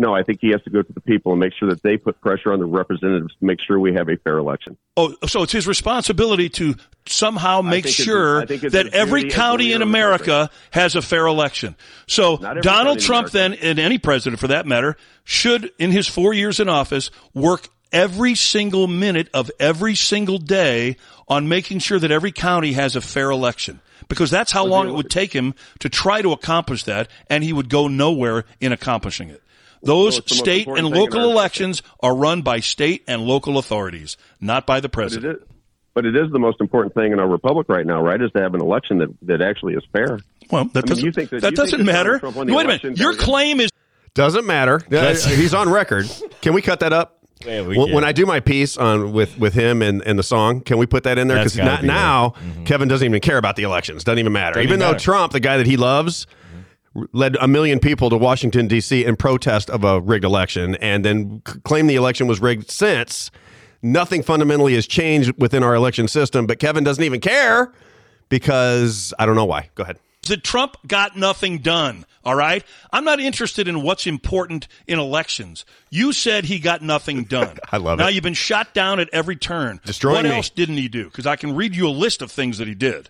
[0.00, 1.98] No, I think he has to go to the people and make sure that they
[1.98, 4.78] put pressure on the representatives to make sure we have a fair election.
[4.96, 6.74] Oh, so it's his responsibility to
[7.04, 11.76] somehow make think it's- sure it's that every county in America has a fair election.
[12.06, 16.60] So Donald Trump, then, and any president for that matter, should, in his four years
[16.60, 20.96] in office, work every single minute of every single day
[21.28, 23.80] on making sure that every county has a fair election.
[24.08, 27.52] Because that's how long it would take him to try to accomplish that, and he
[27.52, 29.42] would go nowhere in accomplishing it.
[29.82, 34.66] Those it's state and local our- elections are run by state and local authorities, not
[34.66, 35.42] by the But it, president.
[35.94, 38.20] but it is the most important thing in our republic right now, right?
[38.20, 40.18] Is to have an election that, that actually is fair.
[40.50, 42.18] Well, that I doesn't, you think that- that doesn't that matter.
[42.18, 42.64] Donald Trump Wait a minute.
[42.66, 43.20] election, Your Doug?
[43.20, 43.70] claim is
[44.14, 44.80] Doesn't matter.
[44.90, 46.06] He's on record.
[46.42, 47.16] Can we cut that up?
[47.46, 50.60] Yeah, when, when I do my piece on with with him and, and the song,
[50.60, 51.38] can we put that in there?
[51.38, 51.96] Because gotta be there.
[51.96, 52.64] now mm-hmm.
[52.64, 54.04] Kevin doesn't even care about the elections.
[54.04, 54.54] Doesn't even matter.
[54.56, 54.98] Doesn't even even though.
[54.98, 56.26] Trump, the guy that he loves,
[57.12, 59.04] led a million people to Washington D.C.
[59.04, 62.70] in protest of a rigged election, and then c- claimed the election was rigged.
[62.70, 63.30] Since
[63.82, 67.72] nothing fundamentally has changed within our election system, but Kevin doesn't even care
[68.28, 69.70] because I don't know why.
[69.74, 69.98] Go ahead.
[70.28, 72.04] that Trump got nothing done.
[72.24, 72.62] All right.
[72.92, 75.64] I'm not interested in what's important in elections.
[75.88, 77.56] You said he got nothing done.
[77.72, 78.06] I love now it.
[78.06, 79.80] Now you've been shot down at every turn.
[79.86, 80.36] Destroying what me.
[80.36, 81.04] else didn't he do?
[81.04, 83.08] Because I can read you a list of things that he did.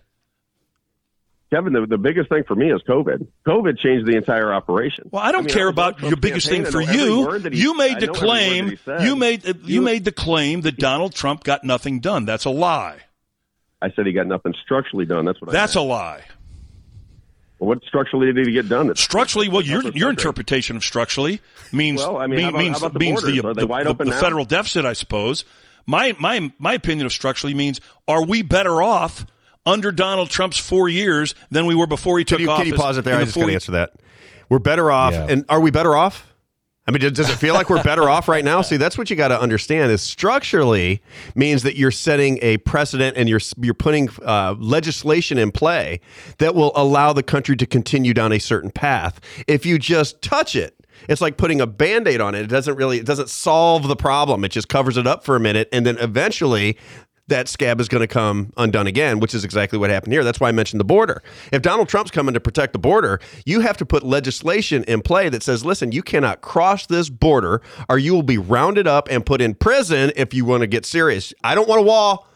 [1.53, 3.27] Kevin, the, the biggest thing for me is COVID.
[3.45, 5.09] COVID changed the entire operation.
[5.11, 7.39] Well, I don't mean, care was about your biggest thing for I you.
[7.49, 9.05] he- You made the know every word that claim.
[9.05, 12.23] You made uh, you You- made the claim that Donald Trump got nothing done.
[12.25, 12.99] That's a lie.
[13.81, 15.25] I said he got nothing structurally done.
[15.25, 15.51] That's what.
[15.51, 15.89] That's I meant.
[15.89, 16.23] A lie.
[17.59, 18.95] Well, what structurally did he get done?
[18.95, 21.41] Structurally, well, your your interpretation of structurally
[21.73, 23.45] means Well, I mean, how about- means the means the, borders?
[23.45, 25.43] Are they the- wide the- open the federal deficit, I suppose.
[25.85, 29.25] My my my opinion of structurally means are we better off
[29.65, 32.63] under Donald Trump's four years than we were before he took Can you, office?
[32.63, 33.13] can you pause it there?
[33.15, 33.91] in I the just four got to answer that.
[34.49, 35.27] We're better off, Yeah.
[35.29, 36.27] and are we better off?
[36.87, 38.61] I mean, does, does it feel like we're better off right now?
[38.63, 39.91] See, that's what you got to understand.
[39.91, 41.01] Is structurally
[41.35, 46.01] means that you're setting a precedent and you're you're putting uh, legislation in play
[46.39, 49.21] that will allow the country to continue down a certain path.
[49.47, 50.75] If you just touch it,
[51.07, 52.41] it's like putting a band-aid on it.
[52.41, 54.43] It doesn't really it doesn't solve the problem.
[54.43, 56.77] It just covers it up for a minute, and then eventually
[57.31, 60.23] that scab is going to come undone again, which is exactly what happened here.
[60.23, 61.23] That's why I mentioned the border.
[61.51, 65.29] If Donald Trump's coming to protect the border, you have to put legislation in play
[65.29, 69.25] that says, listen, you cannot cross this border or you will be rounded up and
[69.25, 71.33] put in prison if you want to get serious.
[71.43, 72.27] I don't want a wall.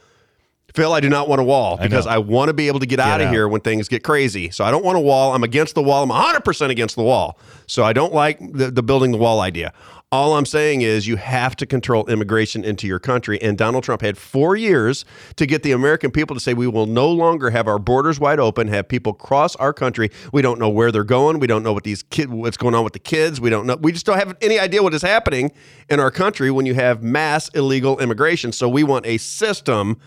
[0.74, 2.12] Phil, I do not want a wall because know.
[2.12, 3.34] I, want to be able to get, out of out.
[3.34, 4.50] here when things get crazy.
[4.50, 5.34] So I don't want a wall.
[5.34, 6.04] I'm against the wall.
[6.04, 7.40] I'm 100% against the wall.
[7.66, 9.72] So I don't like the, the building the wall idea.
[10.16, 13.38] All I'm saying is you have to control immigration into your country.
[13.42, 15.04] And Donald Trump had four years
[15.36, 18.40] to get the American people to say we will no longer have our borders wide
[18.40, 20.10] open, have people cross our country.
[20.32, 21.40] We don't know where they're going.
[21.40, 23.42] We don't know what these kid what's going on with the kids.
[23.42, 23.76] We don't know.
[23.76, 25.52] We just don't have any idea what is happening
[25.90, 28.54] in our country when you have mass illegal immigration.
[28.54, 30.00] So we want a system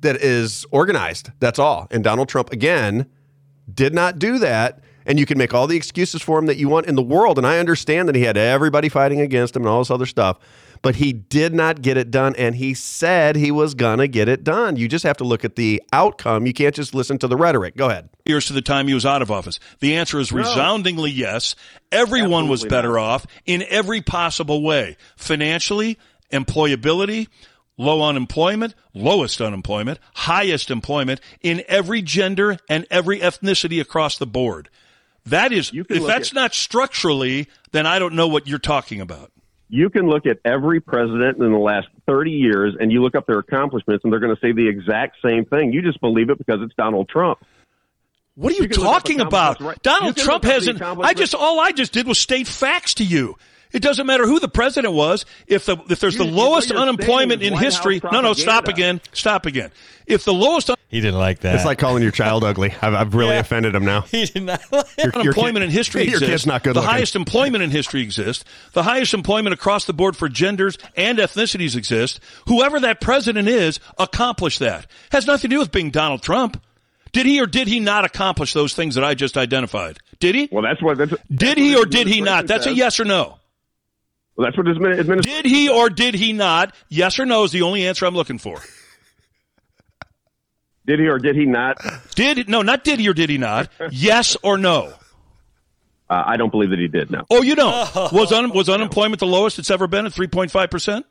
[0.00, 1.28] that is organized.
[1.40, 1.88] That's all.
[1.90, 3.04] And Donald Trump again
[3.70, 4.82] did not do that.
[5.06, 7.38] And you can make all the excuses for him that you want in the world.
[7.38, 10.38] And I understand that he had everybody fighting against him and all this other stuff.
[10.82, 12.34] But he did not get it done.
[12.36, 14.76] And he said he was going to get it done.
[14.76, 16.46] You just have to look at the outcome.
[16.46, 17.76] You can't just listen to the rhetoric.
[17.76, 18.08] Go ahead.
[18.26, 19.60] years to the time he was out of office?
[19.80, 21.54] The answer is resoundingly yes.
[21.92, 23.00] Everyone was better not.
[23.00, 24.96] off in every possible way.
[25.16, 25.98] Financially,
[26.32, 27.28] employability,
[27.78, 34.68] low unemployment, lowest unemployment, highest employment in every gender and every ethnicity across the board.
[35.26, 39.30] That is, if that's at- not structurally, then I don't know what you're talking about.
[39.68, 43.26] You can look at every president in the last 30 years and you look up
[43.26, 45.72] their accomplishments and they're going to say the exact same thing.
[45.72, 47.38] You just believe it because it's Donald Trump.
[48.34, 49.60] What are you, You can look up talking about?
[49.60, 49.82] right.
[49.82, 50.82] Donald Trump look up the hasn't.
[50.82, 53.36] I just all I just did was state facts to you.
[53.72, 55.24] It doesn't matter who the president was.
[55.46, 58.00] If the if there's You- the lowest unemployment in history.
[58.12, 59.00] No, no, stop again.
[59.12, 59.70] Stop again.
[60.06, 61.54] If the lowest un- He didn't like that.
[61.54, 62.74] It's like calling your child ugly.
[62.82, 64.00] I've, I've really offended him now.
[64.10, 66.74] he did not like Your- your unemployment kid- in history Your exists, kid's not good
[66.74, 66.92] the looking.
[66.92, 68.44] highest employment in history exists.
[68.72, 72.20] The highest employment across the board for genders and ethnicities exist.
[72.48, 74.86] Whoever that president is accomplished that.
[75.12, 76.60] Has nothing to do with being Donald Trump.
[77.12, 79.98] Did he or did he not accomplish those things that I just identified?
[80.18, 80.48] Did he?
[80.50, 82.40] Well, that's what that's, Did that's he or did he not?
[82.44, 83.38] administration That's a yes or no.
[84.36, 85.42] Well, that's what his admin- administration.
[85.42, 86.74] Did he or did he not?
[86.88, 88.60] Yes or no is the only answer I'm looking for.
[90.84, 91.78] Did he or did he not?
[92.16, 93.68] Did no, not did he or did he not?
[93.92, 94.92] Yes or no?
[96.10, 97.08] Uh, I don't believe that he did.
[97.08, 97.24] No.
[97.30, 97.72] Oh, you don't.
[98.12, 101.06] Was un, was unemployment the lowest it's ever been at 3.5 percent?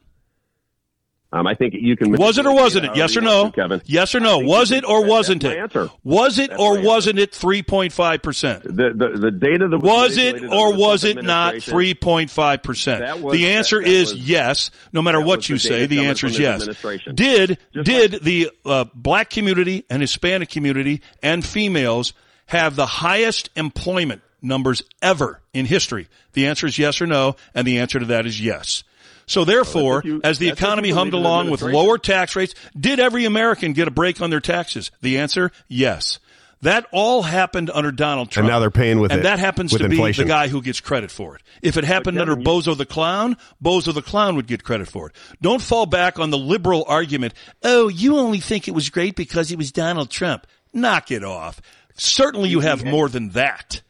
[1.33, 2.11] Um, I think you can.
[2.11, 2.95] Was it or wasn't it?
[2.95, 3.51] Yes or no?
[3.51, 3.81] Kevin.
[3.85, 4.39] Yes or no?
[4.39, 5.57] Was it or wasn't it?
[5.57, 5.89] answer.
[6.03, 8.63] Was it or wasn't it 3.5 percent?
[8.63, 12.99] The, the the data that Was it or was it not 3.5 percent?
[13.31, 14.71] The answer that- that is was- yes.
[14.91, 16.65] No matter what you the say, the answer is yes.
[17.13, 22.13] Did Just did like- the uh, black community and Hispanic community and females
[22.47, 26.09] have the highest employment numbers ever in history?
[26.33, 28.83] The answer is yes or no, and the answer to that is yes.
[29.31, 33.23] So therefore, if you- as the economy hummed along with lower tax rates, did every
[33.23, 34.91] American get a break on their taxes?
[35.01, 36.19] The answer, yes.
[36.63, 38.45] That all happened under Donald Trump.
[38.45, 40.25] And now they're paying with and it, And that happens to inflation.
[40.25, 41.41] be the guy who gets credit for it.
[41.61, 44.89] If it happened Kevin, under you- Bozo the Clown, Bozo the Clown would get credit
[44.89, 45.15] for it.
[45.41, 47.33] Don't fall back on the liberal argument,
[47.63, 50.45] oh, you only think it was great because it was Donald Trump.
[50.73, 51.61] Knock it off.
[51.95, 53.81] Certainly you have more than that.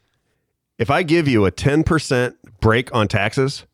[0.78, 3.64] If I give you a 10% break on taxes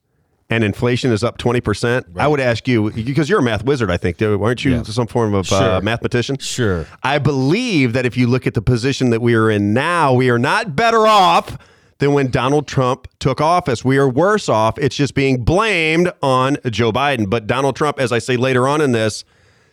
[0.51, 3.97] and inflation is up 20%, I would ask you, because you're a math wizard, I
[3.99, 4.83] think, aren't you Yeah.
[4.85, 6.39] some form of uh, mathematician?
[6.39, 6.87] Sure.
[7.03, 10.31] I believe that if you look at the position that we are in now, we
[10.31, 11.59] are not better off
[11.99, 13.85] than when Donald Trump took office.
[13.85, 14.79] We are worse off.
[14.79, 17.29] It's just being blamed on Joe Biden.
[17.29, 19.25] But Donald Trump, as I say later on in this,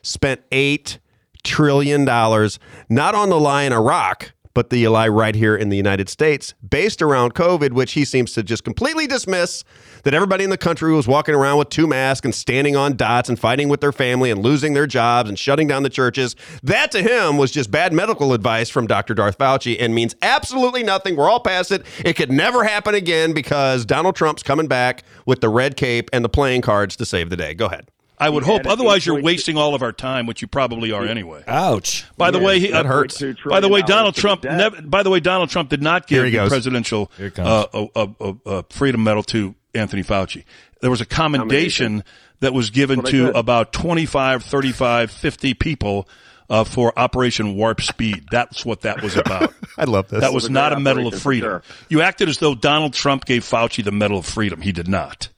[0.01, 0.97] spent $8
[1.43, 6.09] trillion not on the lie in Iraq, but the lie right here in the United
[6.09, 9.63] States, based around COVID, which he seems to just completely dismiss
[10.05, 13.27] that everybody in the country was walking around with two masks and standing on dots
[13.27, 16.35] and fighting with their family and losing their jobs and shutting down the churches.
[16.63, 19.13] That to him was just bad medical advice from Dr.
[19.13, 21.15] Darth Fauci and means absolutely nothing.
[21.15, 21.83] We're all past it.
[22.05, 26.23] It could never happen again because Donald Trump's coming back with the red cape and
[26.23, 27.53] the playing cards to save the day.
[27.53, 27.89] Go ahead.
[28.17, 28.65] I would He hope.
[28.65, 31.43] Otherwise, you're wasting all of our time, which you probably are anyway.
[31.47, 32.05] Ouch.
[32.15, 33.21] By the Yeah, way, he, that hurts.
[33.45, 34.43] By the way, Donald Trump.
[34.43, 34.55] debt.
[34.55, 36.49] Never, by the way, Donald Trump did not Here give the goes.
[36.49, 37.49] presidential Here it comes.
[37.49, 40.43] uh, uh, uh, uh, uh, freedom medal to Anthony Fauci.
[40.81, 42.03] There was a commendation
[42.39, 46.07] that was given That's to about 25, 35, 50 people
[46.49, 48.25] uh, for Operation Warp Speed.
[48.31, 49.53] That's what that was about.
[49.77, 50.21] I love this.
[50.21, 51.49] that was was not a Medal of Freedom.
[51.49, 51.63] sure.
[51.89, 54.61] You acted as though Donald Trump gave Fauci the Medal of Freedom.
[54.61, 55.29] He did not.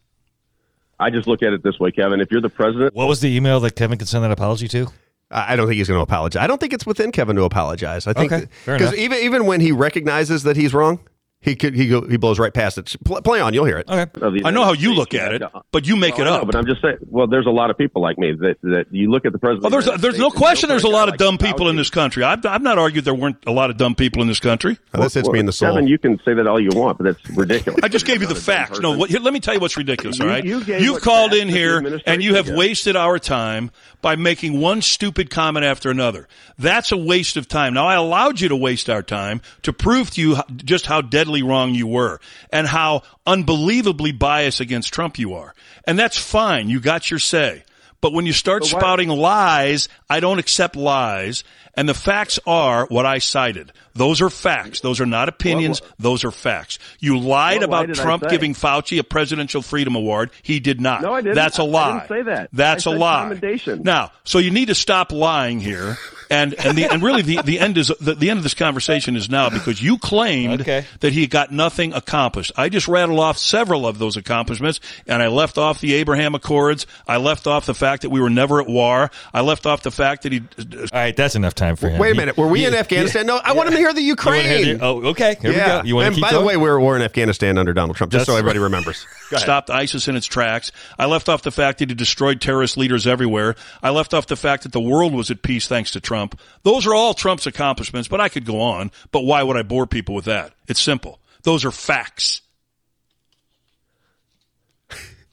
[0.99, 2.21] I just look at it this way, Kevin.
[2.21, 4.87] If you're the president, What was the email that Kevin could send that apology to?
[5.29, 6.41] I I don't think he's going to apologize.
[6.41, 8.07] I don't think it's within Kevin to apologize.
[8.07, 8.31] I think
[8.65, 8.95] because enough.
[8.95, 10.99] even even when he recognizes that he's wrong,
[11.39, 12.95] he could he go, he blows right past it.
[13.05, 13.87] Pl- Play on, you'll hear it.
[13.87, 14.41] Okay.
[14.43, 16.45] I know how you look at it, but you make Well, it I know, up.
[16.47, 16.97] but I'm just saying.
[17.01, 19.63] Well, there's a lot of people like me that that you look at the president.
[19.63, 20.67] Well, there's of the there's United no question.
[20.69, 22.23] There's a lot of like dumb people in this country.
[22.23, 24.77] I've I've not argued there weren't a lot of dumb people in this country.
[24.93, 25.69] Now, this hits me in the soul.
[25.73, 27.79] Kevin, you can say that all you want, but that's ridiculous.
[27.83, 28.79] I just gave you the Not a dumb facts.
[28.79, 30.17] No, what, here, let me tell you what's ridiculous.
[30.17, 33.69] You- all right, you gave you've called in here and you have wasted our time
[34.01, 36.27] by making one stupid comment after another.
[36.57, 37.73] That's a waste of time.
[37.75, 41.43] Now, I allowed you to waste our time to prove to you just how deadly
[41.43, 42.19] wrong you were
[42.51, 45.53] and how unbelievably biased against Trump you are,
[45.85, 46.69] and that's fine.
[46.69, 47.63] You got your say.
[47.99, 51.43] But when you start spouting lies, I don't accept lies.
[51.73, 53.71] And the facts are what I cited.
[53.97, 54.79] Those are facts.
[54.81, 55.81] Those are not opinions.
[55.99, 56.79] Those are facts.
[56.99, 60.31] You lied What about Trump giving Fauci a Presidential Freedom Award.
[60.41, 61.01] He did not.
[61.01, 61.35] No, I didn't.
[61.35, 61.99] That's a lie.
[61.99, 62.49] didn't say that.
[62.53, 63.21] That's I a lie.
[63.23, 63.81] commendation.
[63.83, 65.97] Now, so you need to stop lying here.
[66.29, 69.15] And and the and really the, the end is the, the end of this conversation
[69.15, 70.83] is now because you claimed Okay.
[70.99, 72.51] that he got nothing accomplished.
[72.57, 76.85] I just rattled off several of those accomplishments, and I left off the Abraham Accords.
[77.07, 79.09] I left off the fact that we were never at war.
[79.33, 81.97] I left off the fact that he All right, that's enough time for him.
[81.97, 82.35] Wait a minute.
[82.35, 83.25] Were we he- in Afghanistan?
[83.25, 84.45] No, I want him to hear the You Ukraine.
[84.45, 85.35] hear the- oh, okay.
[85.41, 85.77] Here yeah.
[85.77, 85.87] we go.
[85.87, 86.41] You want and to keep by going?
[86.43, 89.05] the way, we were, we're in Afghanistan under Donald Trump, just so That's everybody remembers.
[89.35, 90.71] Stopped ISIS in its tracks.
[90.97, 93.55] I left off the fact that he destroyed terrorist leaders everywhere.
[93.83, 96.39] I left off the fact that the world was at peace thanks to Trump.
[96.63, 98.91] Those are all Trump's accomplishments, but I could go on.
[99.11, 100.53] But why would I bore people with that?
[100.67, 101.19] It's simple.
[101.43, 102.41] Those are facts.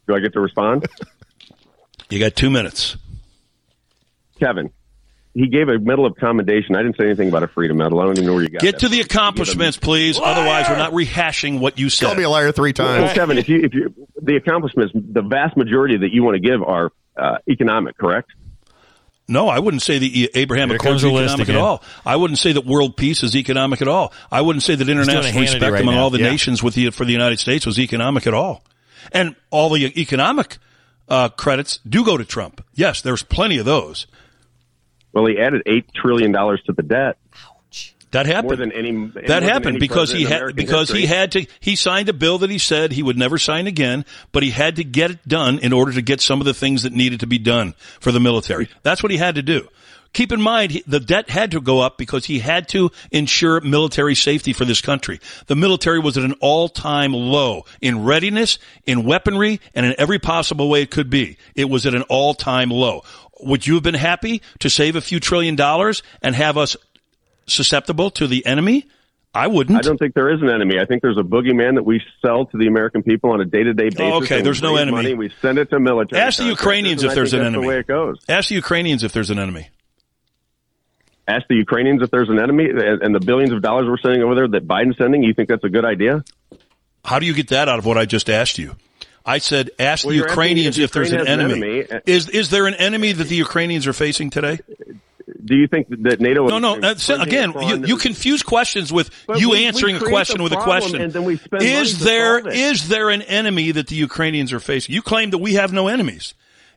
[0.07, 0.87] Do I get to respond?
[2.11, 2.97] You got two minutes.
[4.39, 4.71] Kevin,
[5.35, 6.77] he gave a medal of commendation.
[6.77, 8.01] I didn't say anything about a freedom medal.
[8.01, 8.67] I don't even know where you got it.
[8.67, 10.19] Get that to the accomplishments, please.
[10.23, 12.07] Otherwise, we're not rehashing what you said.
[12.07, 12.19] Call said.
[12.19, 13.03] me a liar three times.
[13.05, 16.41] Well, Kevin, if you if you the accomplishments, the vast majority that you want to
[16.41, 18.31] give are uh, economic, correct?
[19.27, 21.57] No, I wouldn't say the E- Abraham Here Accords comes are the list economic at
[21.57, 21.83] all.
[22.05, 24.13] I wouldn't say that world peace is economic at all.
[24.31, 26.03] I wouldn't say that international respect right among now.
[26.03, 26.31] all the Yeah.
[26.31, 28.63] nations with the, for the United States was economic at all.
[29.13, 30.59] And all the economic
[31.09, 32.63] uh, credits do go to Trump.
[32.75, 34.07] Yes, there's plenty of those.
[35.15, 37.17] Well, he added eight trillion dollars to the debt,
[38.11, 38.45] That happened.
[38.49, 38.93] more than any.
[38.93, 42.09] more that than happened any because he had American because he had to he signed
[42.09, 45.11] a bill that he said he would never sign again, but he had to get
[45.13, 47.75] it done in order to get some of the things that needed to be done
[48.01, 48.69] for the military.
[48.83, 49.69] That's what he had to do.
[50.15, 54.15] Keep in mind, the debt had to go up because he had to ensure military
[54.15, 55.21] safety for this country.
[55.47, 60.71] The military was at an all-time low in readiness, in weaponry, and in every possible
[60.71, 61.37] way it could be.
[61.57, 63.03] It was at an all-time low.
[63.41, 66.77] Would you have been happy to save a few trillion dollars and have us
[67.49, 68.87] susceptible to the enemy?
[69.35, 69.77] I wouldn't.
[69.77, 70.79] I don't think there is an enemy.
[70.79, 73.89] I think there's a boogeyman that we sell to the American people on a day-to-day
[73.89, 74.23] basis.
[74.23, 74.97] okay, there's no enemy.
[74.97, 76.23] Money, we send it to military.
[76.23, 77.63] Ask the Ukrainians if there's an enemy.
[77.63, 78.19] The way it goes.
[78.29, 79.71] Ask the Ukrainians if there's an enemy.
[81.27, 84.35] Ask the Ukrainians if there's an enemy, and the billions of dollars we're sending over
[84.35, 85.23] there that Biden's sending.
[85.23, 86.23] You think that's a good idea?
[87.05, 88.77] How do you get that out of what I just asked you?
[89.27, 91.51] I said, ask Well, the you're asking me Ukrainians if if there's an Ukraine an
[91.51, 91.85] enemy.
[91.89, 92.03] enemy.
[92.07, 94.59] Is is there an enemy that the Ukrainians are facing today?
[95.43, 96.47] Do you think that NATO?
[96.47, 96.75] No, no.
[96.91, 100.57] is again, you, you confuse questions with you we- we answering a question with a
[100.57, 101.01] question.
[101.01, 104.61] and then we spend money Is there solve there an enemy that the Ukrainians are
[104.61, 104.95] facing?
[104.95, 106.35] You claim that we have no enemies.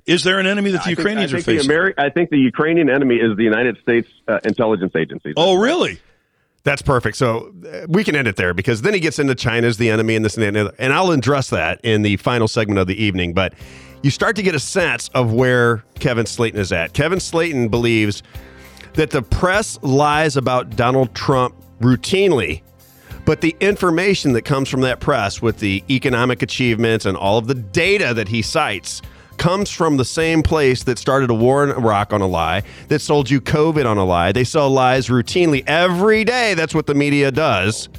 [0.08, 1.68] Is there an enemy that the I think- Ukrainians I are think facing?
[1.70, 5.34] The Ameri- I think the Ukrainian enemy is the United States uh, intelligence agencies.
[5.38, 6.00] oh, really?
[6.64, 7.16] That's perfect.
[7.18, 10.16] So uh, we can end it there because then he gets into China's the enemy
[10.16, 10.76] and this and that and, other.
[10.80, 13.34] and I'll address that in the final segment of the evening.
[13.34, 13.54] But
[14.02, 16.94] you start to get a sense of where Kevin Slaten is at.
[16.94, 18.22] Kevin Slaten believes
[18.94, 22.62] that the press lies about Donald Trump routinely,
[23.26, 27.48] but the information that comes from that press with the economic achievements and all of
[27.48, 29.02] the data that he cites
[29.38, 32.99] comes from the same place that started a war in Iraq on a lie, that
[32.99, 34.31] sold you COVID on a lie.
[34.31, 36.53] They sell lies routinely every day.
[36.53, 37.89] That's what the media does.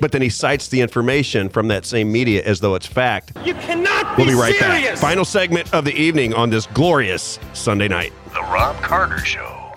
[0.00, 3.32] But then he cites the information from that same media as though it's fact.
[3.44, 4.98] You cannot be We'll be right back.
[4.98, 8.12] Final segment of the evening on this glorious Sunday night.
[8.34, 9.74] The Robb Carter Show.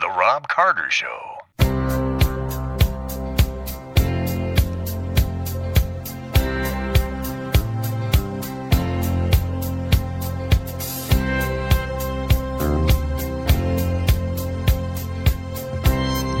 [0.00, 2.01] The Robb Carter Show.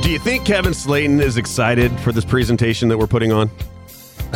[0.02, 3.48] Do you think Kevin Slaten is excited for this presentation that we're putting on?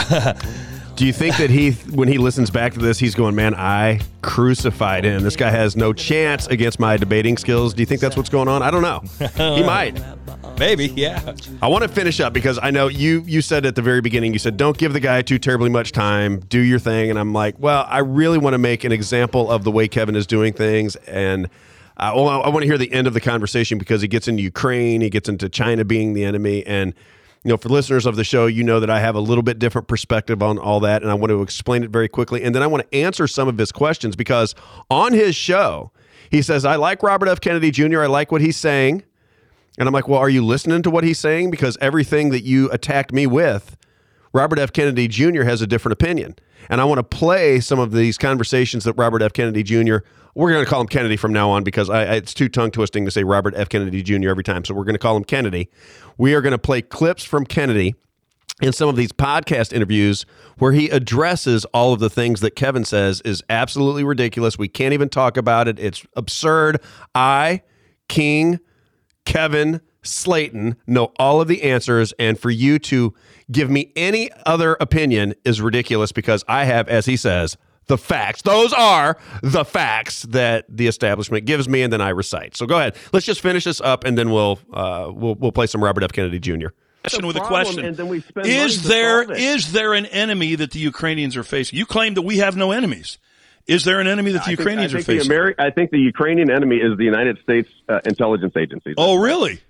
[0.94, 4.00] Do you think that he, when he listens back to this, he's going, man, I
[4.22, 5.24] crucified him.
[5.24, 7.74] This guy has no chance against my debating skills.
[7.74, 8.62] Do you think that's what's going on?
[8.62, 9.02] I don't know.
[9.54, 10.00] He might.
[10.56, 11.34] Maybe, yeah.
[11.60, 14.32] I want to finish up because I know you you said at the very beginning
[14.32, 17.34] you said don't give the guy too terribly much time, do your thing, and I'm
[17.34, 20.54] like, well, I really want to make an example of the way Kevin is doing
[20.54, 21.50] things, and
[21.96, 24.42] uh, well, I want to hear the end of the conversation because he gets into
[24.42, 26.94] Ukraine, he gets into China being the enemy, and
[27.44, 29.58] you know, for listeners of the show, you know that I have a little bit
[29.58, 32.62] different perspective on all that, and I want to explain it very quickly, and then
[32.62, 34.54] I want to answer some of his questions because
[34.90, 35.92] on his show
[36.30, 37.40] he says I like Robert F.
[37.40, 38.02] Kennedy Jr.
[38.02, 39.02] I like what he's saying.
[39.78, 41.50] And I'm like, well, are you listening to what he's saying?
[41.50, 43.76] Because everything that you attacked me with,
[44.32, 44.72] Robert F.
[44.72, 45.42] Kennedy Jr.
[45.42, 46.36] has a different opinion.
[46.68, 49.32] And I want to play some of these conversations that Robert F.
[49.32, 49.98] Kennedy Jr.
[50.34, 53.04] We're going to call him Kennedy from now on because I, it's too tongue twisting
[53.04, 53.68] to say Robert F.
[53.68, 54.28] Kennedy Jr.
[54.28, 54.64] every time.
[54.64, 55.70] So we're going to call him Kennedy.
[56.18, 57.94] We are going to play clips from Kennedy
[58.62, 60.24] in some of these podcast interviews
[60.58, 64.58] where he addresses all of the things that Kevin says is absolutely ridiculous.
[64.58, 65.78] We can't even talk about it.
[65.78, 66.80] It's absurd.
[67.14, 67.62] I,
[68.08, 68.58] King,
[69.24, 73.14] Kevin Slaten know all of the answers, and for you to
[73.50, 77.56] give me any other opinion is ridiculous because I have, as he says,
[77.86, 78.42] the facts.
[78.42, 82.56] Those are the facts that the establishment gives me, and then I recite.
[82.56, 82.96] So go ahead.
[83.12, 86.12] Let's just finish this up, and then we'll uh, we'll we'll play some Robert F.
[86.12, 86.68] Kennedy Jr.
[87.02, 89.42] Question with a problem, question: and then we spend Is to there solve it.
[89.42, 91.78] is there an enemy that the Ukrainians are facing?
[91.78, 93.18] You claim that we have no enemies.
[93.68, 95.28] Is there an enemy that the I think- Ukrainians I are facing?
[95.28, 98.94] The Ameri- I think the Ukrainian enemy is the United States uh, intelligence agencies.
[98.98, 99.60] oh, really?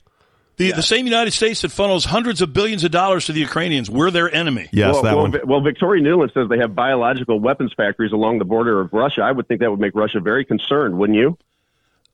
[0.57, 3.91] The the same United States that funnels hundreds of billions of dollars to the Ukrainians,
[3.91, 4.69] we're their enemy.
[4.73, 5.33] Yes, well, that well, one.
[5.33, 9.21] Vi- well, Victoria Nuland says they have biological weapons factories along the border of Russia.
[9.23, 11.37] I would think that would make Russia very concerned, wouldn't you?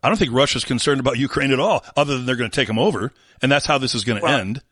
[0.02, 2.66] I don't think Russia's concerned about Ukraine at all, other than they're going to take
[2.66, 4.62] them over, and that's how this is going to Well, end.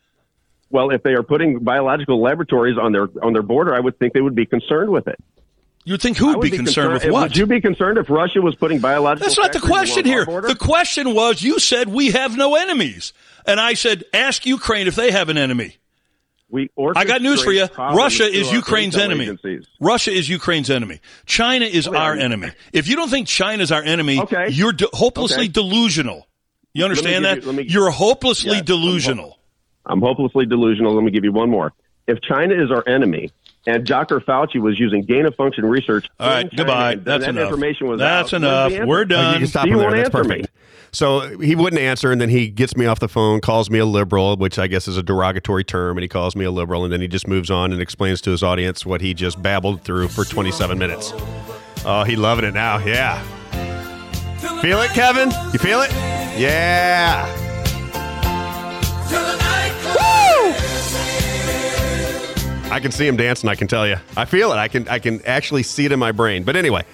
[0.71, 4.15] Well, if they are putting biological laboratories on their on their border, I would think
[4.15, 5.19] they would be concerned with it.
[5.85, 7.23] You would think who'd be concerned with what?
[7.31, 9.27] Would you be concerned if Russia was putting biological?
[9.27, 10.25] That's not the question here.
[10.27, 13.13] The question was you said we have no enemies.
[13.47, 15.77] And I said, ask Ukraine if they have an enemy.
[16.51, 17.67] we I got news for you.
[17.79, 19.25] Russia is Ukraine's enemy.
[19.25, 19.67] agencies.
[19.81, 21.01] Russia is Ukraine's enemy.
[21.25, 22.51] China is our enemy.
[22.75, 24.49] If you don't think China's our enemy, Okay.
[24.51, 25.49] you're de- hopelessly Okay.
[25.49, 26.27] delusional.
[26.75, 27.43] You understand that?
[27.43, 29.39] You, you're hopelessly Yes, I'm delusional.
[29.87, 30.95] I'm hopelessly delusional.
[30.95, 31.73] Let me give you one more.
[32.07, 33.33] If China is our enemy,
[33.67, 34.21] and Dr.
[34.21, 36.95] Fauci was using gain of function research, All right, China, goodbye.
[36.97, 37.45] That's that enough.
[37.45, 38.73] Information was That's out, enough.
[38.73, 38.87] where's the answer?
[38.89, 39.39] We're Oh, you done.
[39.39, 39.91] can stop You him there.
[39.97, 40.43] That's perfect.
[40.43, 40.49] me.
[40.93, 43.87] So he wouldn't answer, and then he gets me off the phone, calls me a
[43.87, 46.93] liberal, which I guess is a derogatory term, and he calls me a liberal, and
[46.93, 50.09] then he just moves on and explains to his audience what he just babbled through
[50.09, 51.13] for 27 minutes.
[51.85, 52.79] Oh, he loving it now.
[52.79, 53.23] Yeah.
[54.63, 55.31] Feel it, Kevin?
[55.53, 55.93] You feel it?
[56.37, 57.27] Yeah.
[62.71, 63.51] I can see him dancing.
[63.51, 63.97] I can tell you.
[64.17, 64.57] I feel it.
[64.57, 64.87] I can.
[64.89, 66.45] I can actually see it in my brain.
[66.45, 66.85] But anyway,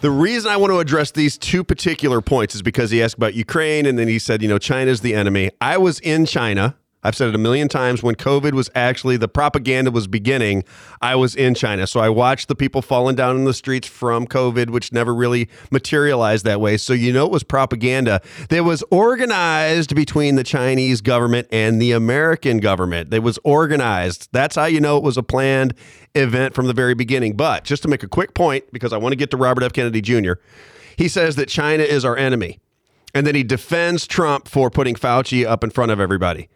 [0.00, 3.34] the reason I want to address these two particular points is because he asked about
[3.34, 5.50] Ukraine, and then he said, you know, China's the enemy.
[5.60, 6.76] I was in China.
[7.04, 10.64] I've said it a million times when COVID was actually the propaganda was beginning.
[11.02, 11.86] I was in China.
[11.86, 15.48] So I watched the people falling down in the streets from COVID, which never really
[15.70, 16.78] materialized that way.
[16.78, 21.92] So you know it was propaganda that was organized between the Chinese government and the
[21.92, 23.12] American government.
[23.12, 24.28] It was organized.
[24.32, 25.74] That's how you know it was a planned
[26.14, 27.36] event from the very beginning.
[27.36, 29.72] But just to make a quick point, because I want to get to Robert F.
[29.72, 30.34] Kennedy Jr.,
[30.96, 32.60] he says that China is our enemy.
[33.14, 36.48] And then he defends Trump for putting Fauci up in front of everybody.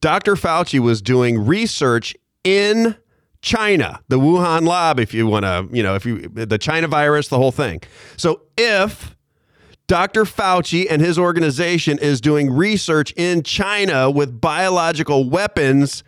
[0.00, 0.34] Dr.
[0.34, 2.14] Fauci was doing research
[2.44, 2.96] in
[3.40, 7.28] China, the Wuhan lab, if you want to, you know, if you, the China virus,
[7.28, 7.80] the whole thing.
[8.16, 9.16] So if
[9.86, 10.24] Dr.
[10.24, 16.02] Fauci and his organization is doing research in China with biological weapons,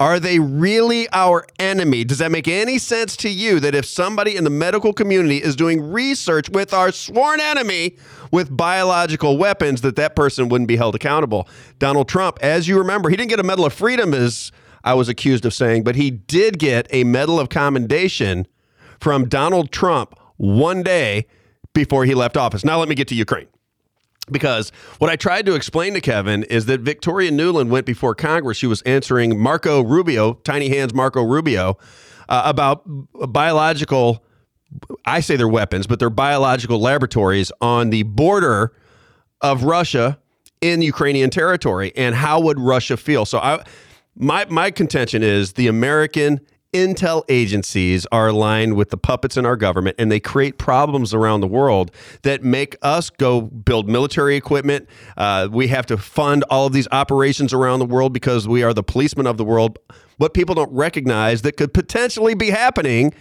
[0.00, 2.04] are they really our enemy?
[2.04, 5.56] Does that make any sense to you that if somebody in the medical community is
[5.56, 7.96] doing research with our sworn enemy
[8.30, 11.48] with biological weapons, that that person wouldn't be held accountable?
[11.78, 14.52] Donald Trump, as you remember, he didn't get a Medal of Freedom, as
[14.84, 18.46] I was accused of saying, but he did get a Medal of Commendation
[19.00, 21.26] from Donald Trump one day
[21.74, 22.64] before he left office.
[22.64, 23.48] Now, let me get to Ukraine.
[24.30, 28.56] Because what I tried to explain to Kevin is that Victoria Nuland went before Congress.
[28.56, 31.78] She was answering Marco Rubio, Tiny Hands Marco Rubio,
[32.28, 34.24] uh, about biological,
[35.04, 38.72] I say they're weapons, but they're biological laboratories on the border
[39.40, 40.18] of Russia
[40.60, 41.92] in Ukrainian territory.
[41.96, 43.24] And how would Russia feel?
[43.24, 43.64] So I,
[44.16, 46.40] my, my contention is the American
[46.74, 51.40] intel agencies are aligned with the puppets in our government and they create problems around
[51.40, 51.90] the world
[52.22, 54.86] that make us go build military equipment.
[55.16, 58.74] Uh, we have to fund all of these operations around the world because we are
[58.74, 59.78] the policemen of the world.
[60.18, 63.14] What people don't recognize that could potentially be happening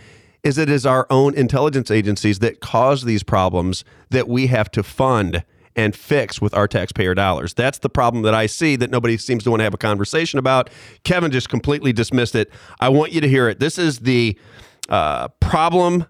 [0.44, 4.84] is it is our own intelligence agencies that cause these problems that we have to
[4.84, 5.44] fund
[5.78, 7.54] and fix with our taxpayer dollars.
[7.54, 10.40] That's the problem that I see that nobody seems to want to have a conversation
[10.40, 10.70] about.
[11.04, 12.52] Kevin just completely dismissed it.
[12.80, 13.60] I want you to hear it.
[13.60, 14.38] This is the
[14.90, 16.08] uh, problem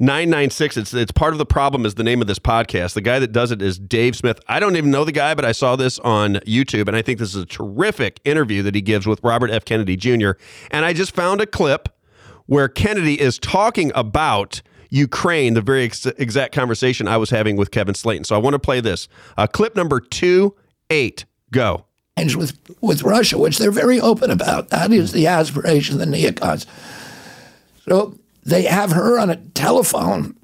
[0.00, 3.18] 996 it's it's part of the problem is the name of this podcast the guy
[3.18, 5.74] that does it is dave smith i don't even know the guy but i saw
[5.74, 9.18] this on youtube and i think this is a terrific interview that he gives with
[9.24, 10.30] robert f kennedy jr
[10.70, 11.88] and i just found a clip
[12.46, 17.70] where kennedy is talking about Ukraine, the very ex- exact conversation I was having with
[17.70, 18.24] Kevin Slaten.
[18.24, 19.08] So I want to play this.
[19.36, 20.54] Uh, clip number two,
[20.90, 21.24] eight.
[21.50, 21.84] Go.
[22.16, 24.68] with with Russia, which they're very open about.
[24.68, 26.66] That is the aspiration of the neocons.
[27.88, 30.36] So they have her on a telephone,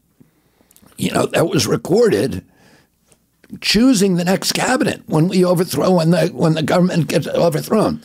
[0.97, 2.45] you know, that was recorded,
[3.61, 8.03] choosing the next cabinet when we overthrow when the when the government gets overthrown.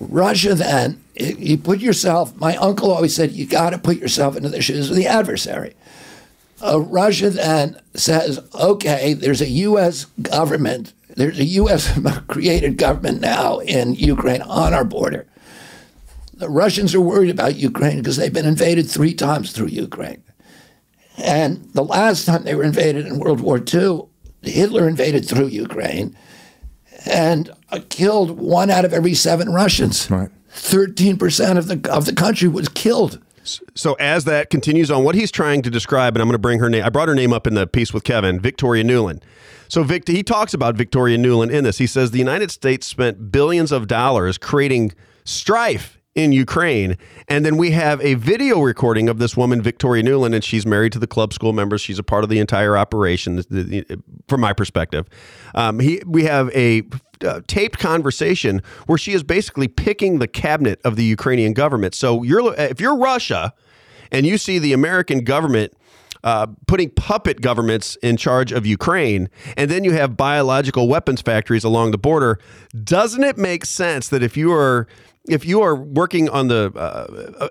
[0.00, 2.36] Russia then, you put yourself.
[2.36, 5.74] My uncle always said you got to put yourself into the shoes of the adversary.
[6.62, 10.06] Uh, Russia then says, okay, there's a U.S.
[10.20, 11.98] government, there's a U.S.
[12.28, 15.26] created government now in Ukraine on our border.
[16.34, 20.22] The Russians are worried about Ukraine because they've been invaded three times through Ukraine.
[21.18, 24.02] And the last time they were invaded in World War II,
[24.42, 26.16] Hitler invaded through Ukraine
[27.06, 27.50] and
[27.88, 30.10] killed one out of every seven Russians.
[30.10, 30.30] Right.
[30.52, 33.20] 13% of the, of the country was killed.
[33.74, 36.58] So as that continues on, what he's trying to describe, and I'm going to bring
[36.60, 36.84] her name.
[36.84, 39.22] I brought her name up in the piece with Kevin, Victoria Nuland.
[39.68, 41.78] So Vic, he talks about Victoria Nuland in this.
[41.78, 44.92] He says the United States spent billions of dollars creating
[45.24, 46.96] strife in Ukraine.
[47.28, 50.92] And then we have a video recording of this woman, Victoria Nuland, and she's married
[50.92, 51.80] to the club school members.
[51.80, 53.42] She's a part of the entire operation,
[54.28, 55.06] from my perspective.
[55.54, 56.82] Um, he, we have a
[57.24, 61.94] uh, taped conversation where she is basically picking the cabinet of the Ukrainian government.
[61.94, 63.52] So you're if you're Russia
[64.10, 65.74] and you see the American government
[66.24, 71.64] uh, putting puppet governments in charge of Ukraine, and then you have biological weapons factories
[71.64, 72.38] along the border.
[72.84, 74.86] Doesn't it make sense that if you are
[75.28, 77.48] if you are working on the uh, uh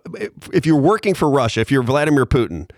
[0.52, 2.70] if you're working for Russia, if you're Vladimir Putin,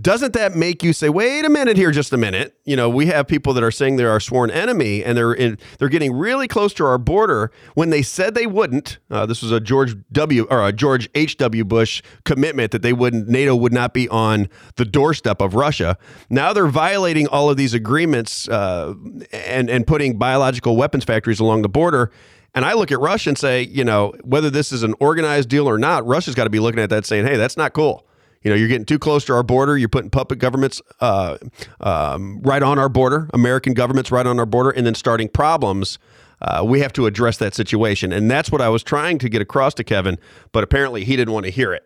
[0.00, 2.56] doesn't that make you say, "Wait a minute here, just a minute"?
[2.64, 5.56] You know, we have people that are saying they're our sworn enemy, and they're in,
[5.78, 8.98] they're getting really close to our border when they said they wouldn't.
[9.08, 10.48] Uh, this was a George W.
[10.50, 11.36] or a George H.
[11.36, 11.64] W.
[11.64, 15.96] Bush commitment that they wouldn't, NATO would not be on the doorstep of Russia.
[16.28, 18.94] Now they're violating all of these agreements uh,
[19.32, 22.10] and and putting biological weapons factories along the border.
[22.54, 25.68] And I look at Russia and say, you know, whether this is an organized deal
[25.68, 28.06] or not, Russia's got to be looking at that saying, hey, that's not cool.
[28.42, 29.76] You know, you're getting too close to our border.
[29.76, 31.38] You're putting puppet governments uh,
[31.80, 35.98] um, right on our border, American governments right on our border, and then starting problems.
[36.42, 38.12] Uh, we have to address that situation.
[38.12, 40.18] And that's what I was trying to get across to Kevin,
[40.52, 41.84] but apparently he didn't want to hear it.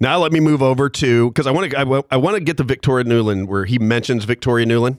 [0.00, 2.56] Now let me move over to because I want to I, I want to get
[2.56, 4.98] to Victoria Nuland where he mentions Victoria Nuland.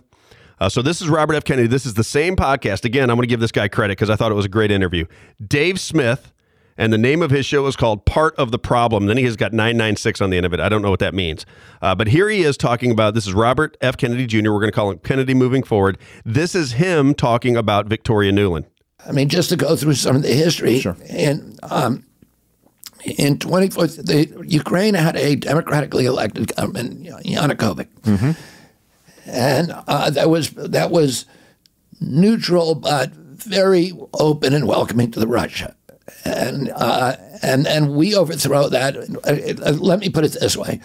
[0.63, 1.43] Uh, so this is Robert F.
[1.43, 1.67] Kennedy.
[1.67, 2.85] This is the same podcast.
[2.85, 4.71] Again, I'm going to give this guy credit because I thought it was a great
[4.71, 5.03] interview.
[5.45, 6.31] Dave Smith
[6.77, 9.07] and the name of his show is called Part of the Problem.
[9.07, 10.61] Then he has got 996 on the end of it.
[10.61, 11.45] I don't know what that means.
[11.81, 13.97] Uh, but here he is talking about this is Robert F.
[13.97, 14.53] Kennedy Jr.
[14.53, 15.97] We're going to call him Kennedy moving forward.
[16.23, 18.63] This is him talking about Victoria Nuland.
[19.05, 20.79] I mean, just to go through some of the history.
[20.79, 20.95] Sure.
[21.09, 22.05] And um,
[23.03, 27.89] in 24, the, Ukraine had a democratically elected government, Yanukovych.
[28.03, 28.31] Mm-hmm.
[29.25, 31.25] And uh, that was that was
[32.01, 35.75] neutral, but very open and welcoming to the Russia
[36.25, 38.97] and uh, and and we overthrow that.
[38.97, 40.79] Uh, let me put it this way: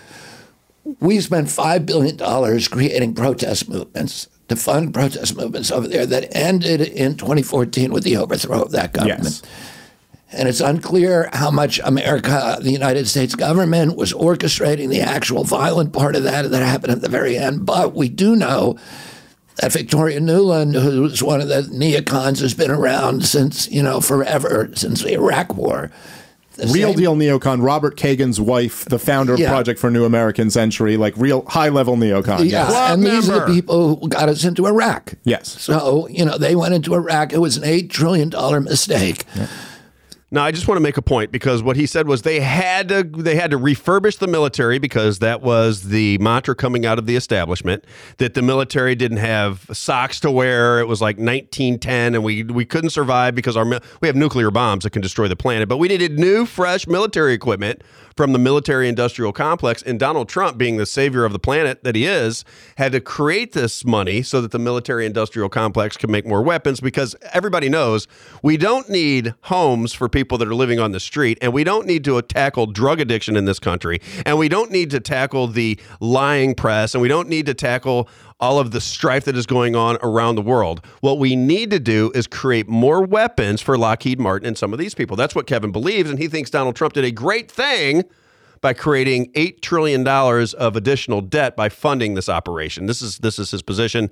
[1.01, 6.35] we spent five billion dollars creating protest movements to fund protest movements over there that
[6.35, 9.25] ended in 2014 with the overthrow of that government.
[9.25, 9.43] Yes.
[10.31, 15.93] And it's unclear how much America, the United States government, was orchestrating the actual violent
[15.95, 17.65] part of that that happened at the very end.
[17.65, 18.77] But we do know
[19.57, 24.71] that Victoria Nuland, who's one of the neocons, has been around since, you know, forever,
[24.75, 25.91] since the Iraq War.
[26.57, 27.65] the real same- deal neocon.
[27.65, 29.49] Robert Kagan's wife, the founder of Yeah.
[29.49, 32.41] Project for New American Century, like real high level neocon.
[32.41, 32.91] Yeah, Yes.
[32.93, 35.15] and these are the people who got us into Iraq.
[35.23, 35.55] Yes.
[35.61, 37.33] So, you know, they went into Iraq.
[37.33, 38.31] It was an $8 trillion
[38.65, 39.25] mistake.
[40.31, 42.91] Now, I just want to make a point because what he said was they had
[42.91, 47.07] to they had to refurbish the military because that was the mantra coming out of
[47.07, 47.87] the establishment
[48.19, 50.81] that the military didn't have socks to wear.
[50.81, 54.85] It was like 1910, and we we couldn't survive because our we have nuclear bombs
[54.85, 55.67] that can destroy the planet.
[55.67, 57.83] But we needed new, fresh military equipment
[58.15, 59.81] from the military industrial complex.
[59.81, 62.45] And Donald Trump, being the savior of the planet that he is,
[62.77, 66.81] had to create this money so that the military industrial complex could make more weapons
[66.81, 68.09] because everybody knows
[68.43, 71.87] we don't need homes for people that are living on the street and we don't
[71.87, 75.79] need to tackle drug addiction in this country and we don't need to tackle the
[76.01, 78.09] lying press and we don't need to tackle
[78.41, 80.85] all of the strife that is going on around the world.
[81.01, 84.79] What we need to do is create more weapons for Lockheed Martin and some of
[84.79, 85.17] these people.
[85.17, 88.05] That's what Kevin believes, and he thinks Donald Trump did a great thing
[88.61, 92.87] by creating $8 trillion of additional debt by funding this operation.
[92.87, 94.11] This is this is his position.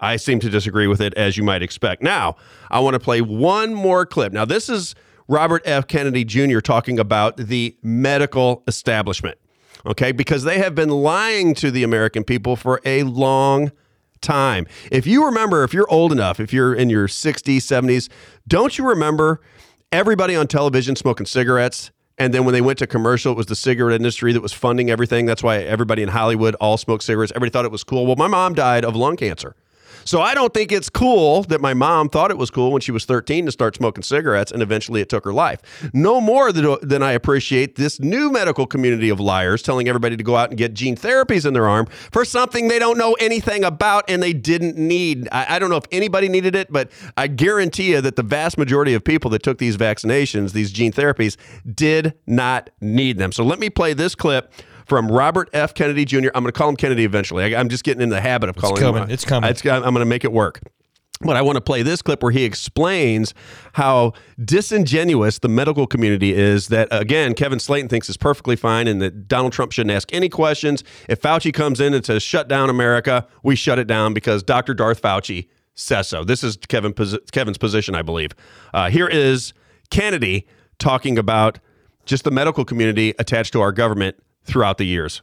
[0.00, 2.02] I seem to disagree with it, as you might expect.
[2.02, 2.36] Now,
[2.70, 4.32] I want to play one more clip.
[4.32, 4.94] Now, this is
[5.28, 5.86] Robert F.
[5.86, 6.60] Kennedy Jr.
[6.60, 9.38] talking about the medical establishment
[9.86, 10.12] okay?
[10.12, 13.72] Because they have been lying to the American people for a long
[14.20, 14.66] time.
[14.90, 18.08] If you remember, if you're old enough, if you're in your 60s, 70s,
[18.48, 19.40] don't you remember
[19.92, 21.90] everybody on television smoking cigarettes?
[22.16, 24.88] And then when they went to commercial, it was the cigarette industry that was funding
[24.88, 25.26] everything.
[25.26, 27.32] That's why everybody in Hollywood all smoked cigarettes.
[27.32, 28.06] Everybody thought it was cool.
[28.06, 29.56] Well, my mom died of lung cancer.
[30.04, 32.92] So I don't think it's cool that my mom thought it was cool when she
[32.92, 35.60] was 13 to start smoking cigarettes and eventually it took her life.
[35.92, 40.36] No more than, I appreciate this new medical community of liars telling everybody to go
[40.36, 44.04] out and get gene therapies in their arm for something they don't know anything about
[44.08, 45.28] and they didn't need.
[45.32, 48.58] I, I don't know if anybody needed it, but I guarantee you that the vast
[48.58, 51.36] majority of people that took these vaccinations, these gene therapies,
[51.74, 53.32] did not need them.
[53.32, 54.52] So let me play this clip
[54.86, 55.74] from Robert F.
[55.74, 56.28] Kennedy Jr.
[56.34, 57.54] I'm going to call him Kennedy eventually.
[57.54, 59.04] I, am just getting in the habit of calling coming.
[59.04, 59.10] him.
[59.10, 59.50] It's coming.
[59.50, 59.84] It's, coming.
[59.84, 60.60] I'm going to make it work.
[61.20, 63.34] But I want to play this clip where he explains
[63.74, 64.12] how
[64.44, 66.68] disingenuous the medical community is.
[66.68, 70.28] That, again, Kevin Slaten thinks is perfectly fine and that Donald Trump shouldn't ask any
[70.28, 70.82] questions.
[71.08, 74.74] If Fauci comes in and says, shut down America, we shut it down because Dr.
[74.74, 76.24] Darth Fauci says so.
[76.24, 76.92] This is Kevin,
[77.32, 78.32] Kevin's position, I believe.
[78.72, 79.54] Uh, here is
[79.90, 80.46] Kennedy
[80.78, 81.60] talking about
[82.06, 85.22] just the medical community attached to our government throughout the years.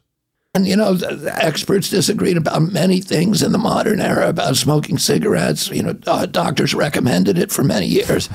[0.54, 4.56] And you know, the, the experts disagreed about many things in the modern era about
[4.56, 5.68] smoking cigarettes.
[5.70, 8.28] You know, uh, doctors recommended it for many years.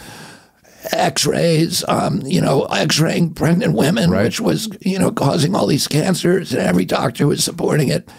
[0.92, 6.54] X-rays, um, you know, X-raying pregnant women, which was you know causing all these cancers,
[6.54, 8.10] and every doctor was supporting it.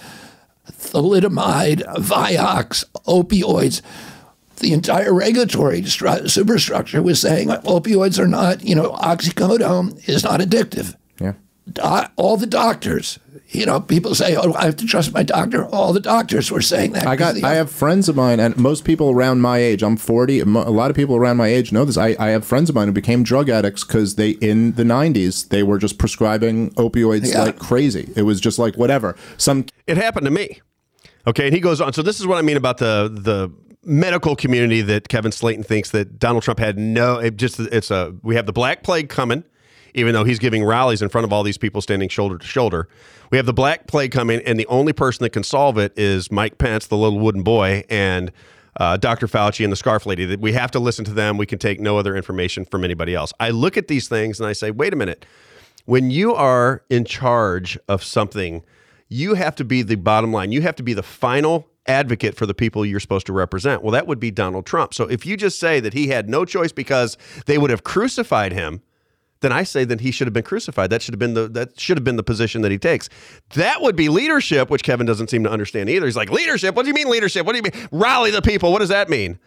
[0.71, 3.83] Thalidomide, Vioxx, opioids.
[4.59, 10.41] The entire regulatory stru- superstructure was saying opioids are not, you know, oxycodone is not
[10.41, 11.35] addictive Yeah.
[11.73, 11.83] Do-
[12.17, 13.19] all the doctors,
[13.51, 16.61] you know, people say, "Oh, I have to trust my doctor." All the doctors were
[16.63, 17.07] saying that.
[17.07, 17.33] I got.
[17.35, 19.83] 'cause the- I have friends of mine, and most people around my age.
[19.83, 20.41] I'm 40.
[20.41, 21.97] A lot of people around my age know this.
[21.97, 25.49] I, I have friends of mine who became drug addicts because they, in the 90s,
[25.49, 27.43] they were just prescribing opioids Yeah.
[27.45, 28.09] like crazy.
[28.17, 29.17] It was just like whatever.
[29.37, 30.61] Some It happened to me.
[31.27, 31.93] Okay, and he goes on.
[31.93, 33.51] So this is what I mean about the the
[33.85, 37.19] medical community that Kevin Slaten thinks that Donald Trump had no.
[37.19, 39.45] It just it's a we have the Black Plague coming,
[39.99, 42.89] even though he's giving rallies in front of all these people standing shoulder to shoulder.
[43.31, 46.31] We have the Black Plague coming, and the only person that can solve it is
[46.31, 48.33] Mike Pence, the little wooden boy, and.
[48.81, 49.27] Uh, Dr.
[49.27, 51.37] Fauci and the scarf lady, that we have to listen to them.
[51.37, 53.33] We can take no other information from anybody else.
[53.41, 55.27] I look at these things and I say, wait a minute.
[55.85, 58.63] When you are in charge of something,
[59.09, 60.53] you have to be the bottom line.
[60.53, 63.83] You have to be the final advocate for the people you're supposed to represent.
[63.83, 64.95] Well, that would be Donald Trump.
[64.95, 67.17] So if you just say that he had no choice because
[67.47, 68.83] they would have crucified him,
[69.41, 70.91] then I say that he should have been crucified.
[70.91, 73.09] That should have been the that should have been the position that he takes.
[73.55, 76.07] That would be leadership, which Kevin doesn't seem to understand either.
[76.07, 76.75] He's like, leadership?
[76.75, 77.47] What do you mean leadership?
[77.47, 77.89] What do you mean?
[77.93, 78.73] Rally the people.
[78.73, 79.39] What does that mean?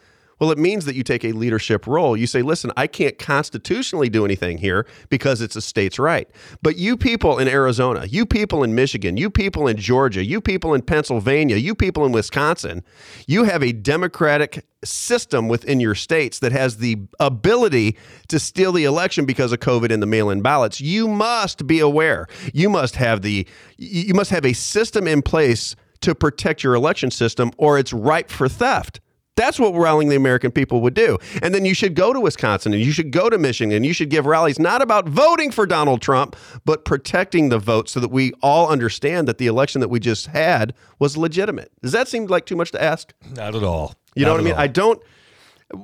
[0.41, 2.17] Well, it means that you take a leadership role.
[2.17, 6.27] You say, listen, I can't constitutionally do anything here because it's a state's right.
[6.63, 10.73] But you people in Arizona, you people in Michigan, you people in Georgia, you people
[10.73, 12.83] in Pennsylvania, you people in Wisconsin,
[13.27, 17.95] you have a democratic system within your states that has the ability
[18.29, 20.81] to steal the election because of COVID and the mail-in ballots.
[20.81, 22.25] You must be aware.
[22.51, 23.47] You must have the
[23.77, 28.31] you must have a system in place to protect your election system or it's ripe
[28.31, 29.01] for theft.
[29.41, 31.17] That's what rallying the American people would do.
[31.41, 33.91] And then you should go to Wisconsin and you should go to Michigan and you
[33.91, 38.11] should give rallies not about voting for Donald Trump, but protecting the vote so that
[38.11, 41.71] we all understand that the election that we just had was legitimate.
[41.81, 43.13] Does that seem like too much to ask?
[43.35, 43.95] Not at all.
[44.13, 44.53] You know Not what I mean?
[44.53, 44.59] all.
[44.59, 45.01] I don't.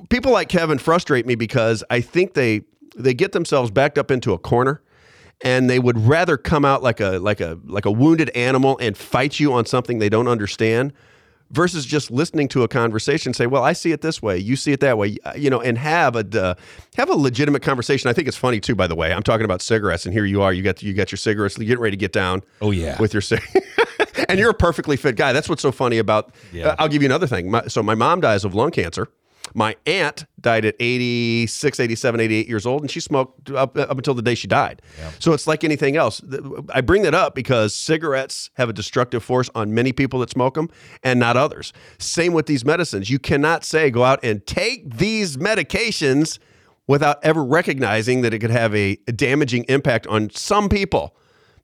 [0.08, 2.62] People like Kevin frustrate me because I think they
[2.96, 4.82] they get themselves backed up into a corner
[5.42, 8.96] and they would rather come out like a like a like a wounded animal and
[8.96, 10.92] fight you on something they don't understand
[11.50, 14.72] versus just listening to a conversation say well i see it this way you see
[14.72, 16.54] it that way you know and have a uh,
[16.96, 18.10] have a legitimate conversation.
[18.10, 19.12] I think it's funny too by the way.
[19.12, 21.66] I'm talking about cigarettes and here you are you got you got your cigarettes you're
[21.66, 23.00] getting ready to get down Oh, yeah.
[23.00, 23.40] with your cig
[24.28, 25.32] and you're a perfectly fit guy.
[25.32, 26.68] That's what's so funny about Yeah.
[26.68, 27.50] uh, i'll give you another thing.
[27.50, 29.08] My, so my mom dies of lung cancer
[29.54, 34.14] my aunt died at 86 87 88 years old and she smoked up, up until
[34.14, 34.82] the day she died.
[35.18, 36.22] So it's like anything else.
[36.72, 40.54] I bring that up because cigarettes have a destructive force on many people that smoke
[40.54, 40.70] them
[41.02, 41.72] and not others.
[41.98, 43.10] Same with these medicines.
[43.10, 46.38] You cannot say go out and take these medications
[46.86, 51.14] without ever recognizing that it could have a damaging impact on some people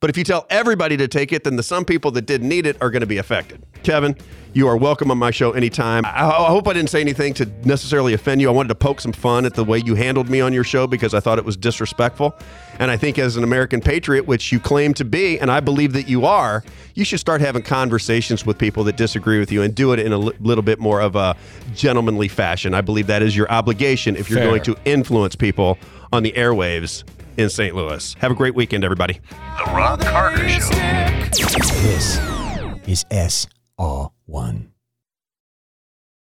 [0.05, 2.66] but if you tell everybody to take it, then the some people that didn't need
[2.66, 3.62] it are going to be affected.
[3.85, 4.14] Kevin,
[4.52, 6.05] you are welcome on my show anytime.
[6.05, 8.51] I, I hope I didn't say anything to necessarily offend you.
[8.51, 10.86] I wanted to poke some fun at the way you handled me on your show
[10.86, 12.35] because I thought it was disrespectful.
[12.78, 15.94] And I think as an American patriot, which you claim to be, and I believe
[15.94, 16.62] that you are,
[16.94, 20.12] you should start having conversations with people that disagree with you and do it in
[20.12, 21.35] a little bit more of a
[21.74, 22.74] gentlemanly fashion.
[22.74, 24.48] I believe that is your obligation if you're Fair.
[24.48, 25.78] going to influence people
[26.12, 27.05] on the airwaves
[27.36, 27.74] in St.
[27.74, 28.15] Louis.
[28.19, 29.20] Have a great weekend, everybody.
[29.31, 30.69] The Robb Carter Show.
[31.82, 32.19] This
[32.86, 34.74] is SR1.